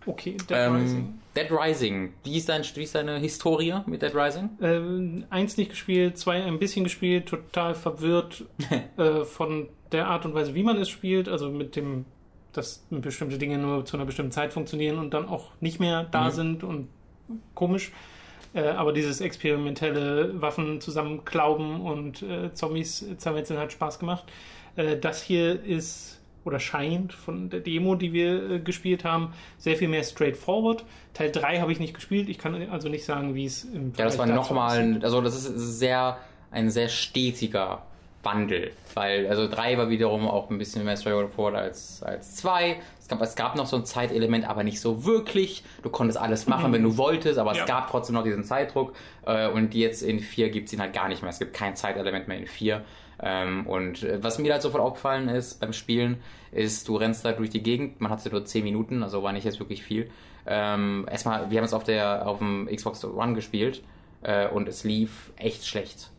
Okay, 0.05 0.37
Dead 0.49 0.69
Rising. 0.69 1.19
Dead 1.35 1.47
Rising, 1.49 2.13
wie 2.23 2.37
ist, 2.37 2.49
dein, 2.49 2.63
wie 2.75 2.83
ist 2.83 2.95
deine 2.95 3.17
Historie 3.17 3.73
mit 3.85 4.01
Dead 4.01 4.13
Rising? 4.15 4.49
Ähm, 4.61 5.25
eins 5.29 5.57
nicht 5.57 5.71
gespielt, 5.71 6.17
zwei 6.17 6.43
ein 6.43 6.59
bisschen 6.59 6.83
gespielt, 6.83 7.27
total 7.27 7.73
verwirrt 7.75 8.45
äh, 8.97 9.23
von 9.23 9.67
der 9.91 10.07
Art 10.07 10.25
und 10.25 10.33
Weise, 10.35 10.53
wie 10.55 10.63
man 10.63 10.77
es 10.77 10.89
spielt, 10.89 11.27
also 11.27 11.49
mit 11.49 11.75
dem, 11.75 12.05
dass 12.51 12.85
bestimmte 12.89 13.37
Dinge 13.37 13.57
nur 13.57 13.85
zu 13.85 13.97
einer 13.97 14.05
bestimmten 14.05 14.31
Zeit 14.31 14.53
funktionieren 14.53 14.99
und 14.99 15.13
dann 15.13 15.27
auch 15.27 15.51
nicht 15.59 15.79
mehr 15.79 16.03
da 16.03 16.25
Mhm. 16.25 16.31
sind 16.31 16.63
und 16.63 16.87
komisch. 17.55 17.91
Äh, 18.53 18.67
aber 18.67 18.93
dieses 18.93 19.19
experimentelle 19.19 20.39
Waffen 20.39 20.79
zusammenklauben 20.79 21.81
und 21.81 22.21
äh, 22.21 22.53
Zombies 22.53 23.03
zermetzeln 23.17 23.59
hat 23.59 23.71
Spaß 23.71 23.97
gemacht. 23.97 24.25
Äh, 24.75 24.97
das 24.97 25.23
hier 25.23 25.63
ist 25.63 26.19
oder 26.45 26.59
scheint 26.59 27.13
von 27.13 27.49
der 27.49 27.59
Demo, 27.61 27.95
die 27.95 28.13
wir 28.13 28.51
äh, 28.51 28.59
gespielt 28.59 29.03
haben, 29.03 29.33
sehr 29.57 29.75
viel 29.77 29.87
mehr 29.87 30.03
straightforward. 30.03 30.83
Teil 31.13 31.31
3 31.31 31.59
habe 31.59 31.71
ich 31.71 31.79
nicht 31.79 31.93
gespielt. 31.93 32.29
Ich 32.29 32.37
kann 32.37 32.69
also 32.69 32.89
nicht 32.89 33.05
sagen, 33.05 33.35
wie 33.35 33.45
es 33.45 33.63
im 33.63 33.93
Ja, 33.97 34.05
das 34.05 34.17
war 34.17 34.25
nochmal, 34.25 34.99
also 35.01 35.21
das 35.21 35.35
ist 35.35 35.79
sehr, 35.79 36.17
ein 36.51 36.69
sehr 36.69 36.89
stetiger 36.89 37.83
Wandel, 38.23 38.71
weil, 38.93 39.27
also 39.27 39.49
3 39.49 39.77
war 39.77 39.89
wiederum 39.89 40.27
auch 40.27 40.49
ein 40.49 40.57
bisschen 40.57 40.85
mehr 40.85 40.95
straightforward 40.95 41.55
als, 41.55 42.01
als 42.03 42.35
2. 42.37 42.77
Es 43.01 43.07
gab, 43.09 43.21
es 43.21 43.35
gab 43.35 43.55
noch 43.57 43.65
so 43.65 43.75
ein 43.75 43.85
Zeitelement, 43.85 44.47
aber 44.49 44.63
nicht 44.63 44.79
so 44.79 45.03
wirklich. 45.03 45.63
Du 45.81 45.89
konntest 45.89 46.17
alles 46.17 46.47
machen, 46.47 46.71
wenn 46.71 46.83
du 46.83 46.95
wolltest, 46.95 47.37
aber 47.37 47.53
Ja. 47.53 47.61
es 47.63 47.67
gab 47.67 47.89
trotzdem 47.91 48.15
noch 48.15 48.23
diesen 48.23 48.45
Zeitdruck. 48.45 48.93
Äh, 49.25 49.49
und 49.49 49.73
jetzt 49.75 50.01
in 50.03 50.19
4 50.21 50.49
gibt 50.51 50.67
es 50.67 50.73
ihn 50.73 50.79
halt 50.79 50.93
gar 50.93 51.09
nicht 51.09 51.21
mehr. 51.21 51.31
Es 51.31 51.39
gibt 51.39 51.53
kein 51.53 51.75
Zeitelement 51.75 52.29
mehr 52.29 52.37
in 52.37 52.47
4. 52.47 52.81
Ähm, 53.21 53.67
und 53.67 54.03
äh, 54.03 54.23
was 54.23 54.39
mir 54.39 54.51
halt 54.51 54.61
sofort 54.61 54.83
aufgefallen 54.83 55.29
ist 55.29 55.59
beim 55.59 55.73
Spielen, 55.73 56.17
ist, 56.51 56.87
du 56.87 56.97
rennst 56.97 57.25
da 57.25 57.31
durch 57.31 57.49
die 57.49 57.63
Gegend, 57.63 58.01
man 58.01 58.11
hatte 58.11 58.29
nur 58.29 58.45
10 58.45 58.63
Minuten, 58.63 59.03
also 59.03 59.23
war 59.23 59.31
nicht 59.31 59.45
jetzt 59.45 59.59
wirklich 59.59 59.83
viel. 59.83 60.09
Ähm, 60.45 61.05
erstmal, 61.09 61.49
wir 61.49 61.57
haben 61.57 61.65
es 61.65 61.73
auf 61.73 61.83
der 61.83 62.27
auf 62.27 62.39
dem 62.39 62.67
Xbox 62.67 63.03
One 63.05 63.33
gespielt 63.33 63.81
äh, 64.23 64.47
und 64.47 64.67
es 64.67 64.83
lief 64.83 65.31
echt 65.37 65.65
schlecht. 65.65 66.09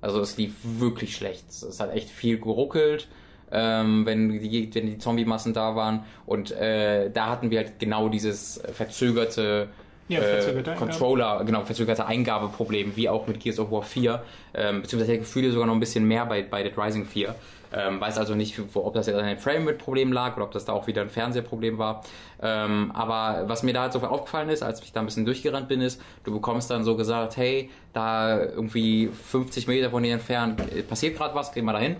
Also 0.00 0.20
es 0.20 0.36
lief 0.36 0.54
wirklich 0.62 1.16
schlecht. 1.16 1.48
Es 1.48 1.80
hat 1.80 1.92
echt 1.92 2.10
viel 2.10 2.38
geruckelt, 2.38 3.08
ähm, 3.50 4.04
wenn, 4.04 4.28
die, 4.28 4.74
wenn 4.74 4.86
die 4.86 4.98
Zombie-Massen 4.98 5.54
da 5.54 5.76
waren. 5.76 6.04
Und 6.26 6.50
äh, 6.52 7.10
da 7.10 7.30
hatten 7.30 7.50
wir 7.50 7.58
halt 7.58 7.78
genau 7.78 8.08
dieses 8.08 8.62
verzögerte 8.72 9.68
Ja, 10.08 10.20
verzögerte 10.20 10.70
äh, 10.70 10.74
Eingabe. 10.74 10.90
Controller, 10.90 11.44
genau, 11.44 11.62
verzögerte 11.62 12.06
Eingabeproblem, 12.06 12.94
wie 12.96 13.08
auch 13.08 13.26
mit 13.26 13.40
Gears 13.40 13.58
of 13.58 13.70
War 13.70 13.82
4, 13.82 14.22
ähm, 14.54 14.82
beziehungsweise 14.82 15.18
Gefühle 15.18 15.50
sogar 15.50 15.66
noch 15.66 15.74
ein 15.74 15.80
bisschen 15.80 16.04
mehr 16.04 16.26
bei, 16.26 16.42
bei 16.42 16.62
Dead 16.62 16.76
Rising 16.76 17.06
4. 17.06 17.34
Ähm, 17.76 18.00
weiß 18.00 18.18
also 18.18 18.34
nicht, 18.34 18.60
wo, 18.74 18.84
ob 18.84 18.94
das 18.94 19.06
jetzt 19.06 19.16
an 19.16 19.24
einem 19.24 19.38
Frame-Rate-Problem 19.38 20.12
lag 20.12 20.36
oder 20.36 20.44
ob 20.44 20.52
das 20.52 20.64
da 20.64 20.72
auch 20.72 20.86
wieder 20.86 21.02
ein 21.02 21.10
Fernsehproblem 21.10 21.78
war. 21.78 22.04
Ähm, 22.40 22.92
aber 22.94 23.48
was 23.48 23.62
mir 23.64 23.72
da 23.72 23.82
halt 23.82 23.92
sofort 23.92 24.12
aufgefallen 24.12 24.48
ist, 24.48 24.62
als 24.62 24.80
ich 24.82 24.92
da 24.92 25.00
ein 25.00 25.06
bisschen 25.06 25.24
durchgerannt 25.24 25.66
bin, 25.66 25.80
ist, 25.80 26.00
du 26.22 26.32
bekommst 26.32 26.70
dann 26.70 26.84
so 26.84 26.96
gesagt, 26.96 27.36
hey, 27.36 27.70
da 27.92 28.40
irgendwie 28.40 29.08
50 29.08 29.66
Meter 29.66 29.90
von 29.90 30.02
dir 30.02 30.12
entfernt 30.12 30.60
äh, 30.72 30.82
passiert 30.82 31.16
gerade 31.16 31.34
was, 31.34 31.50
geh 31.52 31.62
mal 31.62 31.72
dahin. 31.72 31.96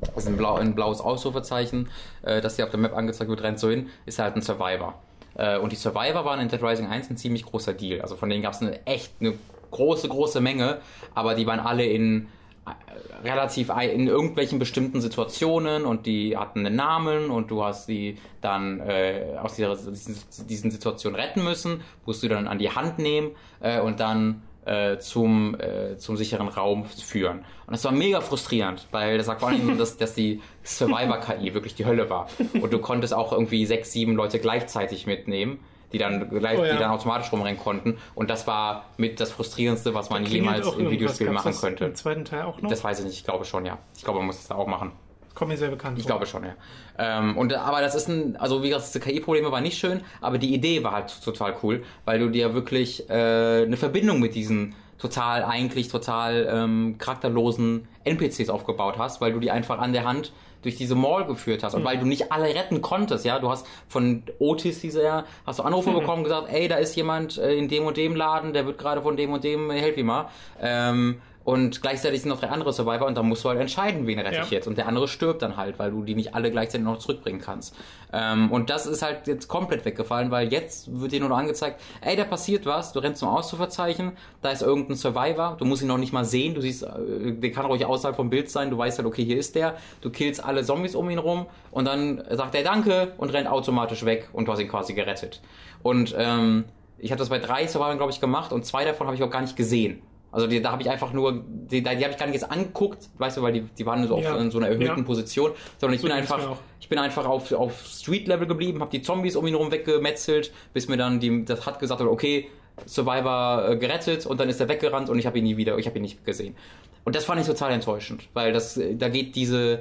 Das 0.00 0.16
ist 0.16 0.28
ein, 0.28 0.36
blau, 0.36 0.56
ein 0.56 0.74
blaues 0.74 1.00
Ausrufezeichen, 1.00 1.88
äh, 2.22 2.40
das 2.40 2.56
dir 2.56 2.64
auf 2.64 2.70
der 2.70 2.80
Map 2.80 2.96
angezeigt 2.96 3.28
wird, 3.28 3.42
rennt 3.42 3.58
so 3.58 3.68
hin, 3.68 3.88
ist 4.06 4.18
halt 4.18 4.36
ein 4.36 4.42
Survivor. 4.42 4.94
Äh, 5.40 5.58
und 5.58 5.72
die 5.72 5.76
Survivor 5.76 6.24
waren 6.24 6.40
in 6.40 6.48
Dead 6.48 6.62
Rising 6.62 6.86
1 6.86 7.10
ein 7.10 7.16
ziemlich 7.16 7.44
großer 7.44 7.72
Deal. 7.72 8.02
Also 8.02 8.16
von 8.16 8.28
denen 8.28 8.42
gab 8.42 8.52
es 8.52 8.60
eine 8.60 8.86
echt 8.86 9.12
eine 9.20 9.34
große, 9.70 10.08
große 10.08 10.40
Menge, 10.40 10.80
aber 11.14 11.34
die 11.34 11.46
waren 11.46 11.60
alle 11.60 11.84
in 11.84 12.28
äh, 12.66 13.26
relativ 13.26 13.70
in 13.70 14.06
irgendwelchen 14.06 14.58
bestimmten 14.58 15.00
Situationen 15.00 15.84
und 15.86 16.04
die 16.04 16.36
hatten 16.36 16.66
einen 16.66 16.76
Namen 16.76 17.30
und 17.30 17.50
du 17.50 17.64
hast 17.64 17.88
die 17.88 18.18
dann 18.42 18.80
äh, 18.80 19.36
aus 19.42 19.56
dieser, 19.56 19.76
diesen, 19.76 20.16
diesen 20.46 20.70
Situationen 20.70 21.18
retten 21.18 21.42
müssen, 21.42 21.82
musst 22.04 22.22
du 22.22 22.28
dann 22.28 22.46
an 22.46 22.58
die 22.58 22.70
Hand 22.70 22.98
nehmen 22.98 23.30
äh, 23.60 23.80
und 23.80 24.00
dann 24.00 24.42
äh, 24.64 24.98
zum, 24.98 25.58
äh, 25.58 25.96
zum 25.96 26.16
sicheren 26.16 26.48
Raum 26.48 26.84
führen. 26.84 27.38
Und 27.66 27.72
das 27.72 27.84
war 27.84 27.92
mega 27.92 28.20
frustrierend, 28.20 28.86
weil 28.90 29.16
das 29.16 29.26
sagt 29.26 29.40
vor 29.40 29.48
allem, 29.50 29.78
dass, 29.78 29.96
dass 29.96 30.14
die 30.14 30.40
Survivor-KI 30.64 31.54
wirklich 31.54 31.74
die 31.74 31.86
Hölle 31.86 32.10
war. 32.10 32.28
Und 32.60 32.72
du 32.72 32.78
konntest 32.78 33.14
auch 33.14 33.32
irgendwie 33.32 33.64
sechs, 33.66 33.92
sieben 33.92 34.14
Leute 34.16 34.38
gleichzeitig 34.38 35.06
mitnehmen, 35.06 35.60
die 35.92 35.98
dann, 35.98 36.28
gleich, 36.30 36.58
Oh 36.58 36.64
ja. 36.64 36.72
die 36.72 36.78
dann 36.78 36.90
automatisch 36.90 37.32
rumrennen 37.32 37.58
konnten. 37.58 37.98
Und 38.14 38.30
das 38.30 38.46
war 38.46 38.84
mit 38.96 39.18
das 39.18 39.32
Frustrierendste, 39.32 39.94
was 39.94 40.10
man 40.10 40.24
jemals 40.24 40.72
im. 40.74 40.90
Videospiel 40.90 41.30
machen 41.30 41.52
das 41.52 41.60
könnte. 41.60 41.84
Im 41.86 41.94
zweiten 41.94 42.24
Teil 42.24 42.42
auch 42.42 42.60
noch? 42.60 42.70
Das 42.70 42.84
weiß 42.84 43.00
ich 43.00 43.06
nicht, 43.06 43.16
ich 43.16 43.24
glaube 43.24 43.44
schon, 43.44 43.64
ja. 43.66 43.78
Ich 43.96 44.04
glaube, 44.04 44.18
man 44.18 44.26
muss 44.26 44.38
es 44.38 44.48
da 44.48 44.54
auch 44.54 44.66
machen. 44.66 44.92
Kommt 45.34 45.50
mir 45.50 45.56
sehr 45.56 45.70
bekannt 45.70 45.96
Ich 45.98 46.04
vor. 46.04 46.10
glaube 46.10 46.26
schon, 46.26 46.44
ja. 46.44 46.54
Ähm, 46.98 47.36
und, 47.36 47.54
aber 47.54 47.80
das 47.80 47.94
ist 47.94 48.08
ein, 48.08 48.36
also 48.36 48.62
wie 48.62 48.70
gesagt, 48.70 48.88
diese 48.88 49.00
KI-Probleme 49.00 49.50
waren 49.52 49.62
nicht 49.62 49.78
schön, 49.78 50.00
aber 50.20 50.38
die 50.38 50.52
Idee 50.54 50.82
war 50.82 50.92
halt 50.92 51.14
total 51.24 51.56
cool, 51.62 51.82
weil 52.04 52.18
du 52.18 52.28
dir 52.28 52.52
wirklich 52.52 53.08
äh, 53.08 53.62
eine 53.64 53.76
Verbindung 53.76 54.20
mit 54.20 54.34
diesen 54.34 54.74
total, 54.98 55.44
eigentlich 55.44 55.88
total 55.88 56.46
ähm, 56.50 56.96
charakterlosen 56.98 57.88
NPCs 58.04 58.50
aufgebaut 58.50 58.96
hast, 58.98 59.20
weil 59.20 59.32
du 59.32 59.40
die 59.40 59.50
einfach 59.50 59.78
an 59.78 59.92
der 59.92 60.04
Hand 60.04 60.32
durch 60.62 60.76
diese 60.76 60.94
Mall 60.94 61.24
geführt 61.24 61.62
hast 61.62 61.74
und 61.74 61.84
weil 61.84 61.96
du 61.98 62.04
nicht 62.04 62.32
alle 62.32 62.54
retten 62.54 62.82
konntest, 62.82 63.24
ja, 63.24 63.38
du 63.38 63.48
hast 63.48 63.66
von 63.88 64.22
Otis 64.38 64.82
hieß 64.82 64.96
er, 64.96 65.24
hast 65.46 65.58
du 65.58 65.62
Anrufe 65.62 65.90
bekommen 65.90 66.22
gesagt, 66.22 66.48
ey, 66.52 66.68
da 66.68 66.76
ist 66.76 66.94
jemand 66.96 67.38
äh, 67.38 67.54
in 67.54 67.68
dem 67.68 67.84
und 67.86 67.96
dem 67.96 68.14
Laden, 68.14 68.52
der 68.52 68.66
wird 68.66 68.76
gerade 68.76 69.00
von 69.00 69.16
dem 69.16 69.32
und 69.32 69.42
dem, 69.42 69.70
äh, 69.70 69.80
helf 69.80 69.96
ihm 69.96 70.06
mal. 70.06 70.28
Ähm, 70.60 71.22
und 71.42 71.80
gleichzeitig 71.80 72.20
sind 72.20 72.28
noch 72.28 72.38
drei 72.38 72.48
andere 72.48 72.72
Survivor 72.72 73.06
und 73.06 73.16
da 73.16 73.22
musst 73.22 73.44
du 73.44 73.48
halt 73.48 73.58
entscheiden, 73.60 74.06
wen 74.06 74.18
rette 74.18 74.36
Ja. 74.36 74.42
ich 74.44 74.50
jetzt. 74.50 74.68
Und 74.68 74.76
der 74.76 74.86
andere 74.86 75.08
stirbt 75.08 75.40
dann 75.40 75.56
halt, 75.56 75.78
weil 75.78 75.90
du 75.90 76.02
die 76.02 76.14
nicht 76.14 76.34
alle 76.34 76.50
gleichzeitig 76.50 76.84
noch 76.84 76.98
zurückbringen 76.98 77.40
kannst. 77.40 77.74
Ähm, 78.12 78.50
und 78.52 78.68
das 78.68 78.84
ist 78.86 79.00
halt 79.02 79.26
jetzt 79.26 79.48
komplett 79.48 79.84
weggefallen, 79.84 80.30
weil 80.30 80.52
jetzt 80.52 81.00
wird 81.00 81.12
dir 81.12 81.20
nur 81.20 81.30
noch 81.30 81.38
angezeigt, 81.38 81.80
ey, 82.02 82.14
da 82.14 82.24
passiert 82.24 82.66
was, 82.66 82.92
du 82.92 82.98
rennst 82.98 83.20
zum 83.20 83.28
Ausrufezeichen, 83.30 84.12
da 84.42 84.50
ist 84.50 84.60
irgendein 84.62 84.96
Survivor, 84.96 85.56
du 85.58 85.64
musst 85.64 85.80
ihn 85.82 85.88
noch 85.88 85.96
nicht 85.98 86.12
mal 86.12 86.24
sehen, 86.26 86.54
du 86.54 86.60
siehst, 86.60 86.82
äh, 86.82 87.32
der 87.32 87.52
kann 87.52 87.64
ruhig 87.66 87.86
außerhalb 87.86 88.16
vom 88.16 88.28
Bild 88.28 88.50
sein, 88.50 88.68
du 88.70 88.76
weißt 88.76 88.98
halt, 88.98 89.06
okay, 89.08 89.24
hier 89.24 89.38
ist 89.38 89.54
der, 89.54 89.76
du 90.02 90.10
killst 90.10 90.44
alle 90.44 90.62
Zombies 90.62 90.94
um 90.94 91.08
ihn 91.08 91.18
rum 91.18 91.46
und 91.70 91.86
dann 91.86 92.22
sagt 92.30 92.54
er 92.54 92.64
Danke 92.64 93.12
und 93.16 93.32
rennt 93.32 93.48
automatisch 93.48 94.04
weg 94.04 94.28
und 94.34 94.46
du 94.46 94.52
hast 94.52 94.60
ihn 94.60 94.68
quasi 94.68 94.92
gerettet. 94.92 95.40
Und 95.82 96.14
ähm, 96.18 96.64
ich 96.98 97.12
habe 97.12 97.18
das 97.18 97.30
bei 97.30 97.38
drei 97.38 97.66
Survivors, 97.66 97.96
glaube 97.96 98.12
ich, 98.12 98.20
gemacht 98.20 98.52
und 98.52 98.66
zwei 98.66 98.84
davon 98.84 99.06
habe 99.06 99.16
ich 99.16 99.22
auch 99.22 99.30
gar 99.30 99.40
nicht 99.40 99.56
gesehen. 99.56 100.02
Also 100.32 100.46
die, 100.46 100.62
da 100.62 100.72
habe 100.72 100.82
ich 100.82 100.90
einfach 100.90 101.12
nur, 101.12 101.42
die, 101.46 101.82
die 101.82 101.88
habe 101.88 102.10
ich 102.10 102.16
gar 102.16 102.26
nicht 102.26 102.34
jetzt 102.40 102.50
angeguckt, 102.50 103.08
weißt 103.18 103.36
du, 103.38 103.42
weil 103.42 103.52
die, 103.52 103.60
die 103.62 103.84
waren 103.86 104.06
so 104.06 104.14
auf 104.16 104.22
Ja. 104.22 104.36
in 104.38 104.50
so 104.50 104.58
einer 104.58 104.68
erhöhten 104.68 104.98
Ja. 104.98 105.02
Position, 105.02 105.50
sondern 105.78 105.94
ich 105.96 106.00
So 106.02 106.06
bin 106.06 106.16
einfach, 106.16 106.56
ich 106.80 106.88
bin 106.88 106.98
einfach 106.98 107.26
auf, 107.26 107.50
auf 107.52 107.84
Street-Level 107.84 108.46
geblieben, 108.46 108.80
habe 108.80 108.90
die 108.90 109.02
Zombies 109.02 109.34
um 109.36 109.46
ihn 109.46 109.54
herum 109.54 109.70
weggemetzelt, 109.72 110.52
bis 110.72 110.86
mir 110.88 110.96
dann 110.96 111.18
die, 111.20 111.44
das 111.44 111.66
hat 111.66 111.80
gesagt, 111.80 112.00
okay, 112.00 112.48
Survivor 112.86 113.68
äh, 113.70 113.76
gerettet 113.76 114.26
und 114.26 114.40
dann 114.40 114.48
ist 114.48 114.60
er 114.60 114.68
weggerannt 114.68 115.08
und 115.10 115.18
ich 115.18 115.26
habe 115.26 115.38
ihn 115.38 115.44
nie 115.44 115.56
wieder, 115.56 115.76
ich 115.78 115.86
habe 115.86 115.96
ihn 115.98 116.02
nicht 116.02 116.24
gesehen. 116.24 116.56
Und 117.04 117.16
das 117.16 117.24
fand 117.24 117.40
ich 117.40 117.46
total 117.46 117.72
enttäuschend, 117.72 118.28
weil 118.34 118.52
das, 118.52 118.76
äh, 118.76 118.94
da 118.96 119.08
geht 119.08 119.34
diese, 119.36 119.80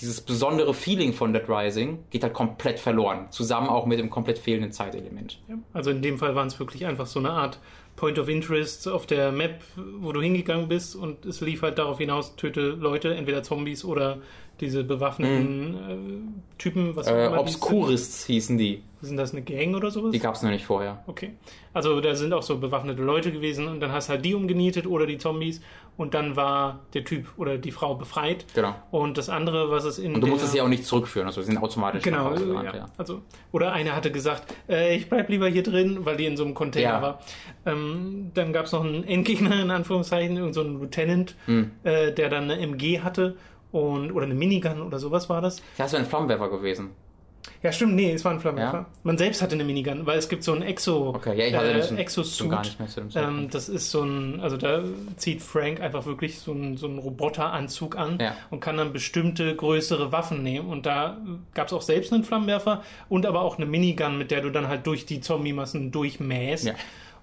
dieses 0.00 0.20
besondere 0.20 0.72
Feeling 0.72 1.12
von 1.12 1.32
Dead 1.32 1.42
Rising 1.48 1.98
geht 2.10 2.22
halt 2.22 2.32
komplett 2.32 2.78
verloren, 2.78 3.26
zusammen 3.30 3.68
auch 3.68 3.86
mit 3.86 3.98
dem 3.98 4.08
komplett 4.08 4.38
fehlenden 4.38 4.72
Zeitelement. 4.72 5.38
Ja, 5.48 5.56
Also 5.74 5.90
in 5.90 6.00
dem 6.00 6.18
Fall 6.18 6.34
waren 6.34 6.46
es 6.46 6.58
wirklich 6.58 6.86
einfach 6.86 7.06
so 7.06 7.18
eine 7.18 7.30
Art 7.30 7.58
Point 8.00 8.18
of 8.18 8.30
Interest 8.30 8.88
auf 8.88 9.04
der 9.04 9.30
Map, 9.30 9.60
wo 9.76 10.10
du 10.12 10.22
hingegangen 10.22 10.68
bist 10.68 10.96
und 10.96 11.26
es 11.26 11.42
lief 11.42 11.60
halt 11.60 11.76
darauf 11.76 11.98
hinaus, 11.98 12.34
töte 12.34 12.62
Leute, 12.70 13.14
entweder 13.14 13.42
Zombies 13.42 13.84
oder 13.84 14.18
diese 14.60 14.84
bewaffneten 14.84 15.74
äh, 15.74 16.58
Typen, 16.58 16.96
was 16.96 17.08
auch 17.08 17.12
Äh, 17.12 17.28
Obscurists 17.36 18.24
hießen 18.24 18.56
die. 18.56 18.82
Sind 19.02 19.16
das 19.16 19.32
eine 19.32 19.42
Gang 19.42 19.74
oder 19.74 19.90
sowas? 19.90 20.10
Die 20.12 20.18
gab 20.18 20.34
es 20.34 20.42
noch 20.42 20.50
nicht 20.50 20.66
vorher. 20.66 21.02
Okay. 21.06 21.32
Also 21.72 22.00
da 22.02 22.14
sind 22.14 22.32
auch 22.34 22.42
so 22.42 22.58
bewaffnete 22.58 23.02
Leute 23.02 23.32
gewesen 23.32 23.66
und 23.68 23.80
dann 23.80 23.92
hast 23.92 24.08
halt 24.10 24.24
die 24.24 24.34
umgenietet 24.34 24.86
oder 24.86 25.06
die 25.06 25.16
Zombies 25.16 25.62
und 25.96 26.12
dann 26.14 26.36
war 26.36 26.80
der 26.92 27.04
Typ 27.04 27.26
oder 27.38 27.56
die 27.56 27.70
Frau 27.70 27.94
befreit. 27.94 28.44
Genau. 28.54 28.74
Und 28.90 29.16
das 29.16 29.28
andere, 29.30 29.70
was 29.70 29.84
es 29.84 29.98
in 29.98 30.14
Und 30.14 30.20
du 30.20 30.26
musst 30.26 30.44
es 30.44 30.52
ja 30.54 30.62
auch 30.64 30.68
nicht 30.68 30.84
zurückführen, 30.84 31.26
also 31.26 31.40
sie 31.40 31.46
sind 31.46 31.58
automatisch 31.62 32.02
Genau, 32.02 32.34
gerannt, 32.34 32.74
ja. 32.74 32.86
Also, 32.98 33.22
oder 33.52 33.72
eine 33.72 33.94
hatte 33.96 34.10
gesagt, 34.12 34.54
äh, 34.68 34.96
ich 34.96 35.08
bleib 35.08 35.28
lieber 35.30 35.48
hier 35.48 35.62
drin, 35.62 36.00
weil 36.04 36.16
die 36.16 36.26
in 36.26 36.36
so 36.36 36.44
einem 36.44 36.54
Container 36.54 36.88
Ja. 36.90 37.02
war. 37.02 37.20
Ähm, 37.66 38.30
dann 38.34 38.52
gab 38.52 38.66
es 38.66 38.72
noch 38.72 38.84
einen 38.84 39.04
Endgegner, 39.04 39.62
in 39.62 39.70
Anführungszeichen, 39.70 40.36
irgend 40.36 40.54
so 40.54 40.60
einen 40.60 40.78
Lieutenant, 40.78 41.36
Hm. 41.46 41.70
äh, 41.84 42.12
der 42.12 42.28
dann 42.28 42.44
eine 42.50 42.58
MG 42.60 43.00
hatte 43.00 43.36
und 43.72 44.12
oder 44.12 44.24
eine 44.26 44.34
Minigun 44.34 44.82
oder 44.82 44.98
sowas 44.98 45.28
war 45.30 45.40
das. 45.40 45.62
Das 45.78 45.92
wäre 45.92 46.02
ein 46.02 46.08
Flammenwerfer 46.08 46.48
gewesen. 46.50 46.90
Ja, 47.62 47.72
stimmt, 47.72 47.94
nee, 47.94 48.12
es 48.12 48.24
war 48.24 48.32
ein 48.32 48.40
Flammenwerfer. 48.40 48.76
Ja? 48.78 48.86
Man 49.02 49.16
selbst 49.18 49.40
hatte 49.42 49.54
eine 49.54 49.64
Minigun, 49.64 50.06
weil 50.06 50.18
es 50.18 50.28
gibt 50.28 50.44
so 50.44 50.52
ein 50.52 50.62
Exo, 50.62 51.08
Okay, 51.14 51.38
ja, 51.38 51.46
ich 51.46 51.54
hatte 51.54 51.94
äh, 51.94 52.00
Exo-Suit. 52.00 52.50
gar 52.50 52.60
nicht 52.62 52.78
mehr 52.78 52.88
zu 52.88 53.00
dem 53.00 53.10
Ähm, 53.14 53.48
das 53.50 53.68
ist 53.68 53.90
so 53.90 54.02
ein, 54.02 54.40
also 54.40 54.56
da 54.56 54.82
zieht 55.16 55.42
Frank 55.42 55.80
einfach 55.80 56.06
wirklich 56.06 56.38
so 56.38 56.52
einen, 56.52 56.76
so 56.76 56.86
einen 56.86 56.98
Roboteranzug 56.98 57.96
an 57.96 58.18
Ja. 58.20 58.36
und 58.50 58.60
kann 58.60 58.76
dann 58.76 58.92
bestimmte 58.92 59.54
größere 59.54 60.12
Waffen 60.12 60.42
nehmen. 60.42 60.68
Und 60.68 60.86
da 60.86 61.18
gab 61.54 61.66
es 61.68 61.72
auch 61.72 61.82
selbst 61.82 62.12
einen 62.12 62.24
Flammenwerfer 62.24 62.82
und 63.08 63.24
aber 63.26 63.40
auch 63.42 63.56
eine 63.56 63.66
Minigun, 63.66 64.18
mit 64.18 64.30
der 64.30 64.40
du 64.42 64.50
dann 64.50 64.68
halt 64.68 64.86
durch 64.86 65.06
die 65.06 65.20
Zombie-Massen 65.20 65.92
durchmähst. 65.92 66.64
Ja. 66.66 66.74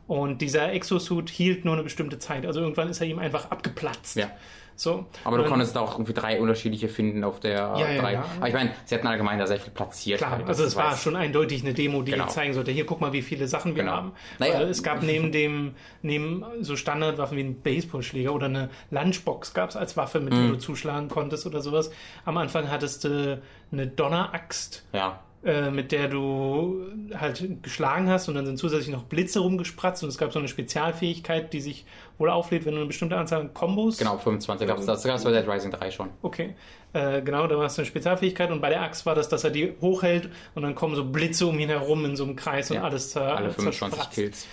Und 0.07 0.41
dieser 0.41 0.71
Exosuit 0.71 1.29
hielt 1.29 1.65
nur 1.65 1.73
eine 1.73 1.83
bestimmte 1.83 2.17
Zeit. 2.17 2.45
Also 2.45 2.61
irgendwann 2.61 2.87
ist 2.89 3.01
er 3.01 3.07
ihm 3.07 3.19
einfach 3.19 3.51
abgeplatzt. 3.51 4.15
Ja. 4.15 4.29
So. 4.79 5.05
Aber 5.23 5.37
du 5.37 5.43
Und- 5.43 5.49
konntest 5.49 5.75
auch 5.75 5.93
irgendwie 5.95 6.13
drei 6.13 6.39
unterschiedliche 6.39 6.87
finden 6.87 7.23
auf 7.23 7.39
der 7.39 7.51
Ja, 7.51 7.77
ja, 7.89 7.99
drei. 8.01 8.13
ja. 8.13 8.25
Aber 8.37 8.47
ich 8.47 8.53
meine, 8.53 8.69
sie 8.85 8.93
hatten 8.93 9.07
allgemein 9.07 9.39
da 9.39 9.47
sehr 9.47 9.59
viel 9.59 9.73
platziert. 9.73 10.19
Klar, 10.19 10.31
halt, 10.31 10.47
also 10.47 10.63
es 10.63 10.75
war 10.75 10.93
weißt- 10.93 11.01
schon 11.01 11.15
eindeutig 11.15 11.63
eine 11.63 11.73
Demo, 11.73 12.03
die 12.03 12.11
Genau. 12.11 12.27
zeigen 12.27 12.53
sollte, 12.53 12.69
hier 12.71 12.85
guck 12.85 13.01
mal, 13.01 13.11
wie 13.11 13.23
viele 13.23 13.47
Sachen 13.47 13.75
wir 13.75 13.81
Genau. 13.83 13.95
haben. 13.95 14.11
Naja. 14.37 14.59
Weil 14.59 14.69
es 14.69 14.83
gab 14.83 15.01
neben 15.01 15.31
dem, 15.31 15.73
neben 16.03 16.45
so 16.61 16.75
Standardwaffen 16.75 17.35
wie 17.37 17.43
ein 17.43 17.59
Baseballschläger 17.61 18.31
oder 18.33 18.45
eine 18.45 18.69
Lunchbox 18.91 19.55
gab 19.55 19.71
es 19.71 19.75
als 19.75 19.97
Waffe, 19.97 20.19
mit 20.19 20.31
Mhm. 20.33 20.37
der 20.43 20.47
du 20.51 20.57
zuschlagen 20.59 21.09
konntest 21.09 21.47
oder 21.47 21.61
sowas. 21.61 21.89
Am 22.25 22.37
Anfang 22.37 22.69
hattest 22.69 23.03
du 23.03 23.41
eine 23.71 23.87
Donneraxt, 23.87 24.85
Ja, 24.93 25.19
äh, 25.43 25.69
mit 25.71 25.91
der 25.91 26.07
du 26.07 26.85
halt 27.15 27.63
geschlagen 27.63 28.09
hast 28.09 28.27
und 28.27 28.35
dann 28.35 28.45
sind 28.45 28.57
zusätzlich 28.57 28.89
noch 28.93 29.03
Blitze 29.03 29.39
rumgespratzt 29.39 30.03
und 30.03 30.09
es 30.09 30.17
gab 30.17 30.33
so 30.33 30.39
eine 30.39 30.47
Spezialfähigkeit, 30.47 31.53
die 31.53 31.61
sich 31.61 31.85
wohl 32.17 32.29
auflädt, 32.29 32.65
wenn 32.65 32.73
du 32.73 32.79
eine 32.79 32.87
bestimmte 32.87 33.17
Anzahl 33.17 33.41
an 33.41 33.53
Kombos 33.53 33.97
genau, 33.97 34.17
25 34.17 34.67
gab 34.67 34.79
es. 34.79 34.85
Das 34.85 35.05
es 35.05 35.23
bei 35.23 35.31
Dead 35.31 35.47
Rising 35.47 35.71
3 35.71 35.91
schon. 35.91 36.09
Okay, 36.21 36.55
äh, 36.93 37.21
genau, 37.21 37.47
da 37.47 37.57
war 37.57 37.65
es 37.65 37.77
eine 37.77 37.85
Spezialfähigkeit 37.85 38.49
und 38.51 38.61
bei 38.61 38.69
der 38.69 38.81
Axt 38.81 39.05
war 39.05 39.15
das, 39.15 39.29
dass 39.29 39.43
er 39.43 39.51
die 39.51 39.73
hochhält 39.79 40.29
und 40.55 40.63
dann 40.63 40.73
kommen 40.75 40.95
so 40.95 41.05
Blitze 41.05 41.45
um 41.47 41.59
ihn 41.59 41.69
herum 41.69 42.03
in 42.05 42.15
so 42.15 42.23
einem 42.23 42.35
Kreis 42.35 42.71
und 42.71 42.77
Ja, 42.77 42.83
alles 42.83 43.11
zer 43.11 43.37
Alle 43.37 43.51
25 43.51 43.79
zerspratzt. 43.79 44.13
Kills. 44.15 44.47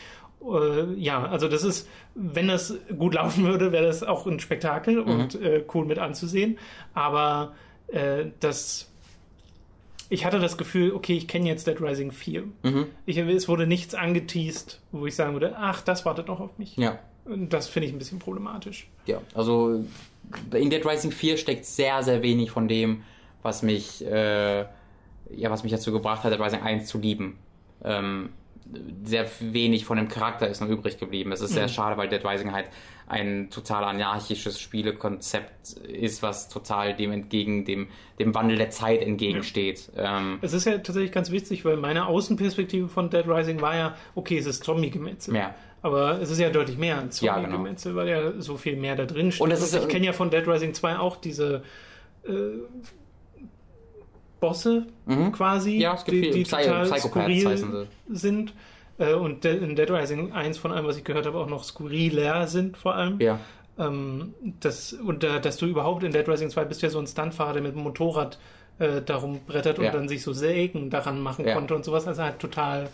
Äh, 0.46 0.92
ja, 1.00 1.24
also 1.26 1.48
das 1.48 1.64
ist, 1.64 1.88
wenn 2.14 2.48
das 2.48 2.74
gut 2.98 3.14
laufen 3.14 3.44
würde, 3.46 3.72
wäre 3.72 3.86
das 3.86 4.02
auch 4.02 4.26
ein 4.26 4.38
Spektakel 4.40 5.02
Mhm. 5.02 5.08
und 5.10 5.34
äh, 5.42 5.64
cool 5.72 5.86
mit 5.86 5.98
anzusehen. 5.98 6.58
Aber 6.92 7.54
äh, 7.88 8.26
das, 8.40 8.90
ich 10.10 10.24
hatte 10.24 10.38
das 10.38 10.56
Gefühl, 10.56 10.92
okay, 10.92 11.16
ich 11.16 11.28
kenne 11.28 11.48
jetzt 11.48 11.66
Dead 11.66 11.80
Rising 11.80 12.12
4. 12.12 12.44
Mhm. 12.62 12.86
Ich, 13.06 13.16
es 13.16 13.48
wurde 13.48 13.66
nichts 13.66 13.94
angeteased, 13.94 14.80
wo 14.92 15.06
ich 15.06 15.14
sagen 15.14 15.32
würde, 15.32 15.56
ach, 15.56 15.82
das 15.82 16.04
wartet 16.04 16.28
noch 16.28 16.40
auf 16.40 16.58
mich. 16.58 16.76
Ja. 16.76 16.98
Und 17.24 17.52
Das 17.52 17.68
finde 17.68 17.88
ich 17.88 17.94
ein 17.94 17.98
bisschen 17.98 18.18
problematisch. 18.18 18.88
Ja, 19.06 19.20
also 19.34 19.84
in 20.52 20.70
Dead 20.70 20.84
Rising 20.84 21.10
4 21.10 21.36
steckt 21.36 21.64
sehr, 21.64 22.02
sehr 22.02 22.22
wenig 22.22 22.50
von 22.50 22.68
dem, 22.68 23.02
was 23.42 23.62
mich, 23.62 24.04
äh, 24.04 24.60
ja, 24.60 25.50
was 25.50 25.62
mich 25.62 25.72
dazu 25.72 25.92
gebracht 25.92 26.22
hat, 26.24 26.32
Dead 26.32 26.40
Rising 26.40 26.60
1 26.60 26.86
zu 26.86 26.98
lieben. 26.98 27.38
Ähm, 27.82 28.30
sehr 29.04 29.26
wenig 29.40 29.84
von 29.84 29.96
dem 29.96 30.08
Charakter 30.08 30.48
ist 30.48 30.60
noch 30.60 30.68
übrig 30.68 30.98
geblieben. 30.98 31.32
Es 31.32 31.40
ist 31.40 31.52
sehr 31.52 31.68
schade, 31.68 31.96
weil 31.96 32.08
Dead 32.08 32.24
Rising 32.24 32.52
halt 32.52 32.66
ein 33.06 33.50
total 33.50 33.84
anarchisches 33.84 34.58
Spielekonzept 34.60 35.72
ist, 35.88 36.22
was 36.22 36.48
total 36.48 36.94
dem 36.94 37.12
entgegen, 37.12 37.64
dem, 37.64 37.88
dem 38.18 38.34
Wandel 38.34 38.56
der 38.56 38.70
Zeit 38.70 39.02
entgegensteht. 39.02 39.90
Ähm, 39.96 40.38
Es 40.40 40.52
ist 40.54 40.64
ja 40.64 40.72
tatsächlich 40.78 41.12
ganz 41.12 41.30
witzig, 41.30 41.64
weil 41.64 41.76
meine 41.76 42.06
Außenperspektive 42.06 42.88
von 42.88 43.10
Dead 43.10 43.26
Rising 43.28 43.60
war 43.60 43.76
ja, 43.76 43.96
okay, 44.14 44.38
es 44.38 44.46
ist 44.46 44.64
Zombie-Gemetzel. 44.64 45.36
Ja. 45.36 45.54
Aber 45.82 46.18
es 46.22 46.30
ist 46.30 46.38
ja 46.38 46.48
deutlich 46.48 46.78
mehr 46.78 46.98
als 46.98 47.20
Ja, 47.20 47.36
genau. 47.36 47.48
Zombie-Gemetzel, 47.50 47.94
weil 47.94 48.08
ja 48.08 48.32
so 48.40 48.56
viel 48.56 48.76
mehr 48.76 48.96
da 48.96 49.04
drin 49.04 49.30
steht. 49.32 49.42
Und 49.42 49.50
ist- 49.50 49.74
ich 49.74 49.88
kenne 49.88 50.06
ja 50.06 50.12
von 50.14 50.30
Dead 50.30 50.46
Rising 50.48 50.72
2 50.72 50.96
auch 50.98 51.16
diese 51.16 51.62
äh, 52.26 52.32
Bosse 54.40 54.86
quasi, 55.32 55.74
Mhm. 55.76 55.80
Ja, 55.80 55.94
es 55.94 56.04
gibt 56.04 56.24
die, 56.24 56.30
die 56.30 56.44
Psy- 56.44 56.64
total 56.64 56.84
Psychopaths 56.90 57.40
skurril 57.40 57.88
sind. 58.08 58.52
Äh, 58.98 59.14
und 59.14 59.44
de 59.44 59.57
in 59.57 59.74
Dead 59.76 59.90
Rising 59.90 60.33
1 60.33 60.59
von 60.59 60.72
allem, 60.72 60.87
was 60.87 60.96
ich 60.96 61.04
gehört 61.04 61.26
habe, 61.26 61.38
auch 61.38 61.48
noch 61.48 61.64
skurriler 61.64 62.46
sind 62.46 62.76
vor 62.76 62.94
allem. 62.94 63.20
ja. 63.20 63.38
Ähm, 63.76 64.35
das, 64.61 64.92
und 64.92 65.24
äh, 65.24 65.40
dass 65.40 65.57
du 65.57 65.66
überhaupt 65.66 66.04
in 66.04 66.12
Dead 66.12 66.28
Rising 66.28 66.48
2 66.48 66.64
bist 66.66 66.80
ja 66.83 66.90
so 66.90 67.00
ein 67.00 67.09
Stuntfahrer, 67.09 67.54
der 67.54 67.62
mit 67.62 67.74
dem 67.74 67.83
Motorrad 67.83 68.38
äh, 68.78 69.02
darum 69.02 69.40
brettert 69.46 69.78
und 69.80 69.85
Ja. 69.87 69.90
dann 69.90 70.09
sich 70.09 70.22
so 70.22 70.33
Sägen 70.33 70.90
daran 70.90 71.20
machen 71.20 71.44
Ja. 71.46 71.54
konnte 71.54 71.74
und 71.74 71.85
sowas. 71.85 72.07
Also 72.07 72.22
halt 72.22 72.38
total 72.38 72.88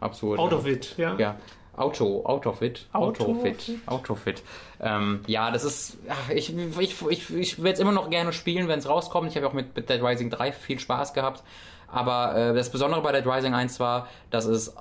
Absurd. 0.00 0.38
out 0.38 0.52
ja. 0.52 0.56
of 0.58 0.66
it, 0.68 0.94
ja. 0.98 1.14
Ja. 1.18 1.36
Auto, 1.76 2.24
out 2.24 2.46
of 2.46 2.62
it. 2.62 2.86
Out 2.92 3.20
Auto 3.20 3.32
of 3.32 3.42
fit. 3.42 3.68
it. 3.68 3.78
Auto 3.86 4.14
fit. 4.16 4.42
Ähm, 4.80 5.20
ja, 5.28 5.50
das 5.52 5.64
ist. 5.64 5.96
ach, 6.08 6.30
Ich, 6.30 6.52
ich, 6.56 7.02
ich, 7.08 7.34
ich 7.36 7.58
werde 7.62 7.74
es 7.74 7.80
immer 7.80 7.92
noch 7.92 8.10
gerne 8.10 8.32
spielen, 8.32 8.66
wenn 8.68 8.80
es 8.80 8.88
rauskommt. 8.88 9.28
Ich 9.30 9.36
habe 9.36 9.46
auch 9.48 9.52
mit, 9.52 9.74
mit 9.76 9.88
Dead 9.88 10.02
Rising 10.02 10.30
3 10.30 10.50
viel 10.52 10.78
Spaß 10.80 11.12
gehabt. 11.14 11.42
Aber 11.90 12.36
äh, 12.36 12.54
das 12.54 12.70
Besondere 12.70 13.00
bei 13.02 13.12
Dead 13.12 13.26
Rising 13.26 13.54
1 13.54 13.78
war, 13.80 14.08
dass 14.30 14.44
es 14.46 14.74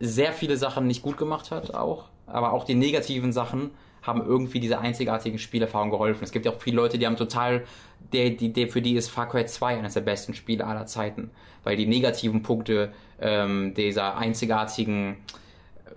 sehr 0.00 0.32
viele 0.32 0.56
Sachen 0.56 0.86
nicht 0.86 1.02
gut 1.02 1.16
gemacht 1.16 1.50
hat, 1.50 1.74
auch. 1.74 2.06
Aber 2.26 2.52
auch 2.52 2.64
die 2.64 2.74
negativen 2.74 3.32
Sachen 3.32 3.70
haben 4.02 4.24
irgendwie 4.24 4.60
dieser 4.60 4.80
einzigartigen 4.80 5.38
Spielerfahrung 5.38 5.90
geholfen. 5.90 6.24
Es 6.24 6.32
gibt 6.32 6.44
ja 6.44 6.52
auch 6.52 6.60
viele 6.60 6.76
Leute, 6.76 6.98
die 6.98 7.06
haben 7.06 7.16
total, 7.16 7.64
der, 8.12 8.30
die, 8.30 8.52
der, 8.52 8.68
für 8.68 8.82
die 8.82 8.94
ist 8.94 9.08
Far 9.08 9.28
Cry 9.28 9.46
2 9.46 9.78
eines 9.78 9.94
der 9.94 10.02
besten 10.02 10.34
Spiele 10.34 10.66
aller 10.66 10.86
Zeiten. 10.86 11.30
Weil 11.62 11.76
die 11.76 11.86
negativen 11.86 12.42
Punkte 12.42 12.92
ähm, 13.20 13.72
dieser 13.74 14.16
einzigartigen 14.18 15.16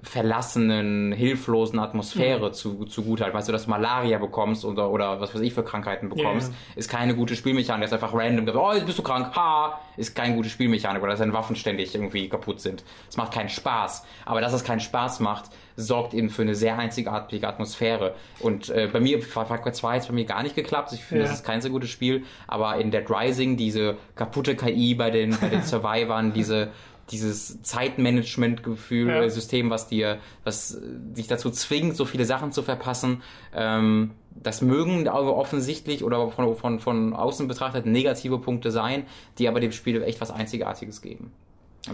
verlassenen, 0.04 1.12
hilflosen 1.14 1.80
Atmosphäre 1.80 2.52
zu, 2.52 2.86
zu 2.86 3.04
gut 3.04 3.22
halt. 3.22 3.34
Weißt 3.34 3.48
du, 3.48 3.52
dass 3.52 3.66
du 3.66 3.70
Malaria 3.70 4.18
bekommst 4.18 4.66
oder, 4.66 4.90
oder 4.90 5.20
was 5.22 5.34
weiß 5.34 5.42
ich 5.42 5.54
für 5.54 5.64
Krankheiten 5.64 6.10
bekommst, 6.10 6.52
Ja, 6.52 6.58
ist 6.76 6.90
keine 6.90 7.16
gute 7.16 7.36
Spielmechanik. 7.36 7.84
Das 7.84 7.92
ist 7.92 8.04
einfach 8.04 8.18
random. 8.18 8.48
Oh, 8.56 8.74
jetzt 8.74 8.86
bist 8.86 8.98
du 8.98 9.04
krank. 9.04 9.36
Ha! 9.36 9.80
Ist 9.96 10.16
keine 10.16 10.36
gute 10.36 10.50
Spielmechanik 10.50 11.02
oder 11.02 11.12
dass 11.12 11.20
deine 11.20 11.34
Waffen 11.34 11.56
ständig 11.56 11.94
irgendwie 11.96 12.30
kaputt 12.30 12.60
sind. 12.62 12.84
Es 13.10 13.18
macht 13.18 13.34
keinen 13.34 13.50
Spaß. 13.50 14.06
Aber 14.26 14.42
dass 14.42 14.54
es 14.54 14.64
keinen 14.64 14.80
Spaß 14.80 15.20
macht, 15.20 15.46
sorgt 15.76 16.14
eben 16.14 16.30
für 16.30 16.42
eine 16.42 16.56
sehr 16.56 16.78
einzigartige 16.78 17.48
Atmosphäre. 17.48 18.16
Und 18.40 18.70
äh, 18.70 18.90
bei 18.92 19.00
mir, 19.00 19.22
Far 19.22 19.46
Cry 19.62 19.72
2 19.72 19.94
hat 19.96 20.02
es 20.02 20.08
bei 20.08 20.14
mir 20.14 20.26
gar 20.26 20.44
nicht 20.44 20.56
geklappt. 20.56 20.92
Ich 20.94 21.04
finde, 21.04 21.24
Ja. 21.24 21.30
das 21.30 21.40
ist 21.40 21.46
kein 21.46 21.62
so 21.62 21.70
gutes 21.70 21.90
Spiel. 21.90 22.24
Aber 22.48 22.78
in 22.78 22.92
Dead 22.92 23.06
Rising, 23.10 23.58
diese 23.58 23.98
kaputte 24.16 24.56
KI 24.56 24.96
bei 24.96 25.12
den, 25.12 25.38
bei 25.40 25.50
den 25.50 25.62
Survivern, 25.64 26.34
diese 26.34 26.70
dieses 27.10 27.62
Zeitmanagement-Gefühl, 27.64 29.10
Ja. 29.10 29.30
System, 29.30 29.70
was 29.70 29.88
dir, 29.88 30.20
was 30.44 30.76
äh, 30.76 30.82
dich 30.84 31.28
dazu 31.28 31.50
zwingt, 31.50 31.96
so 31.96 32.06
viele 32.06 32.26
Sachen 32.26 32.52
zu 32.52 32.64
verpassen, 32.64 33.22
ähm, 33.54 34.12
das 34.32 34.62
mögen 34.62 35.08
aber 35.08 35.36
offensichtlich 35.36 36.04
oder 36.04 36.30
von, 36.30 36.56
von, 36.56 36.80
von 36.80 37.14
außen 37.14 37.48
betrachtet 37.48 37.86
negative 37.86 38.38
Punkte 38.40 38.72
sein, 38.72 39.06
die 39.40 39.48
aber 39.48 39.60
dem 39.60 39.72
Spiel 39.72 40.02
echt 40.04 40.22
was 40.22 40.32
Einzigartiges 40.32 41.02
geben. 41.02 41.32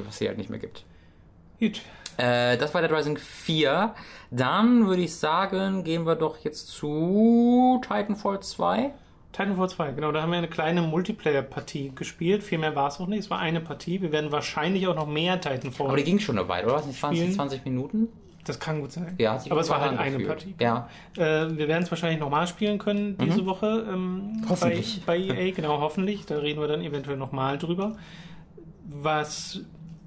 Was 0.06 0.18
hier 0.18 0.30
halt 0.30 0.38
nicht 0.38 0.50
mehr 0.50 0.60
gibt. 0.60 0.84
Gut. 1.60 1.82
Äh, 2.18 2.58
das 2.58 2.74
war 2.74 2.82
Dead 2.82 2.92
Rising 2.92 3.18
4. 3.18 3.94
Dann 4.32 4.88
würde 4.88 5.04
ich 5.04 5.16
sagen, 5.16 5.84
gehen 5.84 6.06
wir 6.06 6.16
doch 6.16 6.38
jetzt 6.44 6.68
zu 6.68 7.80
Titanfall 7.84 8.42
2. 8.42 8.92
Titanfall 9.34 9.70
2, 9.70 9.92
genau, 9.94 10.12
da 10.12 10.22
haben 10.22 10.32
wir 10.32 10.38
eine 10.38 10.48
kleine 10.48 10.82
Multiplayer-Partie 10.84 11.94
gespielt. 11.96 12.44
Viel 12.44 12.60
mehr 12.60 12.76
war 12.76 12.88
es 12.88 13.00
auch 13.00 13.08
nicht. 13.08 13.20
Es 13.20 13.30
war 13.30 13.40
eine 13.40 13.60
Partie. 13.60 14.02
Wir 14.02 14.12
werden 14.12 14.32
wahrscheinlich 14.32 14.88
auch 14.88 14.96
noch 14.96 15.08
mehr 15.08 15.42
Titanfall. 15.42 15.88
Aber 15.88 15.98
die 15.98 16.04
ging 16.04 16.20
schon 16.20 16.38
eine 16.38 16.48
Weile, 16.48 16.68
oder? 16.68 16.76
Was 16.76 16.86
nicht 16.86 17.00
20, 17.00 17.20
Spielen. 17.20 17.36
20 17.36 17.66
Minuten? 17.66 18.08
das 18.46 18.60
kann 18.60 18.82
gut 18.82 18.92
sein. 18.92 19.16
Ja, 19.18 19.40
aber 19.50 19.62
es 19.62 19.70
war 19.70 19.82
halt 19.82 19.98
eine. 19.98 20.20
Partie. 20.20 20.54
Ja. 20.60 20.90
Äh, 21.16 21.58
wir 21.58 21.68
werden 21.68 21.84
es 21.84 21.92
wahrscheinlich 21.92 22.20
nochmal 22.20 22.48
spielen 22.48 22.78
können 22.78 23.18
diese 23.18 23.46
Woche. 23.46 23.86
Ähm, 23.90 24.44
Hoffentlich. 24.50 25.02
Bei, 25.06 25.18
bei 25.18 25.36
EA, 25.36 25.52
genau, 25.52 25.80
hoffentlich. 25.80 26.26
Da 26.26 26.38
reden 26.38 26.60
wir 26.60 26.68
dann 26.68 26.82
eventuell 26.82 27.18
nochmal 27.18 27.58
drüber. 27.58 27.94
Was 28.86 29.62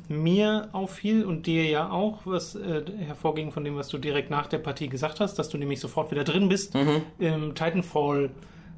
mir 0.08 0.68
auffiel 0.72 1.24
und 1.24 1.46
dir 1.46 1.64
ja 1.64 1.90
auch, 1.90 2.20
was 2.24 2.54
äh, 2.54 2.82
hervorging 2.98 3.50
von 3.50 3.64
dem, 3.64 3.76
was 3.76 3.88
du 3.88 3.98
direkt 3.98 4.30
nach 4.30 4.46
der 4.46 4.58
Partie 4.58 4.88
gesagt 4.88 5.18
hast, 5.18 5.34
dass 5.38 5.48
du 5.48 5.58
nämlich 5.58 5.80
sofort 5.80 6.10
wieder 6.10 6.22
drin 6.22 6.48
bist 6.48 6.76
im 7.18 7.54
Titanfall 7.54 8.30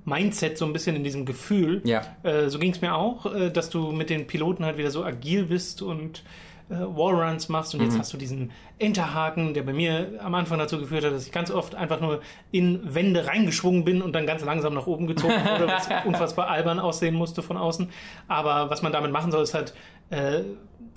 Mindset, 0.08 0.58
so 0.58 0.64
ein 0.64 0.72
bisschen 0.72 0.96
in 0.96 1.04
diesem 1.04 1.24
Gefühl. 1.24 1.82
Ja. 1.84 2.02
Äh, 2.22 2.48
so 2.48 2.58
ging 2.58 2.72
es 2.72 2.80
mir 2.80 2.94
auch, 2.94 3.32
äh, 3.32 3.50
dass 3.50 3.70
du 3.70 3.92
mit 3.92 4.10
den 4.10 4.26
Piloten 4.26 4.64
halt 4.64 4.78
wieder 4.78 4.90
so 4.90 5.04
agil 5.04 5.44
bist 5.44 5.82
und 5.82 6.22
äh, 6.70 6.74
Wallruns 6.74 7.48
machst 7.48 7.74
und 7.74 7.82
jetzt 7.82 7.98
hast 7.98 8.12
du 8.12 8.18
diesen 8.18 8.50
Enterhaken, 8.78 9.54
der 9.54 9.62
bei 9.62 9.72
mir 9.72 10.18
am 10.22 10.34
Anfang 10.34 10.58
dazu 10.58 10.78
geführt 10.78 11.04
hat, 11.04 11.12
dass 11.12 11.26
ich 11.26 11.32
ganz 11.32 11.50
oft 11.50 11.74
einfach 11.74 12.00
nur 12.00 12.20
in 12.50 12.94
Wände 12.94 13.26
reingeschwungen 13.26 13.84
bin 13.84 14.02
und 14.02 14.12
dann 14.12 14.26
ganz 14.26 14.44
langsam 14.44 14.74
nach 14.74 14.86
oben 14.86 15.06
gezogen 15.06 15.32
wurde, 15.32 15.66
was 15.68 15.88
unfassbar 16.04 16.48
albern 16.48 16.78
aussehen 16.78 17.14
musste 17.14 17.42
von 17.42 17.56
außen. 17.56 17.88
Aber 18.28 18.68
was 18.68 18.82
man 18.82 18.92
damit 18.92 19.12
machen 19.12 19.32
soll, 19.32 19.42
ist 19.42 19.54
halt 19.54 19.72
äh, 20.10 20.42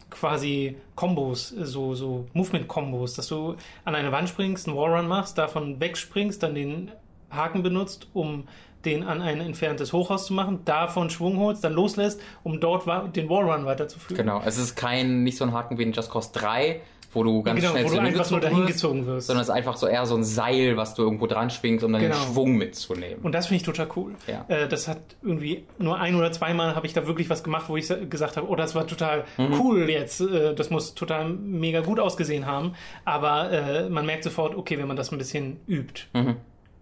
quasi 0.09 0.75
Kombos, 0.95 1.49
so, 1.49 1.95
so 1.95 2.25
Movement-Kombos, 2.33 3.15
dass 3.15 3.27
du 3.27 3.55
an 3.85 3.95
eine 3.95 4.11
Wand 4.11 4.29
springst, 4.29 4.67
einen 4.67 4.75
Wallrun 4.75 5.07
machst, 5.07 5.37
davon 5.37 5.79
wegspringst, 5.79 6.43
dann 6.43 6.53
den 6.53 6.91
Haken 7.29 7.63
benutzt, 7.63 8.09
um 8.13 8.43
den 8.85 9.03
an 9.03 9.21
ein 9.21 9.41
entferntes 9.41 9.93
Hochhaus 9.93 10.25
zu 10.25 10.33
machen, 10.33 10.59
davon 10.65 11.09
Schwung 11.09 11.37
holst, 11.37 11.63
dann 11.63 11.73
loslässt, 11.73 12.21
um 12.43 12.59
dort 12.59 12.85
den 13.15 13.29
Wallrun 13.29 13.65
weiterzuführen. 13.65 14.17
Genau, 14.25 14.41
es 14.45 14.57
ist 14.57 14.75
kein, 14.75 15.23
nicht 15.23 15.37
so 15.37 15.45
ein 15.45 15.53
Haken 15.53 15.77
wie 15.77 15.83
in 15.83 15.91
Just 15.91 16.11
Cause 16.11 16.29
3, 16.33 16.81
wo 17.13 17.23
du 17.25 17.43
ganz 17.43 17.59
Genau, 17.59 17.71
schnell 17.73 17.83
wo 17.85 17.89
du 17.89 17.99
einfach 17.99 18.31
nur 18.31 18.39
dahin 18.39 18.65
gezogen 18.65 19.05
wirst. 19.05 19.27
sondern 19.27 19.41
es 19.41 19.49
ist 19.49 19.53
einfach 19.53 19.75
so 19.75 19.85
eher 19.85 20.05
so 20.05 20.15
ein 20.15 20.23
Seil, 20.23 20.77
was 20.77 20.93
du 20.95 21.01
irgendwo 21.03 21.27
dran 21.27 21.49
schwingst, 21.49 21.83
um 21.83 21.91
dann 21.91 22.01
Genau. 22.01 22.15
den 22.15 22.23
Schwung 22.23 22.55
mitzunehmen. 22.55 23.17
Und 23.21 23.33
das 23.33 23.47
finde 23.47 23.57
ich 23.57 23.63
total 23.63 23.89
cool. 23.97 24.13
Ja. 24.27 24.45
Äh, 24.47 24.69
das 24.69 24.87
hat 24.87 24.97
irgendwie 25.21 25.65
nur 25.77 25.99
ein 25.99 26.15
oder 26.15 26.31
zweimal 26.31 26.73
habe 26.73 26.87
ich 26.87 26.93
da 26.93 27.05
wirklich 27.07 27.29
was 27.29 27.43
gemacht, 27.43 27.65
wo 27.67 27.75
ich 27.75 27.85
sa- 27.87 27.97
gesagt 27.97 28.37
habe, 28.37 28.47
oh, 28.49 28.55
das 28.55 28.75
war 28.75 28.87
total 28.87 29.25
Mhm. 29.37 29.59
cool 29.59 29.89
jetzt. 29.89 30.21
Äh, 30.21 30.55
das 30.55 30.69
muss 30.69 30.95
total 30.95 31.27
mega 31.29 31.81
gut 31.81 31.99
ausgesehen 31.99 32.45
haben. 32.45 32.75
Aber 33.03 33.51
äh, 33.51 33.89
man 33.89 34.05
merkt 34.05 34.23
sofort, 34.23 34.55
okay, 34.55 34.77
wenn 34.79 34.87
man 34.87 34.95
das 34.95 35.11
ein 35.11 35.17
bisschen 35.17 35.59
übt, 35.67 36.03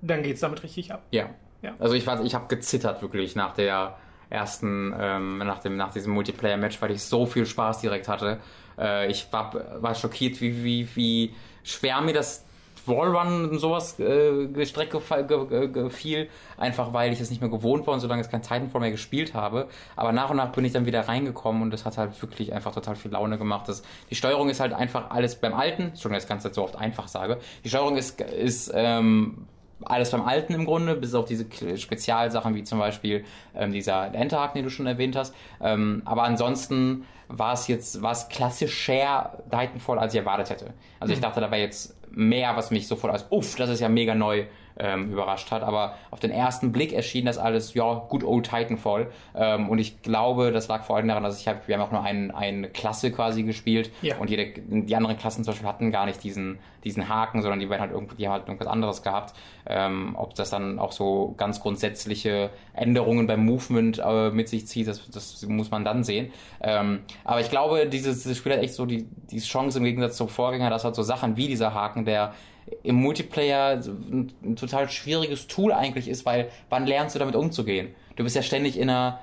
dann 0.01 0.23
geht 0.23 0.35
es 0.35 0.41
damit 0.41 0.61
richtig 0.61 0.93
ab. 0.93 1.01
Ja. 1.11 1.31
Ja. 1.61 1.75
Also 1.79 1.95
ich 1.95 2.07
war, 2.07 2.23
ich 2.23 2.35
habe 2.35 2.47
gezittert 2.47 3.01
wirklich 3.01 3.35
nach 3.35 3.53
der 3.53 3.97
ersten, 4.29 4.93
ähm, 4.97 5.39
nach 5.39 5.59
dem, 5.59 5.75
nach 5.75 5.91
diesem 5.91 6.13
Multiplayer-Match, 6.13 6.81
weil 6.81 6.91
ich 6.91 7.03
so 7.03 7.25
viel 7.25 7.45
Spaß 7.45 7.81
direkt 7.81 8.07
hatte. 8.07 8.39
Äh, 8.77 9.09
ich 9.09 9.31
war, 9.31 9.53
war 9.81 9.95
schockiert, 9.95 10.39
wie, 10.41 10.63
wie, 10.63 10.87
wie 10.95 11.35
schwer 11.63 12.01
mir 12.01 12.13
das 12.13 12.45
Wallrun 12.85 13.49
und 13.49 13.59
sowas 13.59 13.99
äh, 13.99 14.47
ge, 14.47 15.67
gefiel, 15.67 16.29
einfach 16.57 16.93
weil 16.93 17.13
ich 17.13 17.19
es 17.19 17.29
nicht 17.29 17.41
mehr 17.41 17.49
gewohnt 17.49 17.85
war 17.87 17.93
und 17.93 17.99
so 17.99 18.07
lange 18.07 18.21
jetzt 18.21 18.31
kein 18.31 18.41
Titanfall 18.41 18.81
mehr 18.81 18.91
gespielt 18.91 19.33
habe. 19.33 19.67
Aber 19.95 20.11
nach 20.11 20.29
und 20.29 20.37
nach 20.37 20.51
bin 20.51 20.65
ich 20.65 20.73
dann 20.73 20.85
wieder 20.85 21.07
reingekommen 21.07 21.61
und 21.61 21.71
das 21.71 21.85
hat 21.85 21.97
halt 21.97 22.19
wirklich 22.21 22.53
einfach 22.53 22.73
total 22.73 22.95
viel 22.95 23.11
Laune 23.11 23.37
gemacht. 23.37 23.67
Das, 23.67 23.83
die 24.09 24.15
Steuerung 24.15 24.49
ist 24.49 24.59
halt 24.59 24.73
einfach 24.73 25.11
alles 25.11 25.35
beim 25.35 25.53
Alten, 25.53 25.93
schon 25.95 26.13
das 26.13 26.27
Ganze 26.27 26.53
so 26.53 26.63
oft 26.63 26.75
einfach 26.75 27.07
sage. 27.07 27.37
Die 27.63 27.69
Steuerung 27.69 27.97
ist, 27.97 28.19
ist 28.21 28.71
ähm, 28.73 29.45
alles 29.85 30.11
beim 30.11 30.21
Alten 30.21 30.53
im 30.53 30.65
Grunde, 30.65 30.95
bis 30.95 31.13
auf 31.13 31.25
diese 31.25 31.45
Spezialsachen 31.77 32.55
wie 32.55 32.63
zum 32.63 32.79
Beispiel 32.79 33.23
ähm, 33.55 33.71
dieser 33.71 34.13
Enterhaken, 34.13 34.55
den 34.57 34.65
du 34.65 34.69
schon 34.69 34.87
erwähnt 34.87 35.15
hast. 35.15 35.33
Ähm, 35.61 36.01
aber 36.05 36.23
ansonsten 36.23 37.05
war 37.27 37.53
es 37.53 37.67
jetzt, 37.67 38.01
war 38.01 38.11
es 38.11 38.27
klassischer 38.27 39.43
Titanfall, 39.51 39.99
als 39.99 40.13
ich 40.13 40.19
erwartet 40.19 40.49
hätte. 40.49 40.73
Also 40.99 41.13
ich 41.13 41.19
dachte, 41.19 41.39
da 41.39 41.51
wäre 41.51 41.61
jetzt 41.61 41.95
mehr, 42.11 42.55
was 42.55 42.71
mich 42.71 42.87
sofort 42.87 43.13
als, 43.13 43.25
uff, 43.29 43.55
das 43.55 43.69
ist 43.69 43.79
ja 43.79 43.89
mega 43.89 44.15
neu 44.15 44.45
ähm, 44.79 45.11
überrascht 45.11 45.51
hat. 45.51 45.61
Aber 45.61 45.95
auf 46.09 46.19
den 46.19 46.31
ersten 46.31 46.71
Blick 46.71 46.93
erschien 46.93 47.25
das 47.25 47.37
alles, 47.37 47.73
ja, 47.73 48.05
good 48.09 48.23
old 48.23 48.49
Titanfall. 48.49 49.11
Ähm, 49.35 49.69
und 49.69 49.79
ich 49.79 50.01
glaube, 50.01 50.51
das 50.51 50.67
lag 50.67 50.83
vor 50.83 50.95
allem 50.95 51.07
daran, 51.07 51.23
dass 51.23 51.39
ich 51.39 51.47
habe, 51.47 51.59
wir 51.67 51.77
haben 51.77 51.83
auch 51.83 51.91
nur 51.91 52.03
ein, 52.03 52.31
eine 52.31 52.69
Klasse 52.69 53.11
quasi 53.11 53.43
gespielt. 53.43 53.91
Ja. 54.01 54.17
Und 54.17 54.29
jede, 54.29 54.53
die 54.57 54.95
anderen 54.95 55.17
Klassen 55.17 55.43
zum 55.43 55.53
Beispiel 55.53 55.67
hatten 55.67 55.91
gar 55.91 56.05
nicht 56.05 56.23
diesen, 56.23 56.59
diesen 56.83 57.09
Haken, 57.09 57.41
sondern 57.41 57.59
die 57.59 57.69
werden 57.69 57.81
halt 57.81 57.91
irgendwie, 57.91 58.15
die 58.15 58.27
haben 58.27 58.33
halt 58.33 58.47
irgendwas 58.47 58.67
anderes 58.67 59.03
gehabt. 59.03 59.35
Ähm, 59.65 60.15
ob 60.17 60.33
das 60.35 60.49
dann 60.49 60.79
auch 60.79 60.91
so 60.91 61.35
ganz 61.37 61.59
grundsätzliche 61.59 62.49
Änderungen 62.73 63.27
beim 63.27 63.45
Movement 63.45 64.01
äh, 64.03 64.31
mit 64.31 64.49
sich 64.49 64.65
zieht, 64.67 64.87
das, 64.87 65.09
das 65.09 65.45
muss 65.45 65.69
man 65.69 65.83
dann 65.83 66.03
sehen. 66.03 66.31
Ähm, 66.61 67.01
aber 67.23 67.41
ich 67.41 67.49
glaube, 67.49 67.87
dieses, 67.87 68.23
dieses 68.23 68.37
Spiel 68.37 68.53
hat 68.53 68.61
echt 68.61 68.73
so 68.73 68.85
die, 68.85 69.07
die 69.29 69.39
Chance 69.39 69.77
im 69.77 69.83
Gegensatz 69.83 70.17
zum 70.17 70.29
Vorgänger, 70.29 70.69
dass 70.69 70.85
halt 70.85 70.95
so 70.95 71.03
Sachen 71.03 71.37
wie 71.37 71.47
dieser 71.47 71.73
Haken, 71.73 72.05
der 72.05 72.33
im 72.83 72.95
Multiplayer 72.95 73.81
ein, 73.81 74.31
ein 74.43 74.55
total 74.55 74.89
schwieriges 74.89 75.47
Tool 75.47 75.71
eigentlich 75.71 76.07
ist, 76.07 76.25
weil 76.25 76.49
wann 76.69 76.85
lernst 76.85 77.15
du 77.15 77.19
damit 77.19 77.35
umzugehen? 77.35 77.89
Du 78.15 78.23
bist 78.23 78.35
ja 78.35 78.41
ständig 78.41 78.77
in 78.77 78.89
einer 78.89 79.19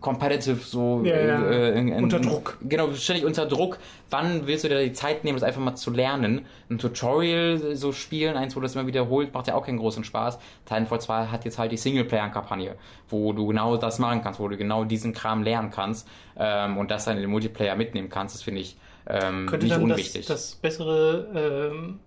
competitive 0.00 0.56
so 0.56 1.02
Ja, 1.04 1.16
ja. 1.16 1.42
äh, 1.46 1.78
in, 1.78 1.88
in, 1.88 2.04
Unter 2.04 2.20
Druck. 2.20 2.58
Genau, 2.62 2.92
ständig 2.94 3.24
unter 3.24 3.46
Druck. 3.46 3.78
Wann 4.10 4.46
willst 4.46 4.64
du 4.64 4.68
dir 4.68 4.82
die 4.82 4.92
Zeit 4.92 5.24
nehmen, 5.24 5.36
das 5.36 5.42
einfach 5.42 5.60
mal 5.60 5.74
zu 5.76 5.90
lernen? 5.90 6.46
Ein 6.68 6.78
Tutorial 6.78 7.76
so 7.76 7.92
spielen, 7.92 8.36
eins, 8.36 8.56
wo 8.56 8.60
das 8.60 8.74
immer 8.74 8.86
wiederholt, 8.86 9.32
macht 9.32 9.48
ja 9.48 9.54
auch 9.54 9.64
keinen 9.64 9.78
großen 9.78 10.04
Spaß. 10.04 10.38
Titanfall 10.64 11.00
2 11.00 11.26
hat 11.26 11.44
jetzt 11.44 11.58
halt 11.58 11.72
die 11.72 11.76
Singleplayer-Kampagne, 11.76 12.76
wo 13.08 13.32
du 13.32 13.46
genau 13.46 13.76
das 13.76 13.98
machen 13.98 14.22
kannst, 14.22 14.40
wo 14.40 14.48
du 14.48 14.56
genau 14.56 14.84
diesen 14.84 15.12
Kram 15.12 15.42
lernen 15.42 15.70
kannst 15.70 16.08
ähm, 16.36 16.76
und 16.76 16.90
das 16.90 17.04
dann 17.04 17.16
in 17.16 17.22
den 17.22 17.30
Multiplayer 17.30 17.76
mitnehmen 17.76 18.08
kannst. 18.08 18.34
Das 18.34 18.42
finde 18.42 18.60
ich 18.60 18.76
ähm, 19.06 19.46
Könnte 19.46 19.66
nicht 19.66 19.76
dann 19.76 19.88
das, 19.88 19.98
unwichtig. 19.98 20.26
das 20.26 20.54
bessere 20.56 21.70
ähm, 21.72 22.00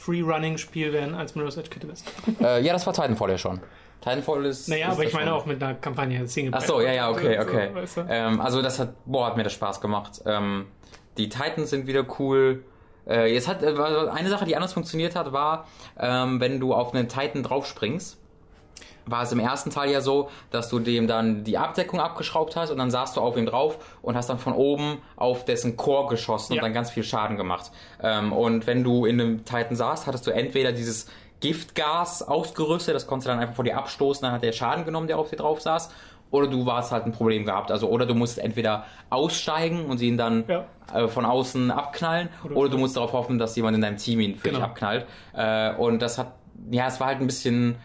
Free-Running-Spiel 0.00 0.92
werden 0.94 1.14
als 1.14 1.34
Mirror's 1.34 1.58
Edge 1.58 1.68
Catalyst. 1.68 2.10
äh, 2.40 2.62
ja, 2.62 2.72
das 2.72 2.86
war 2.86 2.94
Titanfall 2.94 3.30
ja 3.30 3.38
schon. 3.38 3.60
Titanfall 4.00 4.46
ist. 4.46 4.66
Naja, 4.68 4.88
ist 4.88 4.94
aber 4.94 5.04
ich 5.04 5.12
meine 5.12 5.26
schon. 5.30 5.38
auch 5.38 5.44
mit 5.46 5.62
einer 5.62 5.74
Kampagne 5.74 6.26
Singleplayer. 6.26 6.62
Ach 6.62 6.66
so, 6.66 6.80
ja, 6.80 6.92
ja, 6.92 7.10
okay, 7.10 7.36
So, 7.36 7.42
okay. 7.48 7.70
weißt 7.74 7.96
du? 7.98 8.06
ähm, 8.08 8.40
also 8.40 8.62
das 8.62 8.78
hat, 8.78 8.94
boah, 9.04 9.26
hat 9.26 9.36
mir 9.36 9.42
das 9.42 9.52
Spaß 9.52 9.82
gemacht. 9.82 10.22
Ähm, 10.24 10.66
die 11.18 11.28
Titans 11.28 11.68
sind 11.68 11.86
wieder 11.86 12.06
cool. 12.18 12.64
Äh, 13.06 13.32
jetzt 13.34 13.46
hat 13.46 13.62
äh, 13.62 13.66
eine 13.68 14.30
Sache, 14.30 14.46
die 14.46 14.56
anders 14.56 14.72
funktioniert 14.72 15.16
hat, 15.16 15.32
war, 15.32 15.66
ähm, 15.98 16.40
wenn 16.40 16.60
du 16.60 16.72
auf 16.72 16.94
einen 16.94 17.08
Titan 17.08 17.42
draufspringst, 17.42 18.18
war 19.06 19.22
es 19.22 19.32
im 19.32 19.40
ersten 19.40 19.70
Teil 19.70 19.90
ja 19.90 20.00
so, 20.00 20.28
dass 20.50 20.68
du 20.68 20.78
dem 20.78 21.06
dann 21.06 21.44
die 21.44 21.58
Abdeckung 21.58 22.00
abgeschraubt 22.00 22.56
hast 22.56 22.70
und 22.70 22.78
dann 22.78 22.90
saßt 22.90 23.16
du 23.16 23.20
auf 23.20 23.36
ihm 23.36 23.46
drauf 23.46 23.78
und 24.02 24.16
hast 24.16 24.28
dann 24.30 24.38
von 24.38 24.52
oben 24.52 24.98
auf 25.16 25.44
dessen 25.44 25.76
Chor 25.76 26.08
geschossen 26.08 26.54
Ja. 26.54 26.60
und 26.60 26.64
dann 26.66 26.72
ganz 26.74 26.90
viel 26.90 27.04
Schaden 27.04 27.36
gemacht. 27.36 27.70
Ähm, 28.02 28.32
und 28.32 28.66
wenn 28.66 28.84
du 28.84 29.04
in 29.06 29.20
einem 29.20 29.44
Titan 29.44 29.76
saßt, 29.76 30.06
hattest 30.06 30.26
du 30.26 30.30
entweder 30.30 30.72
dieses 30.72 31.06
Giftgas 31.40 32.22
ausgerüstet, 32.22 32.94
das 32.94 33.06
konntest 33.06 33.26
du 33.26 33.30
dann 33.32 33.40
einfach 33.40 33.54
vor 33.56 33.64
dir 33.64 33.76
abstoßen, 33.78 34.22
dann 34.22 34.32
hat 34.32 34.42
der 34.42 34.52
Schaden 34.52 34.84
genommen, 34.84 35.06
der 35.06 35.18
auf 35.18 35.30
dir 35.30 35.36
drauf 35.36 35.60
saß. 35.60 35.90
Oder 36.30 36.46
du 36.46 36.64
warst 36.64 36.92
halt 36.92 37.06
ein 37.06 37.12
Problem 37.12 37.44
gehabt. 37.44 37.72
Also, 37.72 37.88
oder 37.88 38.06
du 38.06 38.14
musst 38.14 38.38
entweder 38.38 38.84
aussteigen 39.08 39.86
und 39.86 40.00
ihn 40.00 40.16
dann 40.16 40.44
Ja. 40.46 40.64
äh, 40.94 41.08
von 41.08 41.24
außen 41.24 41.72
abknallen, 41.72 42.28
Oder 42.44 42.56
oder, 42.56 42.68
du 42.70 42.78
musst 42.78 42.96
darauf 42.96 43.12
hoffen, 43.12 43.38
dass 43.38 43.56
jemand 43.56 43.74
in 43.74 43.80
deinem 43.80 43.96
Team 43.96 44.20
ihn 44.20 44.36
für 44.36 44.48
Genau. 44.48 44.58
dich 44.60 44.64
abknallt. 44.64 45.06
Äh, 45.34 45.74
und 45.74 46.00
das 46.00 46.18
hat, 46.18 46.32
ja, 46.70 46.86
es 46.86 47.00
war 47.00 47.08
halt 47.08 47.20
ein 47.20 47.26
bisschen 47.26 47.76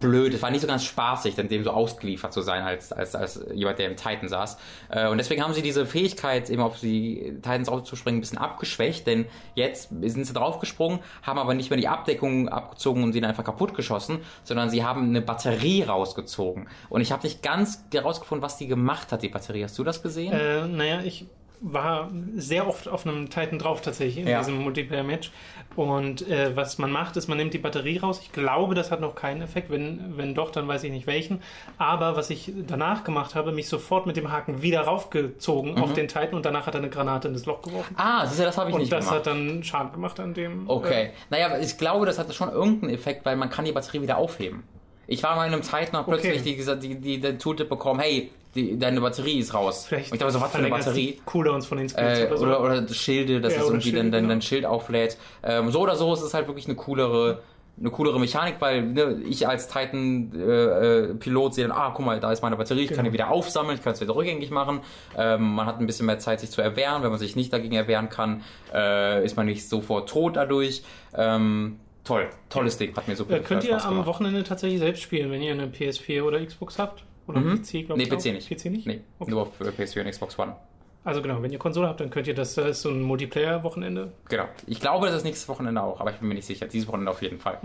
blöd. 0.00 0.32
Es 0.34 0.42
war 0.42 0.50
nicht 0.50 0.60
so 0.60 0.66
ganz 0.66 0.84
spaßig, 0.84 1.34
dann 1.34 1.48
dem 1.48 1.64
so 1.64 1.70
ausgeliefert 1.70 2.32
zu 2.32 2.40
sein, 2.42 2.62
als, 2.62 2.92
als, 2.92 3.14
als 3.14 3.44
jemand, 3.52 3.78
der 3.78 3.86
im 3.90 3.96
Titan 3.96 4.28
saß. 4.28 4.56
Äh, 4.90 5.08
und 5.08 5.18
deswegen 5.18 5.42
haben 5.42 5.54
sie 5.54 5.62
diese 5.62 5.86
Fähigkeit, 5.86 6.50
eben 6.50 6.62
auf 6.62 6.78
die 6.80 7.34
Titans 7.42 7.68
aufzuspringen, 7.68 8.18
ein 8.18 8.20
bisschen 8.20 8.38
abgeschwächt, 8.38 9.06
denn 9.06 9.26
jetzt 9.54 9.88
sind 9.90 10.24
sie 10.24 10.32
draufgesprungen, 10.32 11.00
haben 11.22 11.38
aber 11.38 11.54
nicht 11.54 11.70
mehr 11.70 11.78
die 11.78 11.88
Abdeckung 11.88 12.48
abgezogen 12.48 13.02
und 13.02 13.12
sie 13.12 13.20
dann 13.20 13.30
einfach 13.30 13.44
kaputt 13.44 13.74
geschossen, 13.74 14.18
sondern 14.44 14.70
sie 14.70 14.84
haben 14.84 15.04
eine 15.08 15.20
Batterie 15.20 15.82
rausgezogen. 15.82 16.68
Und 16.88 17.00
ich 17.00 17.12
habe 17.12 17.22
nicht 17.24 17.42
ganz 17.42 17.84
herausgefunden, 17.92 18.42
was 18.42 18.56
die 18.56 18.66
gemacht 18.68 19.12
hat, 19.12 19.22
die 19.22 19.28
Batterie. 19.28 19.64
Hast 19.64 19.78
du 19.78 19.84
das 19.84 20.02
gesehen? 20.02 20.32
Äh, 20.32 20.66
naja, 20.68 21.00
ich 21.04 21.26
war 21.60 22.08
sehr 22.36 22.68
oft 22.68 22.86
auf 22.86 23.04
einem 23.04 23.30
Titan 23.30 23.58
drauf 23.58 23.80
tatsächlich 23.80 24.18
in 24.18 24.28
Ja. 24.28 24.38
diesem 24.38 24.58
Multiplayer-Match. 24.62 25.32
Und 25.76 26.28
äh, 26.28 26.56
was 26.56 26.78
man 26.78 26.90
macht, 26.90 27.16
ist, 27.16 27.28
man 27.28 27.38
nimmt 27.38 27.54
die 27.54 27.58
Batterie 27.58 27.98
raus. 27.98 28.20
Ich 28.22 28.32
glaube, 28.32 28.74
das 28.74 28.90
hat 28.90 29.00
noch 29.00 29.14
keinen 29.14 29.42
Effekt. 29.42 29.70
Wenn, 29.70 30.16
wenn 30.16 30.34
doch, 30.34 30.50
dann 30.50 30.66
weiß 30.66 30.82
ich 30.84 30.90
nicht 30.90 31.06
welchen. 31.06 31.40
Aber 31.78 32.16
was 32.16 32.30
ich 32.30 32.52
danach 32.66 33.04
gemacht 33.04 33.34
habe, 33.36 33.52
mich 33.52 33.68
sofort 33.68 34.04
mit 34.06 34.16
dem 34.16 34.32
Haken 34.32 34.60
wieder 34.62 34.80
raufgezogen 34.80 35.78
auf 35.78 35.92
den 35.92 36.08
Titan 36.08 36.34
und 36.34 36.44
danach 36.44 36.66
hat 36.66 36.74
er 36.74 36.80
eine 36.80 36.90
Granate 36.90 37.28
in 37.28 37.34
das 37.34 37.46
Loch 37.46 37.62
geworfen. 37.62 37.94
ah, 37.96 38.26
siehst 38.26 38.40
du, 38.40 38.44
das 38.44 38.58
habe 38.58 38.70
ich 38.70 38.74
und 38.74 38.80
nicht 38.80 38.92
das 38.92 39.04
gemacht. 39.04 39.18
hat 39.18 39.26
dann 39.28 39.62
Schaden 39.62 39.92
gemacht 39.92 40.18
an 40.18 40.34
dem. 40.34 40.68
Okay. 40.68 41.10
Naja, 41.30 41.46
aber 41.46 41.60
ich 41.60 41.78
glaube, 41.78 42.06
das 42.06 42.18
hatte 42.18 42.32
schon 42.32 42.50
irgendeinen 42.50 42.92
Effekt, 42.92 43.24
weil 43.24 43.36
man 43.36 43.48
kann 43.48 43.64
die 43.64 43.72
Batterie 43.72 44.02
wieder 44.02 44.18
aufheben. 44.18 44.64
Ich 45.08 45.22
war 45.22 45.34
mal 45.34 45.46
in 45.46 45.52
einem 45.54 45.62
Zeit 45.62 45.92
noch 45.92 46.06
plötzlich 46.06 46.40
Okay. 46.40 46.54
die, 46.80 46.88
die, 46.88 46.94
die, 47.00 47.20
den 47.20 47.38
Tooltip 47.38 47.68
bekommen, 47.68 47.98
hey, 47.98 48.30
die, 48.54 48.78
deine 48.78 49.00
Batterie 49.00 49.38
ist 49.40 49.52
raus. 49.54 49.84
Äh, 49.84 49.88
Vielleicht 49.88 50.10
und 50.12 50.16
ich 50.16 50.20
dachte 50.20 50.32
so, 50.34 50.40
was 50.40 50.52
für 50.52 50.58
eine 50.58 50.68
Batterie? 50.68 51.12
die 51.16 51.20
Cooldowns 51.24 51.66
von 51.66 51.78
den 51.78 51.88
Skills 51.88 52.18
Äh, 52.20 52.26
oder 52.26 52.36
so. 52.36 52.44
oder, 52.46 52.60
oder 52.62 52.88
Schilde, 52.88 53.40
dass 53.40 53.54
Ja, 53.54 53.60
es 53.60 53.66
irgendwie 53.66 53.82
Schilde, 53.90 53.98
dann, 53.98 54.12
dann, 54.12 54.20
genau. 54.22 54.34
dann 54.34 54.42
Schild 54.42 54.64
auflädt. 54.66 55.16
Ähm, 55.42 55.70
so 55.70 55.80
oder 55.80 55.96
so 55.96 56.12
ist 56.14 56.20
es 56.22 56.34
halt 56.34 56.46
wirklich 56.46 56.66
eine 56.66 56.74
coolere, 56.76 57.40
eine 57.80 57.90
coolere 57.90 58.18
Mechanik, 58.20 58.56
weil 58.60 58.82
ne, 58.82 59.20
ich 59.26 59.46
als 59.46 59.68
Titan-Pilot 59.68 61.54
sehe 61.54 61.68
dann, 61.68 61.76
ah, 61.76 61.92
guck 61.94 62.04
mal, 62.04 62.20
da 62.20 62.32
ist 62.32 62.42
meine 62.42 62.56
Batterie, 62.56 62.82
ich 62.82 62.88
kann 62.88 62.98
Genau. 62.98 63.08
die 63.08 63.12
wieder 63.14 63.30
aufsammeln, 63.30 63.76
ich 63.78 63.84
kann 63.84 63.92
es 63.92 64.00
wieder 64.00 64.14
rückgängig 64.14 64.50
machen. 64.50 64.80
Ähm, 65.16 65.54
man 65.54 65.66
hat 65.66 65.78
ein 65.80 65.86
bisschen 65.86 66.06
mehr 66.06 66.18
Zeit, 66.18 66.40
sich 66.40 66.50
zu 66.50 66.60
erwehren. 66.60 67.02
Wenn 67.02 67.10
man 67.10 67.18
sich 67.18 67.36
nicht 67.36 67.52
dagegen 67.52 67.74
erwehren 67.74 68.08
kann, 68.08 68.42
äh, 68.74 69.24
ist 69.24 69.36
man 69.36 69.46
nicht 69.46 69.68
sofort 69.68 70.08
tot 70.08 70.36
dadurch. 70.36 70.82
Ähm, 71.16 71.78
toll, 72.08 72.28
tolles 72.48 72.76
Ding, 72.78 72.94
hat 72.96 73.06
mir 73.06 73.14
super 73.16 73.36
Äh, 73.36 73.40
könnt 73.40 73.64
ihr 73.64 73.84
am. 73.84 74.04
Wochenende 74.06 74.42
tatsächlich 74.42 74.78
selbst 74.80 75.02
spielen, 75.02 75.30
wenn 75.30 75.42
ihr 75.42 75.52
eine 75.52 75.66
PS4 75.66 76.22
oder 76.24 76.44
Xbox 76.44 76.78
habt? 76.78 77.04
Oder 77.26 77.40
Mhm. 77.40 77.62
PC, 77.62 77.82
glaube 77.86 77.98
Nee, 78.00 78.04
ich. 78.04 78.10
PC 78.10 78.28
auch? 78.30 78.32
nicht. 78.32 78.48
PC 78.48 78.64
nicht? 78.70 78.86
Nee, 78.86 79.00
Okay. 79.18 79.30
nur 79.30 79.42
auf 79.42 79.60
PS4 79.60 80.00
und 80.04 80.10
Xbox 80.10 80.38
One. 80.38 80.56
Also 81.04 81.22
genau, 81.22 81.40
wenn 81.40 81.50
ihr 81.50 81.58
Konsole 81.58 81.88
habt, 81.88 82.00
dann 82.00 82.10
könnt 82.10 82.26
ihr 82.26 82.34
das, 82.34 82.54
das 82.54 82.66
ist 82.66 82.82
so 82.82 82.90
ein 82.90 83.00
Multiplayer-Wochenende. 83.00 84.12
Genau. 84.28 84.44
Ich 84.66 84.78
glaube, 84.78 85.06
das 85.06 85.16
ist 85.16 85.24
nächstes 85.24 85.48
Wochenende 85.48 85.82
auch, 85.82 86.00
aber 86.00 86.10
ich 86.10 86.16
bin 86.18 86.28
mir 86.28 86.34
nicht 86.34 86.44
sicher. 86.46 86.66
Dieses 86.66 86.86
Wochenende 86.86 87.10
auf 87.10 87.22
jeden 87.22 87.38
Fall. 87.38 87.58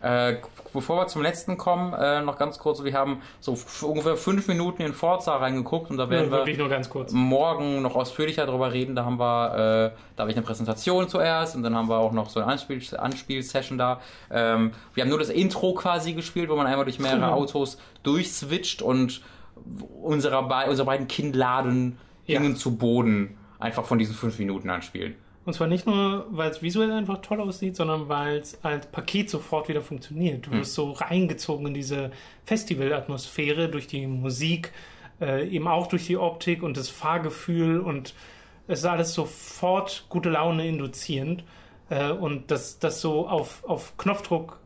Äh, 0.00 0.36
bevor 0.72 0.96
wir 0.96 1.06
zum 1.08 1.20
letzten 1.20 1.58
kommen, 1.58 1.92
äh, 1.92 2.22
noch 2.22 2.38
ganz 2.38 2.58
kurz, 2.58 2.82
wir 2.84 2.94
haben 2.94 3.20
so 3.40 3.58
ungefähr 3.86 4.16
fünf 4.16 4.48
Minuten 4.48 4.80
in 4.82 4.94
Forza 4.94 5.36
reingeguckt 5.36 5.90
und 5.90 5.98
da 5.98 6.08
werden 6.08 6.26
Ja, 6.26 6.30
wir 6.30 6.38
wirklich 6.38 6.56
nur 6.56 6.70
ganz 6.70 6.88
kurz. 6.88 7.12
morgen 7.12 7.82
noch 7.82 7.96
ausführlicher 7.96 8.46
darüber 8.46 8.72
reden. 8.72 8.94
Da 8.94 9.04
haben 9.04 9.18
wir, 9.18 9.92
äh, 9.92 9.98
da 10.14 10.22
habe 10.22 10.30
ich 10.30 10.36
eine 10.36 10.46
Präsentation 10.46 11.06
zuerst 11.08 11.54
und 11.54 11.64
dann 11.64 11.74
haben 11.74 11.88
wir 11.90 11.98
auch 11.98 12.12
noch 12.12 12.30
so 12.30 12.40
eine 12.40 12.50
Anspiel 12.50 12.80
Anspielsession 12.96 13.76
da. 13.76 14.00
Ähm, 14.30 14.70
wir 14.94 15.02
haben 15.02 15.10
nur 15.10 15.18
das 15.18 15.28
Intro 15.28 15.74
quasi 15.74 16.14
gespielt, 16.14 16.48
wo 16.48 16.56
man 16.56 16.66
einmal 16.66 16.84
durch 16.86 16.98
mehrere 16.98 17.18
Mhm. 17.26 17.32
Autos 17.32 17.78
durchswitcht 18.04 18.80
und 18.80 19.20
unsere, 20.02 20.42
be 20.44 20.64
unsere 20.68 20.86
beiden 20.86 21.08
Kinnladen 21.08 21.98
Ja. 22.26 22.54
zu 22.54 22.76
Boden 22.76 23.36
einfach 23.58 23.84
von 23.84 23.98
diesen 23.98 24.14
fünf 24.14 24.38
Minuten 24.38 24.70
anspielen. 24.70 25.14
Und 25.46 25.52
zwar 25.52 25.68
nicht 25.68 25.86
nur, 25.86 26.26
weil 26.30 26.50
es 26.50 26.60
visuell 26.60 26.90
einfach 26.90 27.22
toll 27.22 27.40
aussieht, 27.40 27.76
sondern 27.76 28.08
weil 28.08 28.38
es 28.38 28.58
als 28.64 28.86
Paket 28.86 29.30
sofort 29.30 29.68
wieder 29.68 29.80
funktioniert. 29.80 30.46
Du 30.46 30.50
wirst 30.50 30.74
so 30.74 30.90
reingezogen 30.90 31.68
in 31.68 31.74
diese 31.74 32.10
Festivalatmosphäre 32.44 33.68
durch 33.68 33.86
die 33.86 34.08
Musik, 34.08 34.72
äh, 35.20 35.48
eben 35.48 35.68
auch 35.68 35.86
durch 35.86 36.06
die 36.06 36.16
Optik 36.16 36.64
und 36.64 36.76
das 36.76 36.88
Fahrgefühl 36.88 37.78
und 37.78 38.14
es 38.66 38.80
ist 38.80 38.86
alles 38.86 39.14
sofort 39.14 40.06
gute 40.08 40.30
Laune 40.30 40.66
induzierend. 40.66 41.44
Äh, 41.90 42.10
und 42.10 42.50
dass 42.50 42.80
das 42.80 43.00
so 43.00 43.28
auf, 43.28 43.62
auf 43.64 43.96
Knopfdruck 43.96 44.58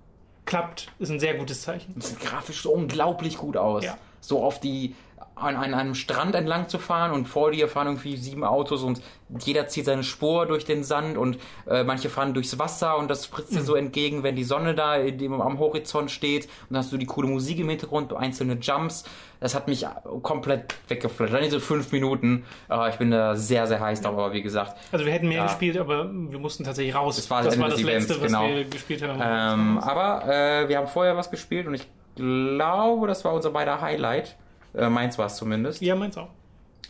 klappt, 0.47 0.91
ist 0.99 1.11
ein 1.11 1.21
sehr 1.21 1.35
gutes 1.35 1.61
Zeichen. 1.61 1.93
Das 1.97 2.09
sieht 2.09 2.21
grafisch 2.21 2.63
so 2.63 2.73
unglaublich 2.73 3.37
gut 3.37 3.59
aus. 3.59 3.85
Ja. 3.85 3.99
So 4.23 4.43
auf 4.43 4.61
die 4.61 4.95
an, 5.41 5.57
an 5.57 5.75
einem 5.75 5.95
Strand 5.95 6.35
entlang 6.35 6.69
zu 6.69 6.79
fahren 6.79 7.13
und 7.13 7.27
vor 7.27 7.51
dir 7.51 7.69
fahren 7.69 7.87
irgendwie 7.89 8.17
sieben 8.17 8.45
Autos 8.45 8.83
und 8.83 9.01
jeder 9.39 9.69
zieht 9.69 9.85
seine 9.85 10.03
Spur 10.03 10.47
durch 10.47 10.65
den 10.65 10.83
Sand 10.83 11.17
und 11.17 11.39
äh, 11.69 11.85
manche 11.85 12.09
fahren 12.11 12.35
durchs 12.35 12.59
Wasser 12.59 12.99
und 12.99 13.09
das 13.09 13.27
spritzt 13.27 13.55
dir 13.55 13.63
so 13.63 13.75
entgegen, 13.77 14.23
wenn 14.23 14.35
die 14.37 14.45
Sonne 14.45 14.75
da 14.75 14.99
dem, 14.99 15.41
am 15.41 15.59
Horizont 15.59 16.11
steht 16.11 16.47
und 16.47 16.51
dann 16.71 16.79
hast 16.79 16.93
du 16.93 16.97
die 16.97 17.07
coole 17.07 17.29
Musik 17.29 17.59
im 17.61 17.69
Hintergrund, 17.69 18.13
einzelne 18.13 18.55
Jumps. 18.61 19.05
Das 19.39 19.55
hat 19.55 19.69
mich 19.69 19.87
komplett 20.23 20.75
weggeflasht. 20.89 21.33
Dann 21.33 21.43
diese 21.43 21.61
fünf 21.61 21.93
Minuten. 21.93 22.45
Äh, 22.69 22.91
ich 22.91 22.97
bin 22.97 23.11
da 23.11 23.37
sehr, 23.37 23.67
sehr 23.67 23.81
heiß 23.81 24.03
drauf, 24.03 24.13
aber 24.15 24.33
wie 24.33 24.43
gesagt, 24.43 24.77
Also 24.93 25.07
wir 25.07 25.13
hätten 25.13 25.29
mehr 25.29 25.39
Ja. 25.39 25.47
gespielt, 25.47 25.79
aber 25.79 26.11
wir 26.13 26.39
mussten 26.39 26.65
tatsächlich 26.65 26.95
raus. 26.95 27.17
Das 27.17 27.31
war 27.31 27.43
das 27.43 27.55
Ende 27.55 27.69
des 27.71 27.81
Events, 27.81 28.09
Letzte, 28.09 28.27
genau. 28.27 28.43
was 28.43 28.51
wir 28.51 28.65
gespielt 28.65 29.03
haben. 29.03 29.19
Ähm, 29.23 29.79
aber 29.79 30.25
äh, 30.29 30.69
wir 30.69 30.77
haben 30.77 30.89
vorher 30.89 31.17
was 31.17 31.31
gespielt 31.31 31.67
und 31.67 31.75
ich 31.75 31.87
glaube, 32.17 33.07
das 33.07 33.25
war 33.25 33.33
unser 33.33 33.51
beider 33.51 33.81
Highlight. 33.81 34.37
Äh, 34.75 34.89
meins 34.89 35.19
war 35.19 35.27
es 35.27 35.37
zumindest. 35.37 35.81
ja, 35.83 35.95
meins 35.97 36.17
auch. 36.17 36.29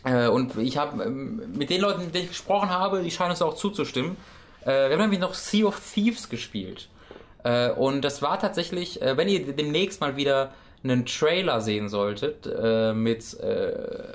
Äh, 0.03 0.27
und 0.27 0.57
ich 0.57 0.77
habe 0.77 1.03
ähm, 1.03 1.41
mit 1.55 1.69
den 1.69 1.81
Leuten, 1.81 2.05
mit 2.05 2.13
denen 2.15 2.23
ich 2.25 2.29
gesprochen 2.31 2.69
habe, 2.69 3.01
die 3.03 3.11
scheinen 3.11 3.31
uns 3.31 3.41
auch 3.41 3.55
zuzustimmen. 3.55 4.17
Äh, 4.63 4.67
wir 4.89 4.91
haben 4.93 4.99
nämlich 5.01 5.19
noch 5.19 5.33
Sea 5.33 5.65
of 5.67 5.79
Thieves 5.93 6.29
gespielt. 6.29 6.89
Äh, 7.43 7.71
und 7.71 8.01
das 8.01 8.21
war 8.21 8.39
tatsächlich, 8.39 9.01
äh, 9.01 9.15
wenn 9.17 9.27
ihr 9.27 9.53
demnächst 9.53 10.01
mal 10.01 10.15
wieder 10.15 10.53
einen 10.83 11.05
Trailer 11.05 11.61
sehen 11.61 11.89
solltet 11.89 12.47
mit 12.95 13.37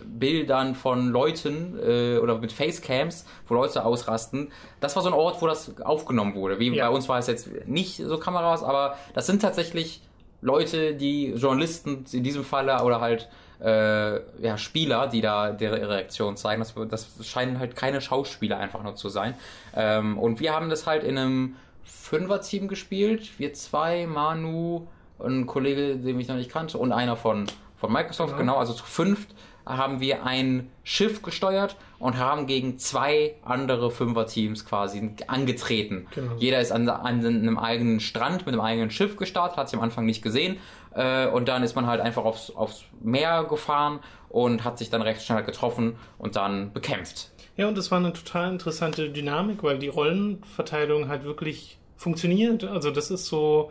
Bildern 0.04 0.74
von 0.74 1.10
Leuten 1.12 1.78
oder 1.78 2.38
mit 2.38 2.50
Facecams, 2.50 3.24
wo 3.46 3.54
Leute 3.54 3.84
ausrasten. 3.84 4.50
Das 4.80 4.96
war 4.96 5.02
so 5.04 5.08
ein 5.08 5.14
Ort, 5.14 5.40
wo 5.40 5.46
das 5.46 5.80
aufgenommen 5.80 6.34
wurde. 6.34 6.58
Wie 6.58 6.74
Ja. 6.74 6.88
bei 6.88 6.94
uns 6.96 7.08
war 7.08 7.20
es 7.20 7.28
jetzt 7.28 7.48
nicht 7.66 7.98
so 7.98 8.18
Kameras, 8.18 8.64
aber 8.64 8.96
das 9.14 9.26
sind 9.28 9.42
tatsächlich 9.42 10.00
Leute, 10.42 10.94
die 10.96 11.34
Journalisten 11.36 12.04
in 12.12 12.24
diesem 12.24 12.42
Falle 12.44 12.82
oder 12.82 13.00
halt 13.00 13.28
äh, 13.62 14.16
ja, 14.42 14.58
Spieler, 14.58 15.06
die 15.06 15.20
da 15.20 15.56
ihre 15.58 15.88
Reaktion 15.88 16.36
zeigen. 16.36 16.62
Das, 16.62 16.74
das 16.90 17.26
scheinen 17.26 17.58
halt 17.58 17.76
keine 17.76 18.00
Schauspieler 18.00 18.58
einfach 18.58 18.82
nur 18.82 18.94
zu 18.96 19.08
sein. 19.08 19.34
Ähm, 19.74 20.18
und 20.18 20.40
wir 20.40 20.52
haben 20.52 20.68
das 20.70 20.86
halt 20.86 21.04
in 21.04 21.16
einem 21.18 21.56
Fünfer-Team 21.84 22.68
gespielt. 22.68 23.38
Wir 23.38 23.52
zwei, 23.54 24.06
Manu, 24.06 24.86
ein 25.18 25.46
Kollege, 25.46 25.96
den 25.96 26.20
ich 26.20 26.28
noch 26.28 26.36
nicht 26.36 26.50
kannte, 26.50 26.78
und 26.78 26.92
einer 26.92 27.16
von, 27.16 27.46
von 27.76 27.92
Microsoft, 27.92 28.32
Genau. 28.36 28.52
genau. 28.52 28.56
Also 28.58 28.72
zu 28.74 28.84
fünft 28.84 29.30
haben 29.64 29.98
wir 30.00 30.24
ein 30.24 30.70
Schiff 30.84 31.22
gesteuert 31.22 31.74
und 31.98 32.18
haben 32.18 32.46
gegen 32.46 32.78
zwei 32.78 33.34
andere 33.42 33.90
Fünfer-Teams 33.90 34.64
quasi 34.64 35.10
angetreten. 35.26 36.06
Genau. 36.14 36.34
Jeder 36.38 36.60
ist 36.60 36.70
an, 36.70 36.88
an 36.88 37.24
einem 37.24 37.58
eigenen 37.58 37.98
Strand 37.98 38.46
mit 38.46 38.54
einem 38.54 38.60
eigenen 38.60 38.90
Schiff 38.90 39.16
gestartet, 39.16 39.56
hat 39.56 39.68
sich 39.68 39.76
am 39.76 39.82
Anfang 39.82 40.06
nicht 40.06 40.22
gesehen. 40.22 40.58
Äh, 40.96 41.26
und 41.28 41.48
dann 41.48 41.62
ist 41.62 41.76
man 41.76 41.86
halt 41.86 42.00
einfach 42.00 42.24
aufs, 42.24 42.50
aufs 42.50 42.84
Meer 43.00 43.44
gefahren 43.44 44.00
und 44.28 44.64
hat 44.64 44.78
sich 44.78 44.90
dann 44.90 45.02
recht 45.02 45.22
schnell 45.22 45.44
getroffen 45.44 45.96
und 46.18 46.36
dann 46.36 46.72
bekämpft. 46.72 47.30
Ja, 47.56 47.68
und 47.68 47.76
das 47.78 47.90
war 47.90 47.98
eine 47.98 48.12
total 48.12 48.52
interessante 48.52 49.10
Dynamik, 49.10 49.62
weil 49.62 49.78
die 49.78 49.88
Rollenverteilung 49.88 51.08
halt 51.08 51.24
wirklich 51.24 51.78
funktioniert. 51.96 52.64
Also 52.64 52.90
das 52.90 53.10
ist 53.10 53.26
so, 53.26 53.70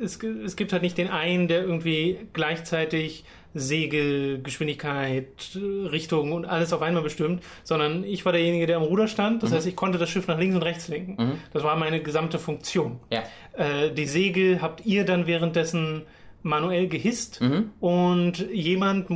es, 0.00 0.22
es 0.22 0.56
gibt 0.56 0.72
halt 0.72 0.82
nicht 0.82 0.98
den 0.98 1.08
einen, 1.08 1.48
der 1.48 1.62
irgendwie 1.62 2.18
gleichzeitig 2.32 3.24
Segel, 3.54 4.40
Geschwindigkeit, 4.42 5.26
Richtung 5.56 6.32
und 6.32 6.44
alles 6.44 6.72
auf 6.72 6.82
einmal 6.82 7.02
bestimmt, 7.02 7.42
sondern 7.64 8.04
ich 8.04 8.24
war 8.24 8.32
derjenige, 8.32 8.66
der 8.66 8.76
am 8.76 8.82
Ruder 8.82 9.08
stand. 9.08 9.42
Das 9.42 9.52
heißt, 9.52 9.66
ich 9.66 9.74
konnte 9.74 9.98
das 9.98 10.10
Schiff 10.10 10.28
nach 10.28 10.38
links 10.38 10.54
und 10.54 10.62
rechts 10.62 10.88
lenken. 10.88 11.40
Das 11.52 11.62
war 11.62 11.74
meine 11.76 12.00
gesamte 12.02 12.38
Funktion. 12.38 13.00
Ja. 13.10 13.22
Äh, 13.56 13.90
die 13.92 14.06
Segel 14.06 14.60
habt 14.60 14.84
ihr 14.84 15.04
dann 15.04 15.26
währenddessen 15.26 16.02
manuell 16.42 16.88
gehisst 16.88 17.40
und 17.80 18.48
jemand, 18.52 19.08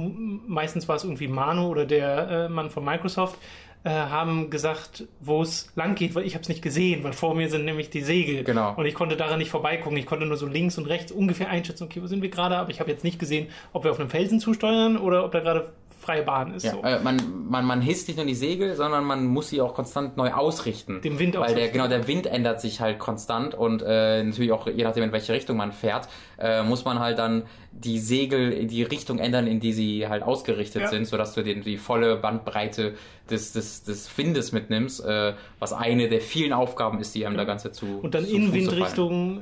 meistens 0.49 0.89
war 0.89 0.97
es 0.97 1.05
irgendwie 1.05 1.29
Manu 1.29 1.69
oder 1.69 1.87
der 1.87 2.29
äh, 2.29 2.49
Mann 2.49 2.71
von 2.71 2.85
Microsoft, 2.85 3.39
äh, 3.85 3.91
haben 3.91 4.49
gesagt, 4.51 5.09
wo 5.21 5.43
es 5.43 5.73
lang 5.75 5.97
geht, 5.97 6.15
weil 6.15 6.25
ich 6.25 6.35
habe 6.35 6.43
es 6.43 6.49
nicht 6.49 6.63
gesehen, 6.63 7.03
weil 7.03 7.13
vor 7.13 7.35
mir 7.35 7.51
sind 7.51 7.65
nämlich 7.65 7.91
die 7.91 8.03
Segel. 8.03 8.45
Genau. 8.45 8.75
Und 8.77 8.87
ich 8.87 8.95
konnte 8.95 9.17
daran 9.17 9.39
nicht 9.39 9.51
vorbeigucken. 9.51 9.99
Ich 9.99 10.07
konnte 10.07 10.25
nur 10.25 10.37
so 10.37 10.47
links 10.47 10.79
und 10.79 10.87
rechts 10.87 11.11
ungefähr 11.11 11.49
einschätzen, 11.49 11.85
okay, 11.85 12.01
wo 12.01 12.07
sind 12.07 12.23
wir 12.23 12.31
gerade, 12.31 12.57
aber 12.57 12.71
ich 12.71 12.79
habe 12.79 12.91
jetzt 12.91 13.03
nicht 13.03 13.19
gesehen, 13.19 13.49
ob 13.73 13.83
wir 13.83 13.91
auf 13.91 13.99
einem 13.99 14.09
Felsen 14.09 14.39
zusteuern 14.39 14.97
oder 14.97 15.25
ob 15.25 15.33
da 15.33 15.41
gerade 15.41 15.73
freie 16.03 16.23
Bahn 16.23 16.55
ist. 16.55 16.65
Ja, 16.65 16.73
so. 16.73 16.83
äh, 16.83 16.99
man, 17.01 17.17
man, 17.49 17.65
man 17.65 17.81
hisst 17.81 18.09
nicht 18.09 18.17
nur 18.17 18.27
die 18.27 18.35
Segel, 18.35 18.75
sondern 18.75 19.05
man 19.05 19.25
muss 19.25 19.49
sie 19.49 19.61
auch 19.61 19.73
konstant 19.73 20.17
neu 20.17 20.33
ausrichten. 20.33 21.01
Dem 21.01 21.19
Wind 21.19 21.35
Weil 21.35 21.43
der, 21.43 21.51
ausrichten. 21.55 21.73
genau, 21.73 21.89
der 21.89 22.09
Wind 22.09 22.27
ändert 22.27 22.61
sich 22.61 22.81
halt 22.81 22.99
konstant 22.99 23.55
und 23.55 23.83
äh, 23.83 24.23
natürlich 24.23 24.53
auch 24.53 24.67
je 24.67 24.85
nachdem, 24.85 25.05
in 25.05 25.13
welche 25.13 25.33
Richtung 25.33 25.57
man 25.57 25.73
fährt, 25.73 26.09
äh, 26.43 26.63
muss 26.63 26.85
man 26.85 26.99
halt 26.99 27.19
dann 27.19 27.45
die 27.71 27.99
Segel 27.99 28.53
in 28.53 28.69
die 28.69 28.83
Richtung 28.83 29.19
ändern, 29.19 29.47
in 29.47 29.61
die 29.61 29.73
sie 29.73 30.09
halt 30.09 30.23
ausgerichtet 30.23 30.83
Ja. 30.83 30.89
sind, 30.89 31.07
sodass 31.07 31.35
du 31.35 31.43
den, 31.43 31.63
die 31.63 31.77
volle 31.77 32.17
Bandbreite 32.17 32.95
des, 33.31 33.53
des, 33.53 33.85
des 33.85 34.19
Windes 34.19 34.53
mitnimmst, 34.53 35.05
äh, 35.05 35.35
was 35.59 35.73
eine 35.73 36.09
der 36.09 36.21
vielen 36.21 36.53
Aufgaben 36.53 37.01
ist, 37.01 37.15
die 37.15 37.25
einem 37.25 37.37
da 37.37 37.45
Ganze 37.45 37.71
zu 37.71 38.01
Und 38.03 38.15
dann 38.15 38.27
zu 38.27 38.35
in 38.35 38.43
Fuß 38.43 38.53
zu 38.53 38.59
fallen. 38.61 38.71
Windrichtung 38.71 39.41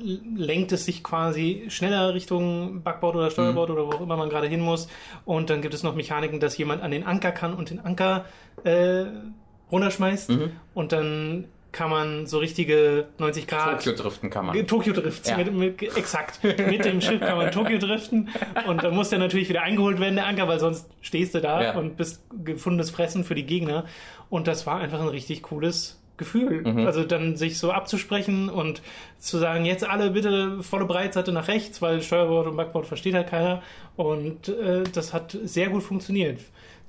äh, 0.00 0.42
lenkt 0.42 0.72
es 0.72 0.86
sich 0.86 1.04
quasi 1.04 1.64
schneller 1.68 2.14
Richtung 2.14 2.82
Backbord 2.82 3.16
oder 3.16 3.30
Steuerbord 3.30 3.70
oder 3.70 3.86
wo 3.86 3.90
auch 3.92 4.00
immer 4.00 4.16
man 4.16 4.30
gerade 4.30 4.46
hin 4.46 4.60
muss. 4.60 4.88
Und 5.24 5.50
dann 5.50 5.60
gibt 5.60 5.74
es 5.74 5.82
noch 5.82 5.94
Mechaniken, 5.94 6.40
dass 6.40 6.56
jemand 6.56 6.82
an 6.82 6.90
den 6.90 7.04
Anker 7.04 7.32
kann 7.32 7.54
und 7.54 7.70
den 7.70 7.80
Anker 7.80 8.24
äh, 8.64 9.04
runterschmeißt. 9.70 10.30
Mhm. 10.30 10.52
Und 10.74 10.92
dann 10.92 11.44
kann 11.70 11.90
man 11.90 12.26
so 12.26 12.38
richtige 12.38 13.06
90 13.18 13.46
Grad 13.46 13.82
Tokio 13.84 13.92
driften 14.02 14.30
kann 14.30 14.46
man. 14.46 14.66
Tokio 14.66 14.92
Drift, 14.94 15.28
Ja. 15.28 15.36
mit, 15.36 15.52
mit, 15.52 15.82
exakt. 15.96 16.42
Mit 16.42 16.84
dem 16.84 17.00
Schiff 17.00 17.20
kann 17.20 17.36
man 17.36 17.50
Tokio 17.50 17.78
driften 17.78 18.30
und 18.66 18.82
dann 18.82 18.94
muss 18.94 19.10
der 19.10 19.18
natürlich 19.18 19.48
wieder 19.48 19.62
eingeholt 19.62 20.00
werden, 20.00 20.16
der 20.16 20.26
Anker, 20.26 20.48
weil 20.48 20.58
sonst 20.60 20.88
stehst 21.02 21.34
du 21.34 21.40
da 21.40 21.62
Ja. 21.62 21.78
und 21.78 21.96
bist 21.96 22.22
gefundenes 22.44 22.90
Fressen 22.90 23.22
für 23.24 23.34
die 23.34 23.44
Gegner. 23.44 23.84
Und 24.30 24.46
das 24.48 24.66
war 24.66 24.80
einfach 24.80 25.00
ein 25.00 25.08
richtig 25.08 25.42
cooles 25.42 26.00
Gefühl. 26.16 26.62
Mhm. 26.62 26.86
Also 26.86 27.04
dann 27.04 27.36
sich 27.36 27.58
so 27.58 27.70
abzusprechen 27.70 28.48
und 28.48 28.82
zu 29.18 29.38
sagen, 29.38 29.64
jetzt 29.66 29.88
alle 29.88 30.10
bitte 30.10 30.62
volle 30.62 30.84
Breitseite 30.86 31.32
nach 31.32 31.48
rechts, 31.48 31.80
weil 31.82 32.02
Steuerbord 32.02 32.46
und 32.48 32.56
Backbord 32.56 32.86
versteht 32.86 33.14
halt 33.14 33.28
keiner. 33.28 33.62
Und 33.96 34.48
äh, 34.48 34.82
das 34.92 35.12
hat 35.12 35.36
sehr 35.44 35.68
gut 35.68 35.82
funktioniert. 35.82 36.40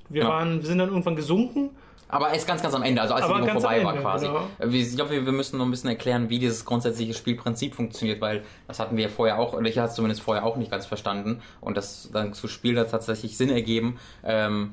Wir 0.08 0.22
Ja. 0.22 0.28
waren, 0.30 0.60
wir 0.62 0.66
sind 0.66 0.78
dann 0.78 0.88
irgendwann 0.88 1.14
gesunken. 1.16 1.70
Aber 2.10 2.30
erst 2.32 2.46
ganz, 2.46 2.62
ganz 2.62 2.74
am 2.74 2.82
Ende, 2.82 3.00
also 3.02 3.14
als 3.14 3.24
Aber 3.24 3.40
die 3.40 3.46
Demo 3.46 3.60
vorbei 3.60 3.84
war 3.84 3.90
Ende, 3.92 4.02
quasi. 4.02 4.26
genau. 4.26 4.46
Wir- 4.58 4.80
Ich 4.80 4.94
glaube, 4.96 5.10
wir 5.12 5.24
wir 5.26 5.32
müssen 5.32 5.58
noch 5.58 5.64
ein 5.64 5.70
bisschen 5.70 5.90
erklären, 5.90 6.28
wie 6.28 6.38
dieses 6.38 6.64
grundsätzliche 6.64 7.14
Spielprinzip 7.14 7.74
funktioniert, 7.74 8.20
weil 8.20 8.42
das 8.66 8.78
hatten 8.80 8.96
wir 8.96 9.08
vorher 9.08 9.38
auch, 9.38 9.52
oder 9.54 9.68
ich 9.68 9.78
hatte 9.78 9.88
es 9.90 9.94
zumindest 9.94 10.22
vorher 10.22 10.44
auch 10.44 10.56
nicht 10.56 10.70
ganz 10.70 10.86
verstanden 10.86 11.40
und 11.60 11.76
das 11.76 12.10
dann 12.12 12.32
zu 12.34 12.48
Spiel 12.48 12.78
hat 12.78 12.90
tatsächlich 12.90 13.36
Sinn 13.36 13.50
ergeben. 13.50 13.98
Ähm, 14.24 14.72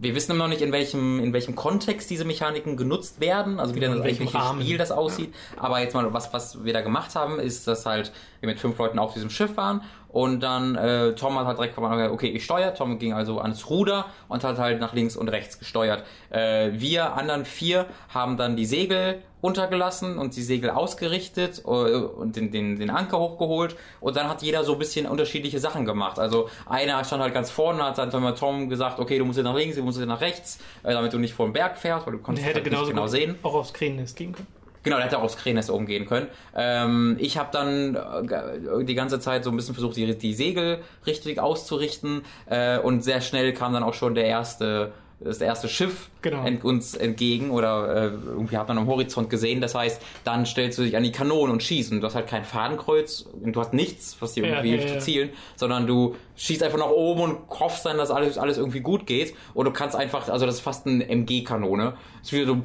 wir 0.00 0.14
wissen 0.14 0.32
immer 0.32 0.44
noch 0.44 0.50
nicht, 0.50 0.62
in 0.62 0.72
welchem, 0.72 1.18
in 1.20 1.32
welchem 1.32 1.56
Kontext 1.56 2.08
diese 2.10 2.24
Mechaniken 2.24 2.76
genutzt 2.76 3.20
werden, 3.20 3.58
also 3.58 3.74
wie 3.74 3.82
In 3.82 4.02
welchem 4.02 4.28
Rahmen. 4.28 4.62
Spiel 4.62 4.78
das 4.78 4.92
aussieht. 4.92 5.34
Aber 5.56 5.80
jetzt 5.80 5.94
mal, 5.94 6.12
was, 6.12 6.32
was 6.32 6.64
wir 6.64 6.72
da 6.72 6.82
gemacht 6.82 7.14
haben, 7.14 7.38
ist, 7.40 7.66
dass 7.66 7.84
halt 7.84 8.12
wir 8.40 8.48
mit 8.48 8.60
fünf 8.60 8.78
Leuten 8.78 8.98
auf 8.98 9.14
diesem 9.14 9.30
Schiff 9.30 9.56
waren 9.56 9.82
und 10.08 10.40
dann 10.40 10.74
äh, 10.74 11.14
Tom 11.14 11.38
hat 11.38 11.46
halt 11.46 11.58
direkt 11.58 11.76
gesagt, 11.76 12.12
okay, 12.12 12.28
ich 12.28 12.44
steuere. 12.44 12.74
Tom 12.74 12.98
ging 12.98 13.12
also 13.12 13.40
ans 13.40 13.68
Ruder 13.68 14.06
und 14.28 14.42
hat 14.42 14.58
halt 14.58 14.80
nach 14.80 14.94
links 14.94 15.16
und 15.16 15.28
rechts 15.28 15.58
gesteuert. 15.58 16.04
Äh, 16.30 16.70
wir 16.72 17.14
anderen 17.14 17.44
vier 17.44 17.86
haben 18.08 18.36
dann 18.36 18.56
die 18.56 18.66
Segel 18.66 19.22
runtergelassen 19.42 20.18
und 20.18 20.36
die 20.36 20.42
Segel 20.42 20.70
ausgerichtet 20.70 21.62
äh, 21.64 21.68
und 21.68 22.36
den, 22.36 22.50
den, 22.50 22.78
den 22.78 22.90
Anker 22.90 23.18
hochgeholt 23.18 23.76
und 24.00 24.16
dann 24.16 24.28
hat 24.28 24.42
jeder 24.42 24.64
so 24.64 24.72
ein 24.72 24.78
bisschen 24.78 25.06
unterschiedliche 25.06 25.60
Sachen 25.60 25.84
gemacht. 25.84 26.18
Also 26.18 26.48
einer 26.66 27.02
stand 27.04 27.22
halt 27.22 27.34
ganz 27.34 27.50
vorne, 27.50 27.84
hat 27.84 27.98
dann 27.98 28.10
mal 28.22 28.32
Tom 28.34 28.68
gesagt, 28.68 28.98
okay, 28.98 29.18
du 29.18 29.24
musst 29.24 29.38
jetzt 29.38 29.44
nach 29.44 29.56
links, 29.56 29.76
du 29.76 29.82
musst 29.82 29.98
jetzt 29.98 30.08
nach 30.08 30.20
rechts, 30.20 30.58
äh, 30.82 30.92
damit 30.92 31.12
du 31.12 31.18
nicht 31.18 31.34
vor 31.34 31.46
den 31.46 31.52
Berg 31.52 31.78
fährst, 31.78 32.06
weil 32.06 32.14
du 32.14 32.18
konntest 32.18 32.46
halt 32.46 32.56
nicht 32.56 32.86
genau 32.88 33.06
sehen. 33.06 33.36
auch 33.42 33.54
aufs 33.54 33.72
Kränennest 33.72 34.16
gehen 34.16 34.32
können. 34.32 34.46
Genau, 34.82 34.96
der 34.96 35.06
hätte 35.06 35.18
auch 35.18 35.24
aufs 35.24 35.36
Krähennest 35.36 35.70
umgehen 35.70 36.06
können. 36.06 36.28
Ähm, 36.56 37.16
ich 37.18 37.36
habe 37.36 37.50
dann 37.52 37.94
äh, 37.94 38.84
die 38.84 38.94
ganze 38.94 39.20
Zeit 39.20 39.44
so 39.44 39.50
ein 39.50 39.56
bisschen 39.56 39.74
versucht, 39.74 39.96
die, 39.96 40.16
die 40.16 40.34
Segel 40.34 40.80
richtig 41.06 41.40
auszurichten 41.40 42.22
äh, 42.46 42.78
und 42.78 43.02
sehr 43.02 43.20
schnell 43.20 43.52
kam 43.52 43.72
dann 43.72 43.82
auch 43.82 43.94
schon 43.94 44.14
der 44.14 44.26
erste 44.26 44.92
das 45.20 45.40
erste 45.40 45.68
Schiff 45.68 46.10
Genau. 46.22 46.44
ent, 46.44 46.64
uns 46.64 46.94
entgegen 46.94 47.50
oder 47.50 47.94
äh, 47.94 48.06
irgendwie 48.06 48.56
hat 48.56 48.66
man 48.68 48.78
am 48.78 48.86
Horizont 48.88 49.30
gesehen. 49.30 49.60
Das 49.60 49.74
heißt, 49.74 50.00
dann 50.24 50.46
stellst 50.46 50.78
du 50.78 50.82
dich 50.82 50.96
an 50.96 51.02
die 51.04 51.12
Kanonen 51.12 51.52
und 51.52 51.62
schießt 51.62 51.92
und 51.92 52.00
du 52.00 52.06
hast 52.06 52.14
halt 52.16 52.26
kein 52.26 52.44
Fadenkreuz 52.44 53.24
und 53.42 53.54
du 53.54 53.60
hast 53.60 53.72
nichts, 53.72 54.16
was 54.20 54.32
dir 54.34 54.44
Ja, 54.44 54.50
irgendwie 54.50 54.70
ja, 54.70 54.76
hilft 54.78 54.88
ja. 54.94 54.98
zu 54.98 55.04
zielen, 55.04 55.30
sondern 55.56 55.86
du 55.86 56.16
schießt 56.36 56.62
einfach 56.62 56.78
nach 56.78 56.90
oben 56.90 57.20
und 57.22 57.38
hoffst 57.50 57.84
dann, 57.86 57.98
dass 57.98 58.10
alles, 58.10 58.36
alles 58.38 58.58
irgendwie 58.58 58.80
gut 58.80 59.06
geht. 59.06 59.34
Und 59.54 59.64
du 59.66 59.72
kannst 59.72 59.94
einfach, 59.96 60.28
also 60.28 60.46
das 60.46 60.56
ist 60.56 60.60
fast 60.60 60.86
eine 60.86 61.08
MG-Kanone. 61.08 61.94
Es 62.22 62.28
ist 62.28 62.32
wieder 62.32 62.46
so 62.46 62.56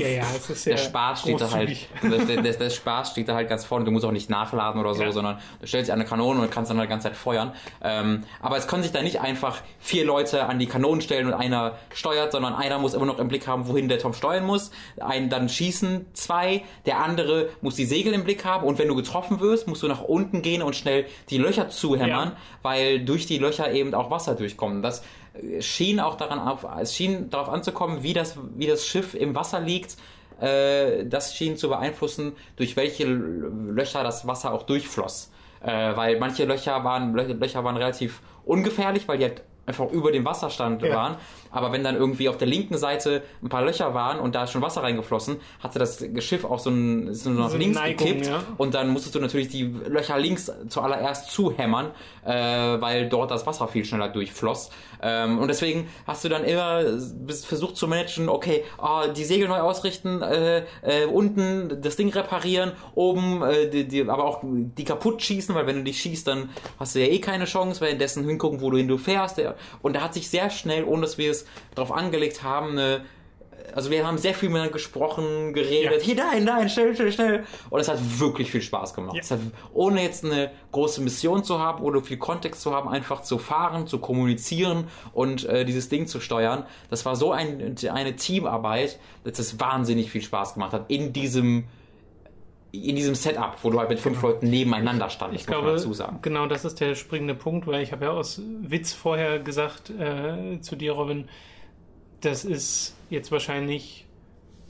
Ja, 0.00 0.08
ja, 0.08 0.22
es 0.36 0.50
ist 0.50 0.64
sehr 0.64 0.76
der 0.76 0.82
Spaß 0.82 1.20
steht 1.20 1.40
da 1.40 1.50
halt, 1.50 1.68
großzügig. 1.68 2.26
der, 2.28 2.42
der, 2.42 2.52
der 2.54 2.70
Spaß 2.70 3.10
steht 3.12 3.28
da 3.28 3.34
halt 3.34 3.48
ganz 3.48 3.64
vorne. 3.64 3.84
Du 3.84 3.90
musst 3.90 4.04
auch 4.04 4.12
nicht 4.12 4.30
nachladen 4.30 4.80
oder 4.80 4.94
so, 4.94 5.02
Ja. 5.02 5.12
sondern 5.12 5.38
du 5.60 5.66
stellst 5.66 5.88
dich 5.88 5.92
an 5.92 6.00
eine 6.00 6.08
Kanone 6.08 6.40
und 6.40 6.50
kannst 6.50 6.70
dann 6.70 6.78
halt 6.78 6.88
die 6.88 6.90
ganze 6.90 7.08
Zeit 7.08 7.16
feuern. 7.16 7.52
Ähm, 7.82 8.24
aber 8.40 8.56
es 8.56 8.66
können 8.66 8.82
sich 8.82 8.92
da 8.92 9.02
nicht 9.02 9.20
einfach 9.20 9.58
vier 9.78 10.04
Leute 10.04 10.46
an 10.46 10.58
die 10.58 10.66
Kanonen 10.66 11.00
stellen 11.00 11.26
und 11.26 11.34
einer 11.34 11.76
steuert, 11.94 12.32
sondern 12.32 12.54
einer 12.54 12.78
muss 12.78 12.94
immer 12.94 13.06
noch 13.06 13.18
im 13.18 13.28
Blick 13.28 13.46
haben, 13.46 13.68
wohin 13.68 13.88
der 13.88 13.98
Tom 13.98 14.12
steuern 14.14 14.44
muss. 14.44 14.70
Ein 15.00 15.28
dann 15.30 15.48
schießen 15.48 16.06
zwei, 16.14 16.62
der 16.86 16.98
andere 17.00 17.48
muss 17.60 17.74
die 17.76 17.84
Segel 17.86 18.12
im 18.14 18.24
Blick 18.24 18.44
haben 18.44 18.66
und 18.66 18.78
wenn 18.78 18.88
du 18.88 18.94
getroffen 18.94 19.40
wirst, 19.40 19.68
musst 19.68 19.82
du 19.82 19.88
nach 19.88 20.02
unten 20.02 20.42
gehen 20.42 20.62
und 20.62 20.74
schnell 20.76 21.06
die 21.30 21.38
Löcher 21.38 21.68
zuhämmern, 21.68 22.28
Ja. 22.30 22.36
weil 22.62 23.00
durch 23.04 23.26
die 23.26 23.38
Löcher 23.38 23.70
eben 23.72 23.94
auch 23.94 24.10
Wasser 24.10 24.34
durchkommt. 24.34 24.84
Das 24.84 25.02
schien 25.60 26.00
auch 26.00 26.16
daran 26.16 26.38
auf, 26.38 26.66
es 26.80 26.94
schien 26.94 27.30
darauf 27.30 27.48
anzukommen, 27.48 28.02
wie 28.02 28.12
das, 28.12 28.36
wie 28.56 28.66
das 28.66 28.86
Schiff 28.86 29.14
im 29.14 29.34
Wasser 29.34 29.60
liegt. 29.60 29.96
Äh, 30.40 31.04
das 31.06 31.34
schien 31.34 31.56
zu 31.56 31.68
beeinflussen, 31.68 32.32
durch 32.56 32.76
welche 32.76 33.04
Löcher 33.04 34.02
das 34.02 34.26
Wasser 34.26 34.52
auch 34.52 34.62
durchfloss. 34.62 35.30
Äh, 35.62 35.94
weil 35.96 36.18
manche 36.18 36.44
Löcher 36.46 36.82
waren, 36.84 37.14
Lö- 37.14 37.38
Löcher 37.38 37.62
waren 37.62 37.76
relativ 37.76 38.22
ungefährlich, 38.44 39.06
weil 39.06 39.18
die 39.18 39.24
halt 39.24 39.42
einfach 39.66 39.90
über 39.90 40.10
dem 40.12 40.24
Wasserstand 40.24 40.82
Ja. 40.82 40.94
waren. 40.94 41.16
Aber 41.52 41.72
wenn 41.72 41.82
dann 41.82 41.96
irgendwie 41.96 42.28
auf 42.28 42.36
der 42.38 42.46
linken 42.46 42.78
Seite 42.78 43.22
ein 43.42 43.48
paar 43.48 43.64
Löcher 43.64 43.92
waren 43.92 44.20
und 44.20 44.34
da 44.36 44.44
ist 44.44 44.52
schon 44.52 44.62
Wasser 44.62 44.82
reingeflossen, 44.84 45.36
hatte 45.60 45.78
das 45.80 46.04
Schiff 46.20 46.44
auch 46.44 46.58
so, 46.60 46.70
ein, 46.70 47.12
so 47.14 47.30
nach 47.30 47.50
So 47.50 47.56
links 47.56 47.76
Neigung, 47.78 48.06
gekippt. 48.06 48.26
ja. 48.26 48.42
Und 48.56 48.74
dann 48.74 48.88
musstest 48.90 49.14
du 49.16 49.20
natürlich 49.20 49.48
die 49.48 49.64
Löcher 49.64 50.16
links 50.18 50.50
zuallererst 50.68 51.30
zuhämmern, 51.30 51.90
äh, 52.24 52.32
weil 52.32 53.08
dort 53.08 53.30
das 53.32 53.46
Wasser 53.46 53.66
viel 53.68 53.84
schneller 53.84 54.08
durchfloss. 54.08 54.70
Ähm, 55.02 55.38
und 55.38 55.48
deswegen 55.48 55.88
hast 56.06 56.24
du 56.24 56.28
dann 56.28 56.44
immer 56.44 56.82
versucht 57.44 57.76
zu 57.76 57.88
managen, 57.88 58.28
okay, 58.28 58.64
ah, 58.78 59.08
die 59.08 59.24
Segel 59.24 59.48
neu 59.48 59.58
ausrichten, 59.60 60.22
äh, 60.22 60.58
äh, 60.82 61.06
unten 61.06 61.80
das 61.82 61.96
Ding 61.96 62.10
reparieren, 62.10 62.72
oben 62.94 63.42
äh, 63.42 63.68
die, 63.68 63.88
die, 63.88 64.02
aber 64.08 64.24
auch 64.24 64.40
die 64.42 64.84
kaputt 64.84 65.20
schießen, 65.22 65.54
weil 65.54 65.66
wenn 65.66 65.76
du 65.76 65.82
die 65.82 65.94
schießt, 65.94 66.26
dann 66.28 66.50
hast 66.78 66.94
du 66.94 67.00
ja 67.00 67.06
eh 67.06 67.18
keine 67.18 67.44
Chance, 67.46 67.80
währenddessen 67.80 68.24
hingucken, 68.24 68.60
wo 68.60 68.70
du 68.70 68.76
hin 68.76 68.86
du 68.88 68.98
fährst. 68.98 69.38
Der- 69.38 69.49
Und 69.82 69.94
da 69.94 70.02
hat 70.02 70.14
sich 70.14 70.28
sehr 70.28 70.50
schnell, 70.50 70.84
ohne 70.84 71.02
dass 71.02 71.18
wir 71.18 71.30
es 71.30 71.46
darauf 71.74 71.92
angelegt 71.92 72.42
haben, 72.42 72.72
eine 72.72 73.02
also 73.74 73.90
wir 73.90 74.06
haben 74.06 74.18
sehr 74.18 74.34
viel 74.34 74.48
miteinander 74.48 74.72
gesprochen, 74.72 75.52
geredet, 75.52 75.98
Ja. 75.98 76.04
hier 76.04 76.16
dahin, 76.16 76.46
dahin, 76.46 76.68
schnell, 76.68 76.94
schnell, 76.94 77.12
schnell. 77.12 77.44
Und 77.68 77.80
es 77.80 77.88
hat 77.88 77.98
wirklich 78.18 78.50
viel 78.50 78.62
Spaß 78.62 78.94
gemacht. 78.94 79.14
Ja. 79.14 79.20
Es 79.20 79.30
hat, 79.30 79.40
ohne 79.72 80.02
jetzt 80.02 80.24
eine 80.24 80.50
große 80.72 81.00
Mission 81.00 81.44
zu 81.44 81.58
haben 81.58 81.82
oder 81.84 82.02
viel 82.02 82.16
Kontext 82.16 82.62
zu 82.62 82.74
haben, 82.74 82.88
einfach 82.88 83.22
zu 83.22 83.38
fahren, 83.38 83.86
zu 83.86 83.98
kommunizieren 83.98 84.88
und 85.12 85.44
äh, 85.44 85.64
dieses 85.64 85.88
Ding 85.88 86.06
zu 86.06 86.20
steuern. 86.20 86.64
Das 86.88 87.04
war 87.06 87.16
so 87.16 87.32
ein, 87.32 87.76
eine 87.92 88.16
Teamarbeit, 88.16 88.98
dass 89.24 89.38
es 89.38 89.60
wahnsinnig 89.60 90.10
viel 90.10 90.22
Spaß 90.22 90.54
gemacht 90.54 90.72
hat 90.72 90.86
in 90.88 91.12
diesem 91.12 91.64
in 92.72 92.94
diesem 92.96 93.14
Setup, 93.16 93.56
wo 93.62 93.70
du 93.70 93.78
halt 93.80 93.90
mit 93.90 93.98
fünf 93.98 94.22
Leuten 94.22 94.48
nebeneinander 94.48 95.10
standest, 95.10 95.42
Ich 95.42 95.46
glaube, 95.46 95.72
dazu 95.72 95.92
sagen. 95.92 96.18
genau 96.22 96.46
das 96.46 96.64
ist 96.64 96.80
der 96.80 96.94
springende 96.94 97.34
Punkt, 97.34 97.66
weil 97.66 97.82
ich 97.82 97.90
habe 97.92 98.04
ja 98.04 98.10
aus 98.12 98.40
Witz 98.62 98.92
vorher 98.92 99.38
gesagt 99.40 99.90
äh, 99.90 100.60
zu 100.60 100.76
dir, 100.76 100.92
Robin, 100.92 101.28
das 102.20 102.44
ist 102.44 102.96
jetzt 103.08 103.32
wahrscheinlich 103.32 104.06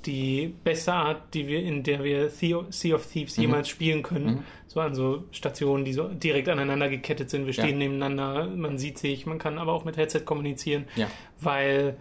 die 0.07 0.55
beste 0.65 0.95
Art, 0.95 1.35
die 1.35 1.47
wir, 1.47 1.63
in 1.63 1.83
der 1.83 2.03
wir 2.03 2.31
Theo- 2.31 2.65
Sea 2.71 2.95
of 2.95 3.05
Thieves 3.07 3.37
Mhm. 3.37 3.43
jemals 3.43 3.69
spielen 3.69 4.03
können. 4.03 4.45
So 4.67 4.81
an 4.81 4.95
so 4.95 5.25
Stationen, 5.31 5.85
die 5.85 5.93
so 5.93 6.05
direkt 6.09 6.49
aneinander 6.49 6.89
gekettet 6.89 7.29
sind. 7.29 7.45
Wir 7.45 7.53
Ja. 7.53 7.65
stehen 7.65 7.77
nebeneinander, 7.77 8.47
man 8.47 8.79
sieht 8.79 8.97
sich, 8.99 9.27
man 9.27 9.39
kann 9.39 9.59
aber 9.59 9.73
auch 9.75 9.85
mit 9.85 9.99
Headset 9.99 10.21
kommunizieren, 10.25 10.87
Ja. 10.97 11.09
weil 11.41 11.97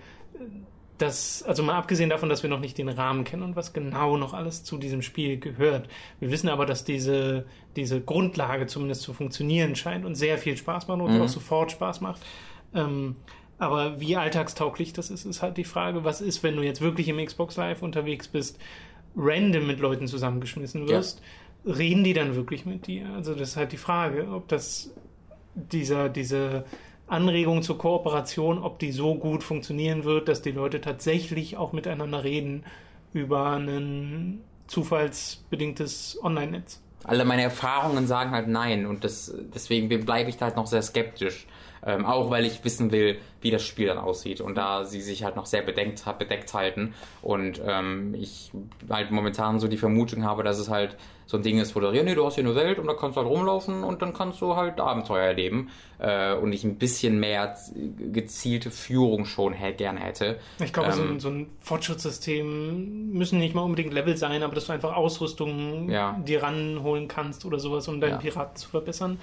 das, 1.00 1.44
also 1.44 1.64
mal 1.64 1.76
abgesehen 1.76 2.10
davon, 2.10 2.30
dass 2.30 2.44
wir 2.44 2.50
noch 2.50 2.60
nicht 2.60 2.78
den 2.78 2.90
Rahmen 2.90 3.24
kennen 3.24 3.42
und 3.42 3.56
was 3.56 3.74
genau 3.74 4.18
noch 4.18 4.34
alles 4.34 4.64
zu 4.64 4.78
diesem 4.78 5.02
Spiel 5.02 5.40
gehört. 5.40 5.90
Wir 6.20 6.30
wissen 6.30 6.50
aber, 6.50 6.66
dass 6.66 6.84
diese, 6.84 7.46
diese 7.76 8.02
Grundlage 8.02 8.68
zumindest 8.68 9.02
zu 9.02 9.14
funktionieren 9.14 9.76
scheint 9.76 10.06
und 10.06 10.16
sehr 10.16 10.38
viel 10.38 10.58
Spaß 10.58 10.88
macht 10.88 11.02
und 11.02 11.16
Mhm. 11.16 11.22
auch 11.22 11.28
sofort 11.30 11.72
Spaß 11.72 12.02
macht. 12.02 12.22
Ähm, 12.76 13.16
aber 13.58 14.00
wie 14.00 14.16
alltagstauglich 14.16 14.94
das 14.94 15.10
ist, 15.10 15.26
ist 15.26 15.42
halt 15.42 15.58
die 15.58 15.64
Frage, 15.64 16.04
was 16.04 16.22
ist, 16.22 16.44
wenn 16.44 16.56
du 16.56 16.64
jetzt 16.64 16.82
wirklich 16.82 17.08
im 17.08 17.24
Xbox 17.26 17.58
Live 17.58 17.82
unterwegs 17.82 18.28
bist, 18.28 18.60
random 19.16 19.68
mit 19.68 19.80
Leuten 19.80 20.08
zusammengeschmissen 20.08 20.88
wirst, 20.88 21.22
reden 21.66 22.04
die 22.04 22.14
dann 22.14 22.36
wirklich 22.36 22.66
mit 22.66 22.88
dir? 22.88 23.10
Also 23.16 23.34
das 23.34 23.50
ist 23.50 23.58
halt 23.58 23.72
die 23.72 23.78
Frage, 23.78 24.28
ob 24.32 24.48
das 24.48 24.92
dieser, 25.56 26.10
diese 26.10 26.64
Anregung 27.10 27.64
zur 27.64 27.78
Kooperation, 27.78 28.60
ob 28.60 28.80
die 28.80 28.92
so 28.92 29.16
gut 29.16 29.44
funktionieren 29.44 30.04
wird, 30.04 30.28
dass 30.28 30.42
die 30.42 30.52
Leute 30.52 30.80
tatsächlich 30.82 31.58
auch 31.58 31.74
miteinander 31.74 32.24
reden 32.24 32.64
über 33.14 33.54
ein 33.54 34.42
zufallsbedingtes 34.68 36.20
Online-Netz. 36.22 36.82
alle 37.04 37.26
meine 37.26 37.42
Erfahrungen 37.42 38.06
sagen 38.06 38.32
halt 38.32 38.48
nein 38.48 38.86
und 38.86 39.04
das, 39.04 39.34
deswegen 39.54 39.90
bleibe 40.06 40.30
ich 40.30 40.38
da 40.38 40.46
halt 40.46 40.56
noch 40.56 40.68
sehr 40.68 40.82
skeptisch. 40.82 41.48
Ähm, 41.82 42.06
auch 42.06 42.30
weil 42.30 42.46
ich 42.46 42.66
wissen 42.66 42.92
will, 42.92 43.20
wie 43.40 43.52
das 43.52 43.66
Spiel 43.66 43.88
dann 43.88 43.98
aussieht 43.98 44.42
und 44.42 44.56
da 44.56 44.84
sie 44.84 45.00
sich 45.00 45.24
halt 45.24 45.38
noch 45.38 45.46
sehr 45.46 45.62
bedenkt, 45.62 46.04
bedeckt 46.20 46.54
halten 46.54 46.94
und 47.22 47.62
ähm, 47.66 48.14
ich 48.16 48.52
halt 48.90 49.12
momentan 49.12 49.62
so 49.62 49.70
die 49.70 49.78
Vermutung 49.78 50.26
habe, 50.26 50.44
dass 50.44 50.60
es 50.60 50.68
halt 50.68 50.98
so 51.30 51.38
ein 51.38 51.44
Ding 51.44 51.60
ist, 51.60 51.76
wo 51.76 51.80
du, 51.80 51.92
ja, 51.92 52.02
nee, 52.02 52.16
du 52.16 52.26
hast 52.26 52.36
hier 52.36 52.44
eine 52.44 52.56
Welt 52.56 52.80
und 52.80 52.88
da 52.88 52.96
kannst 52.96 53.16
du 53.16 53.22
halt 53.22 53.30
rumlaufen 53.30 53.84
und 53.84 54.02
dann 54.02 54.14
kannst 54.14 54.42
du 54.42 54.56
halt 54.56 54.80
Abenteuer 54.80 55.22
erleben 55.26 55.70
äh, 56.00 56.34
und 56.34 56.52
ich 56.54 56.64
ein 56.64 56.78
bisschen 56.80 57.20
mehr 57.20 57.56
gezielte 58.12 58.72
Führung 58.72 59.26
schon 59.26 59.54
hä 59.54 59.74
gerne 59.74 60.00
hätte. 60.00 60.40
Ich 60.60 60.74
glaube, 60.74 60.92
so, 60.92 61.04
Ähm, 61.04 61.12
ein, 61.12 61.20
so 61.20 61.30
ein 61.30 61.48
Fortschrittssystem 61.62 63.12
müssen 63.12 63.38
nicht 63.40 63.54
mal 63.54 63.62
unbedingt 63.62 63.94
Level 63.94 64.18
sein, 64.18 64.42
aber 64.42 64.56
dass 64.56 64.66
du 64.66 64.74
einfach 64.74 64.96
Ausrüstung 64.96 65.90
Ja. 65.90 66.18
dir 66.26 66.42
ranholen 66.42 67.08
kannst 67.08 67.46
oder 67.46 67.60
sowas, 67.60 67.88
um 67.88 68.02
deinen 68.02 68.14
Ja. 68.14 68.18
Piraten 68.18 68.56
zu 68.56 68.68
verbessern, 68.70 69.20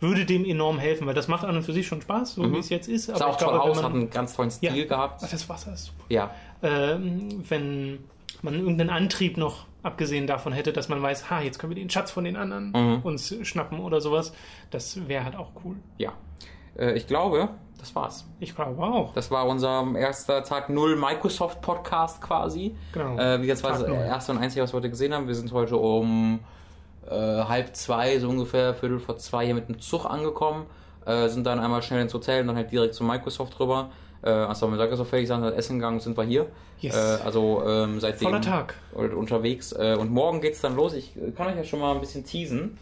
würde 0.00 0.24
dem 0.26 0.44
enorm 0.44 0.78
helfen, 0.78 1.06
weil 1.06 1.14
das 1.14 1.28
macht 1.28 1.44
an 1.44 1.56
und 1.56 1.62
für 1.62 1.72
sich 1.72 1.86
schon 1.86 2.02
Spaß, 2.02 2.34
so 2.34 2.52
wie 2.52 2.58
es 2.58 2.68
jetzt 2.68 2.88
ist. 2.88 3.06
sah 3.06 3.14
Aber 3.16 3.28
auch 3.28 3.30
ich 3.32 3.36
toll 3.38 3.48
glaube, 3.54 3.70
aus, 3.70 3.76
man, 3.76 3.84
hat 3.84 3.92
einen 3.94 4.10
ganz 4.10 4.34
tollen 4.34 4.50
Stil 4.50 4.76
Ja. 4.76 4.84
gehabt. 4.84 5.22
Das 5.22 5.48
Wasser 5.48 5.72
ist 5.72 5.86
super. 5.86 6.04
Ja, 6.10 6.30
ähm, 6.62 7.42
wenn 7.48 7.98
man 8.42 8.54
irgendeinen 8.54 8.90
Antrieb 8.90 9.36
noch 9.36 9.66
abgesehen 9.82 10.26
davon 10.26 10.52
hätte, 10.52 10.72
dass 10.72 10.88
man 10.88 11.00
weiß, 11.02 11.30
ha, 11.30 11.40
jetzt 11.40 11.58
können 11.58 11.70
wir 11.74 11.80
den 11.82 11.90
Schatz 11.90 12.10
von 12.10 12.24
den 12.24 12.36
anderen 12.36 12.70
Mhm. 12.72 13.00
uns 13.02 13.34
schnappen 13.42 13.80
oder 13.80 14.00
sowas, 14.00 14.32
das 14.70 15.08
wäre 15.08 15.24
halt 15.24 15.36
auch 15.36 15.50
cool. 15.64 15.76
ja. 15.98 16.12
Äh, 16.78 16.92
ich 16.92 17.06
glaube, 17.08 17.48
das 17.78 17.94
war's. 17.96 18.24
Ich 18.38 18.54
glaube 18.54 18.80
auch. 18.82 19.12
Das 19.14 19.30
war 19.32 19.46
unser 19.48 19.84
erster 19.96 20.44
Tag 20.44 20.68
Null 20.68 20.94
Microsoft 20.96 21.60
Podcast 21.62 22.20
quasi. 22.22 22.76
Genau. 22.92 23.18
Äh, 23.18 23.42
wie 23.42 23.48
gesagt, 23.48 23.64
war 23.64 23.78
das 23.80 23.88
null. 23.88 23.96
erste 23.96 24.30
und 24.32 24.38
einzige, 24.38 24.62
was 24.62 24.72
wir 24.72 24.76
heute 24.76 24.90
gesehen 24.90 25.12
haben. 25.12 25.26
Wir 25.26 25.34
sind 25.34 25.50
heute 25.52 25.76
um 25.76 26.38
äh, 27.08 27.14
halb 27.14 27.74
zwei, 27.74 28.18
so 28.20 28.28
ungefähr 28.28 28.74
Viertel 28.74 29.00
vor 29.00 29.16
zwei 29.16 29.46
hier 29.46 29.54
mit 29.54 29.68
dem 29.68 29.80
Zug 29.80 30.04
angekommen. 30.04 30.66
Äh, 31.06 31.28
sind 31.28 31.44
dann 31.44 31.58
einmal 31.58 31.82
schnell 31.82 32.02
ins 32.02 32.14
Hotel 32.14 32.42
und 32.42 32.46
dann 32.48 32.56
halt 32.56 32.70
direkt 32.70 32.94
zu 32.94 33.02
Microsoft 33.02 33.58
rüber. 33.58 33.90
Äh, 34.22 34.30
als 34.30 34.60
wir 34.60 34.68
mit 34.68 34.78
Microsoft 34.78 35.10
fertig 35.10 35.28
sind, 35.28 35.42
essen 35.44 35.76
gegangen, 35.78 36.00
sind 36.00 36.16
wir 36.16 36.24
hier. 36.24 36.46
Yes. 36.80 36.94
Äh, 36.94 37.22
also 37.24 37.62
ähm, 37.66 38.00
seitdem 38.00 38.28
Voller 38.28 38.40
Tag. 38.40 38.74
und 38.92 39.14
unterwegs. 39.14 39.72
Äh, 39.72 39.96
und 39.98 40.10
morgen 40.10 40.40
geht's 40.40 40.60
dann 40.60 40.76
los. 40.76 40.94
Ich 40.94 41.16
äh, 41.16 41.30
kann 41.30 41.46
euch 41.46 41.56
ja 41.56 41.64
schon 41.64 41.80
mal 41.80 41.94
ein 41.94 42.00
bisschen 42.00 42.24
teasen. 42.24 42.78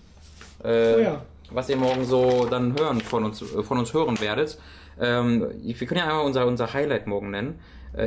Äh, 0.65 0.95
Oh 0.97 0.99
ja. 1.01 1.23
Was 1.51 1.69
ihr 1.71 1.77
morgen 1.77 2.05
so 2.05 2.45
dann 2.45 2.79
hören 2.79 3.01
von 3.01 3.25
uns, 3.25 3.41
äh, 3.41 3.63
von 3.63 3.79
uns 3.79 3.95
hören 3.95 4.21
werdet. 4.21 4.59
Ähm, 5.01 5.47
wir 5.63 5.87
können 5.87 5.99
ja 6.01 6.07
einmal 6.09 6.25
unser, 6.27 6.47
unser 6.47 6.73
Highlight 6.75 7.07
morgen 7.07 7.31
nennen. 7.31 7.61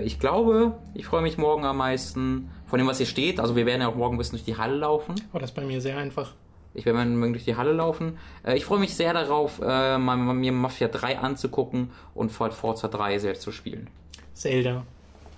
Ich 0.03 0.19
glaube, 0.19 0.73
ich 0.93 1.07
freue 1.07 1.23
mich 1.23 1.39
morgen 1.39 1.65
am 1.65 1.77
meisten 1.77 2.51
von 2.67 2.77
dem, 2.77 2.88
was 2.88 2.97
hier 2.97 3.07
steht. 3.07 3.39
Also 3.39 3.55
wir 3.55 3.65
werden 3.65 3.82
ja 3.82 3.88
auch 3.88 3.95
morgen 3.95 4.15
ein 4.15 4.17
bisschen 4.19 4.38
durch 4.38 4.45
die 4.45 4.55
Halle 4.55 4.75
laufen. 4.75 5.15
Oh, 5.34 5.39
das 5.39 5.49
ist 5.49 5.55
bei 5.55 5.63
mir 5.63 5.82
sehr 5.82 5.97
einfach. 5.97 6.34
Ich 6.74 6.86
werde 6.86 7.03
morgen 7.05 7.34
durch 7.34 7.45
die 7.45 7.55
Halle 7.55 7.74
laufen. 7.74 8.17
Äh, 8.45 8.57
ich 8.57 8.65
freue 8.65 8.80
mich 8.80 8.95
sehr 8.95 9.13
darauf, 9.13 9.59
äh, 9.61 9.97
mal, 9.97 10.17
mir 10.17 10.51
Mafia 10.51 10.88
3 10.88 11.19
anzugucken 11.19 11.91
und 12.15 12.32
Fort 12.32 12.53
Forza 12.53 12.88
3 12.88 13.19
selbst 13.19 13.41
zu 13.41 13.51
spielen. 13.51 13.89
Zelda. 14.34 14.84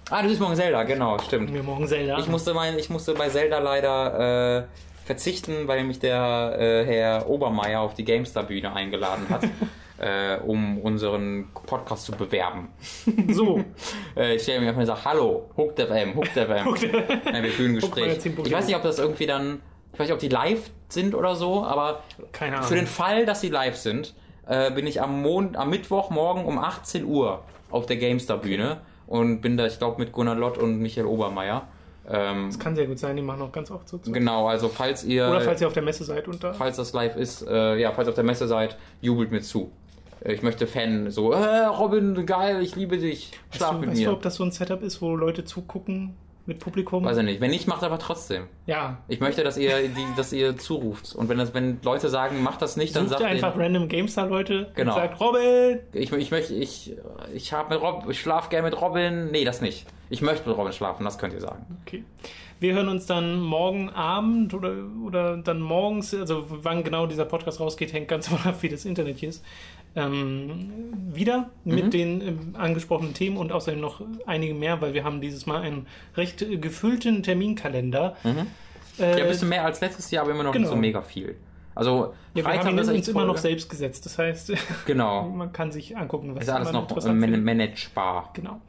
Ah, 0.10 0.22
du 0.22 0.28
bist 0.28 0.42
morgen 0.42 0.56
Zelda, 0.56 0.84
genau, 0.84 1.18
stimmt. 1.20 1.54
Wir 1.54 1.64
morgen 1.64 1.88
Zelda. 1.88 2.20
Ich 2.20 2.28
musste, 2.28 2.54
mein, 2.54 2.78
ich 2.78 2.90
musste 2.90 3.14
bei 3.14 3.30
Zelda 3.30 3.60
leider 3.60 4.60
äh, 4.60 4.64
verzichten, 5.06 5.68
weil 5.68 5.84
mich 5.84 6.00
der 6.00 6.56
äh, 6.60 6.86
Herr 6.86 7.30
Obermeier 7.30 7.82
auf 7.82 7.94
die 7.94 8.04
GameStar-Bühne 8.04 8.74
eingeladen 8.74 9.28
hat, 9.30 9.44
äh, 9.98 10.38
um 10.46 10.78
unseren 10.80 11.50
Podcast 11.66 12.06
zu 12.06 12.12
bewerben. 12.14 12.70
so. 13.30 13.64
Äh, 14.16 14.36
ich 14.36 14.44
stelle 14.44 14.62
mir 14.62 14.68
einfach 14.70 14.82
und 14.82 14.88
sage, 14.88 15.06
hallo, 15.06 15.50
Hooked 15.58 15.80
FM, 15.80 16.16
Hooked 16.16 16.32
FM. 16.34 17.22
Nein, 17.26 17.44
wir 17.44 17.52
führen 17.52 17.72
ein 17.72 17.76
Gespräch. 17.76 18.26
Ich 18.26 18.52
weiß 18.52 18.68
nicht, 18.68 18.76
ob 18.76 18.84
das 18.84 19.00
irgendwie 19.00 19.26
dann, 19.26 19.62
ich 19.94 20.00
weiß 20.00 20.08
nicht, 20.08 20.14
ob 20.14 20.20
die 20.20 20.30
live 20.30 20.70
sind 20.90 21.16
oder 21.16 21.36
so, 21.36 21.64
aber 21.64 22.02
für 22.64 22.76
den 22.76 22.88
Fall, 22.88 23.26
dass 23.26 23.42
sie 23.42 23.50
live 23.50 23.76
sind, 23.78 24.14
äh, 24.48 24.72
bin 24.72 24.86
ich 24.88 25.02
am, 25.02 25.22
Mon 25.22 25.56
am 25.56 25.70
Mittwochmorgen 25.70 26.46
um 26.46 26.58
18 26.58 27.06
Uhr 27.06 27.44
auf 27.72 27.86
der 27.86 27.98
GameStar-Bühne 27.98 28.82
und 29.08 29.42
bin 29.42 29.58
da, 29.58 29.66
ich 29.66 29.78
glaube, 29.80 30.00
mit 30.02 30.12
Gunnar 30.12 30.36
Lott 30.36 30.58
und 30.58 30.80
Michael 30.80 31.08
Obermeier. 31.08 31.68
Ähm, 32.10 32.48
Das 32.50 32.60
kann 32.60 32.76
sehr 32.76 32.86
gut 32.88 33.00
sein, 33.00 33.16
die 33.16 33.22
machen 33.22 33.42
auch 33.42 33.52
ganz 33.52 33.72
oft 33.72 33.88
so. 33.88 33.98
zu. 33.98 34.12
genau, 34.12 34.48
also 34.48 34.68
falls 34.68 35.04
ihr, 35.06 35.28
Oder 35.30 35.42
falls 35.42 35.62
ihr 35.62 35.68
auf 35.68 35.74
der 35.74 35.84
Messe 35.84 36.04
seid 36.04 36.28
und 36.28 36.44
da. 36.44 36.52
falls 36.54 36.76
das 36.78 36.92
live 36.94 37.16
ist, 37.16 37.48
äh, 37.48 37.78
ja, 37.78 37.92
falls 37.94 38.08
ihr 38.08 38.12
auf 38.12 38.16
der 38.16 38.26
Messe 38.26 38.48
seid, 38.48 38.78
jubelt 39.00 39.32
mir 39.32 39.42
zu. 39.42 39.72
Äh, 40.22 40.34
Ich 40.34 40.42
möchte 40.42 40.68
Fan, 40.68 41.10
so, 41.12 41.32
äh, 41.32 41.66
Robin, 41.66 42.26
geil, 42.26 42.62
ich 42.62 42.76
liebe 42.76 42.98
dich, 42.98 43.32
schlaf 43.52 43.70
Weißt, 43.70 43.76
du, 43.76 43.80
mit 43.80 43.90
weißt 43.92 44.02
du, 44.02 44.06
mir. 44.08 44.14
ob 44.14 44.22
das 44.22 44.36
so 44.36 44.44
ein 44.44 44.52
Setup 44.52 44.82
ist, 44.84 45.02
wo 45.02 45.16
Leute 45.16 45.46
zugucken 45.46 46.16
mit 46.46 46.60
Publikum? 46.60 47.06
Weiß 47.06 47.18
ich 47.18 47.24
nicht. 47.24 47.42
Wenn 47.42 47.52
nicht, 47.52 47.68
macht 47.68 47.84
aber 47.84 48.00
trotzdem. 48.00 48.48
ja. 48.66 48.98
Ich 49.08 49.20
möchte, 49.20 49.44
dass 49.44 49.58
ihr, 49.58 49.88
die, 49.90 50.06
dass 50.18 50.34
ihr 50.34 50.58
zuruft. 50.58 51.16
Und 51.16 51.30
wenn, 51.30 51.38
das, 51.38 51.54
wenn 51.54 51.80
Leute 51.84 52.10
sagen, 52.10 52.44
macht 52.44 52.62
das 52.62 52.76
nicht, 52.78 52.96
dann 52.96 53.08
Sucht 53.08 53.20
sagt 53.20 53.32
einfach 53.32 53.56
ihr, 53.56 53.62
random 53.62 53.88
GameStar-Leute 53.88 54.72
Genau. 54.76 54.94
und 54.94 55.00
sagt, 55.02 55.20
Robin! 55.22 55.80
ich, 55.94 56.12
ich 56.12 56.32
möchte, 56.32 56.54
ich, 56.54 56.96
ich 57.34 57.54
habe 57.54 57.74
mit 57.74 57.82
Rob, 57.82 58.06
ich 58.10 58.20
schlaf 58.20 58.50
gerne 58.50 58.70
mit 58.70 58.80
Robin. 58.82 59.32
Nee, 59.32 59.46
das 59.46 59.62
nicht. 59.62 59.86
Ich 60.10 60.22
möchte 60.22 60.48
mit 60.48 60.58
Robin 60.58 60.74
schlafen, 60.74 61.04
das 61.06 61.18
könnt 61.18 61.34
ihr 61.34 61.42
sagen. 61.42 61.66
Okay. 61.86 62.04
Wir 62.60 62.74
hören 62.74 62.88
uns 62.88 63.06
dann 63.06 63.40
morgen 63.42 63.90
Abend 63.90 64.54
oder, 64.54 64.74
oder 65.06 65.38
dann 65.38 65.60
morgens, 65.62 66.14
also 66.14 66.46
wann 66.50 66.84
genau 66.84 67.06
dieser 67.08 67.26
Podcast 67.26 67.60
rausgeht, 67.60 67.92
hängt 67.94 68.08
ganz 68.08 68.26
davon 68.30 68.50
ab, 68.52 68.58
wie 68.62 68.70
das 68.70 68.86
Internet 68.86 69.18
hier 69.20 69.30
ist. 69.30 69.44
Ähm, 69.96 70.72
wieder 71.14 71.52
mit 71.66 71.86
Mhm. 71.86 71.90
den 71.92 72.22
ähm, 72.22 72.40
angesprochenen 72.58 73.14
Themen 73.14 73.38
und 73.38 73.52
außerdem 73.52 73.80
noch 73.80 74.02
einige 74.26 74.54
mehr, 74.56 74.82
weil 74.82 74.94
wir 74.96 75.04
haben 75.04 75.22
dieses 75.22 75.46
Mal 75.46 75.62
einen 75.62 75.86
recht 76.18 76.42
äh, 76.42 76.58
gefüllten 76.58 77.22
Terminkalender. 77.24 78.16
Äh, 78.24 78.28
Mhm. 78.30 78.48
Ja, 78.98 79.08
ein 79.08 79.28
bisschen 79.28 79.50
mehr 79.50 79.66
als 79.66 79.82
letztes 79.82 80.10
Jahr, 80.12 80.24
aber 80.24 80.34
immer 80.34 80.44
noch 80.44 80.52
Genau. 80.52 80.66
nicht 80.68 80.74
so 80.76 80.80
mega 80.80 81.02
viel. 81.02 81.36
Also, 81.76 82.14
ja, 82.36 82.46
wir 82.46 82.60
haben 82.60 82.78
ihn 82.78 82.90
uns 82.90 83.08
immer 83.08 83.26
noch 83.26 83.38
selbst 83.38 83.68
gesetzt. 83.70 84.06
Das 84.06 84.18
heißt, 84.20 84.54
Genau. 84.86 85.30
man 85.30 85.52
kann 85.52 85.72
sich 85.72 85.98
angucken, 85.98 86.36
was 86.36 86.44
Ist 86.44 86.50
alles 86.50 86.72
noch 86.72 86.88
man 87.06 87.44
managebar. 87.44 88.30
Genau. 88.34 88.62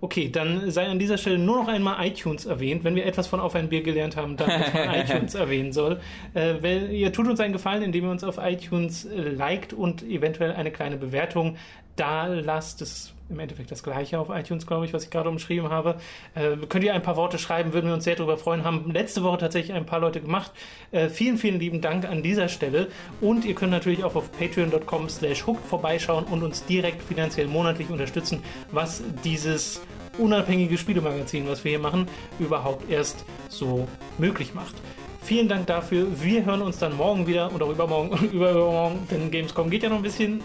Okay, 0.00 0.28
dann 0.30 0.70
sei 0.70 0.86
an 0.86 1.00
dieser 1.00 1.18
Stelle 1.18 1.38
nur 1.38 1.56
noch 1.56 1.68
einmal 1.68 2.06
iTunes 2.06 2.46
erwähnt. 2.46 2.84
Wenn 2.84 2.94
wir 2.94 3.04
etwas 3.04 3.26
von 3.26 3.40
Auf 3.40 3.56
ein 3.56 3.68
Bier 3.68 3.82
gelernt 3.82 4.16
haben, 4.16 4.36
dann, 4.36 4.48
dass 4.48 4.72
man 4.72 4.94
iTunes 4.94 5.34
erwähnen 5.34 5.72
soll. 5.72 6.00
Äh, 6.34 6.54
weil, 6.60 6.92
ihr 6.92 7.12
tut 7.12 7.26
uns 7.26 7.40
einen 7.40 7.52
Gefallen, 7.52 7.82
indem 7.82 8.04
ihr 8.04 8.10
uns 8.10 8.22
auf 8.22 8.38
iTunes 8.38 9.08
liked 9.12 9.72
und 9.72 10.04
eventuell 10.04 10.52
eine 10.52 10.70
kleine 10.70 10.96
Bewertung 10.96 11.56
da 11.98 12.26
lasst. 12.26 12.80
Das 12.80 12.90
ist 12.90 13.14
im 13.30 13.38
Endeffekt 13.40 13.70
das 13.70 13.82
gleiche 13.82 14.18
auf 14.18 14.30
iTunes, 14.30 14.66
glaube 14.66 14.86
ich, 14.86 14.92
was 14.92 15.04
ich 15.04 15.10
gerade 15.10 15.28
umschrieben 15.28 15.70
habe. 15.70 15.96
Äh, 16.34 16.56
könnt 16.68 16.84
ihr 16.84 16.94
ein 16.94 17.02
paar 17.02 17.16
Worte 17.16 17.38
schreiben, 17.38 17.72
würden 17.72 17.86
wir 17.86 17.94
uns 17.94 18.04
sehr 18.04 18.16
darüber 18.16 18.38
freuen. 18.38 18.64
Haben 18.64 18.90
letzte 18.90 19.22
Woche 19.22 19.38
tatsächlich 19.38 19.76
ein 19.76 19.86
paar 19.86 20.00
Leute 20.00 20.20
gemacht. 20.20 20.52
Äh, 20.92 21.08
vielen, 21.08 21.36
vielen 21.36 21.60
lieben 21.60 21.80
Dank 21.80 22.08
an 22.08 22.22
dieser 22.22 22.48
Stelle. 22.48 22.88
Und 23.20 23.44
ihr 23.44 23.54
könnt 23.54 23.72
natürlich 23.72 24.04
auch 24.04 24.14
auf 24.14 24.30
patreon.com 24.32 25.08
slash 25.08 25.46
hooked 25.46 25.64
vorbeischauen 25.66 26.24
und 26.24 26.42
uns 26.42 26.64
direkt 26.64 27.02
finanziell 27.02 27.46
monatlich 27.46 27.90
unterstützen, 27.90 28.42
was 28.72 29.02
dieses 29.24 29.82
unabhängige 30.16 30.78
Spielemagazin, 30.78 31.46
was 31.48 31.64
wir 31.64 31.70
hier 31.70 31.78
machen, 31.78 32.06
überhaupt 32.38 32.90
erst 32.90 33.24
so 33.48 33.86
möglich 34.18 34.54
macht. 34.54 34.74
Vielen 35.22 35.48
Dank 35.48 35.66
dafür. 35.66 36.06
Wir 36.22 36.44
hören 36.44 36.62
uns 36.62 36.78
dann 36.78 36.96
morgen 36.96 37.26
wieder 37.26 37.54
oder 37.54 37.66
übermorgen, 37.66 38.16
übermorgen, 38.32 39.06
denn 39.10 39.30
Gamescom 39.30 39.68
geht 39.68 39.82
ja 39.82 39.90
noch 39.90 39.96
ein 39.96 40.02
bisschen. 40.02 40.42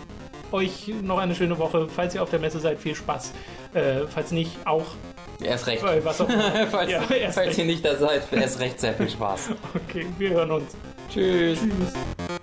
Euch 0.53 0.87
noch 1.01 1.17
eine 1.17 1.33
schöne 1.35 1.57
Woche. 1.57 1.87
Falls 1.89 2.13
ihr 2.15 2.21
auf 2.23 2.29
der 2.29 2.39
Messe 2.39 2.59
seid, 2.59 2.79
viel 2.79 2.93
Spaß. 2.95 3.33
Äh, 3.73 4.01
falls 4.07 4.31
nicht, 4.31 4.51
auch. 4.65 4.85
Erst 5.43 5.65
recht. 5.67 5.81
Weil 5.83 6.05
was 6.05 6.21
auch 6.21 6.29
falls 6.71 6.91
Ja, 6.91 7.01
falls 7.01 7.37
recht. 7.37 7.57
ihr 7.57 7.65
nicht 7.65 7.83
da 7.83 7.95
seid, 7.95 8.21
erst 8.31 8.59
recht 8.59 8.79
sehr 8.79 8.93
viel 8.93 9.09
Spaß. 9.09 9.49
Okay, 9.89 10.05
wir 10.17 10.29
hören 10.29 10.51
uns. 10.51 10.75
Tschüss. 11.11 11.59
Tschüss. 11.59 12.39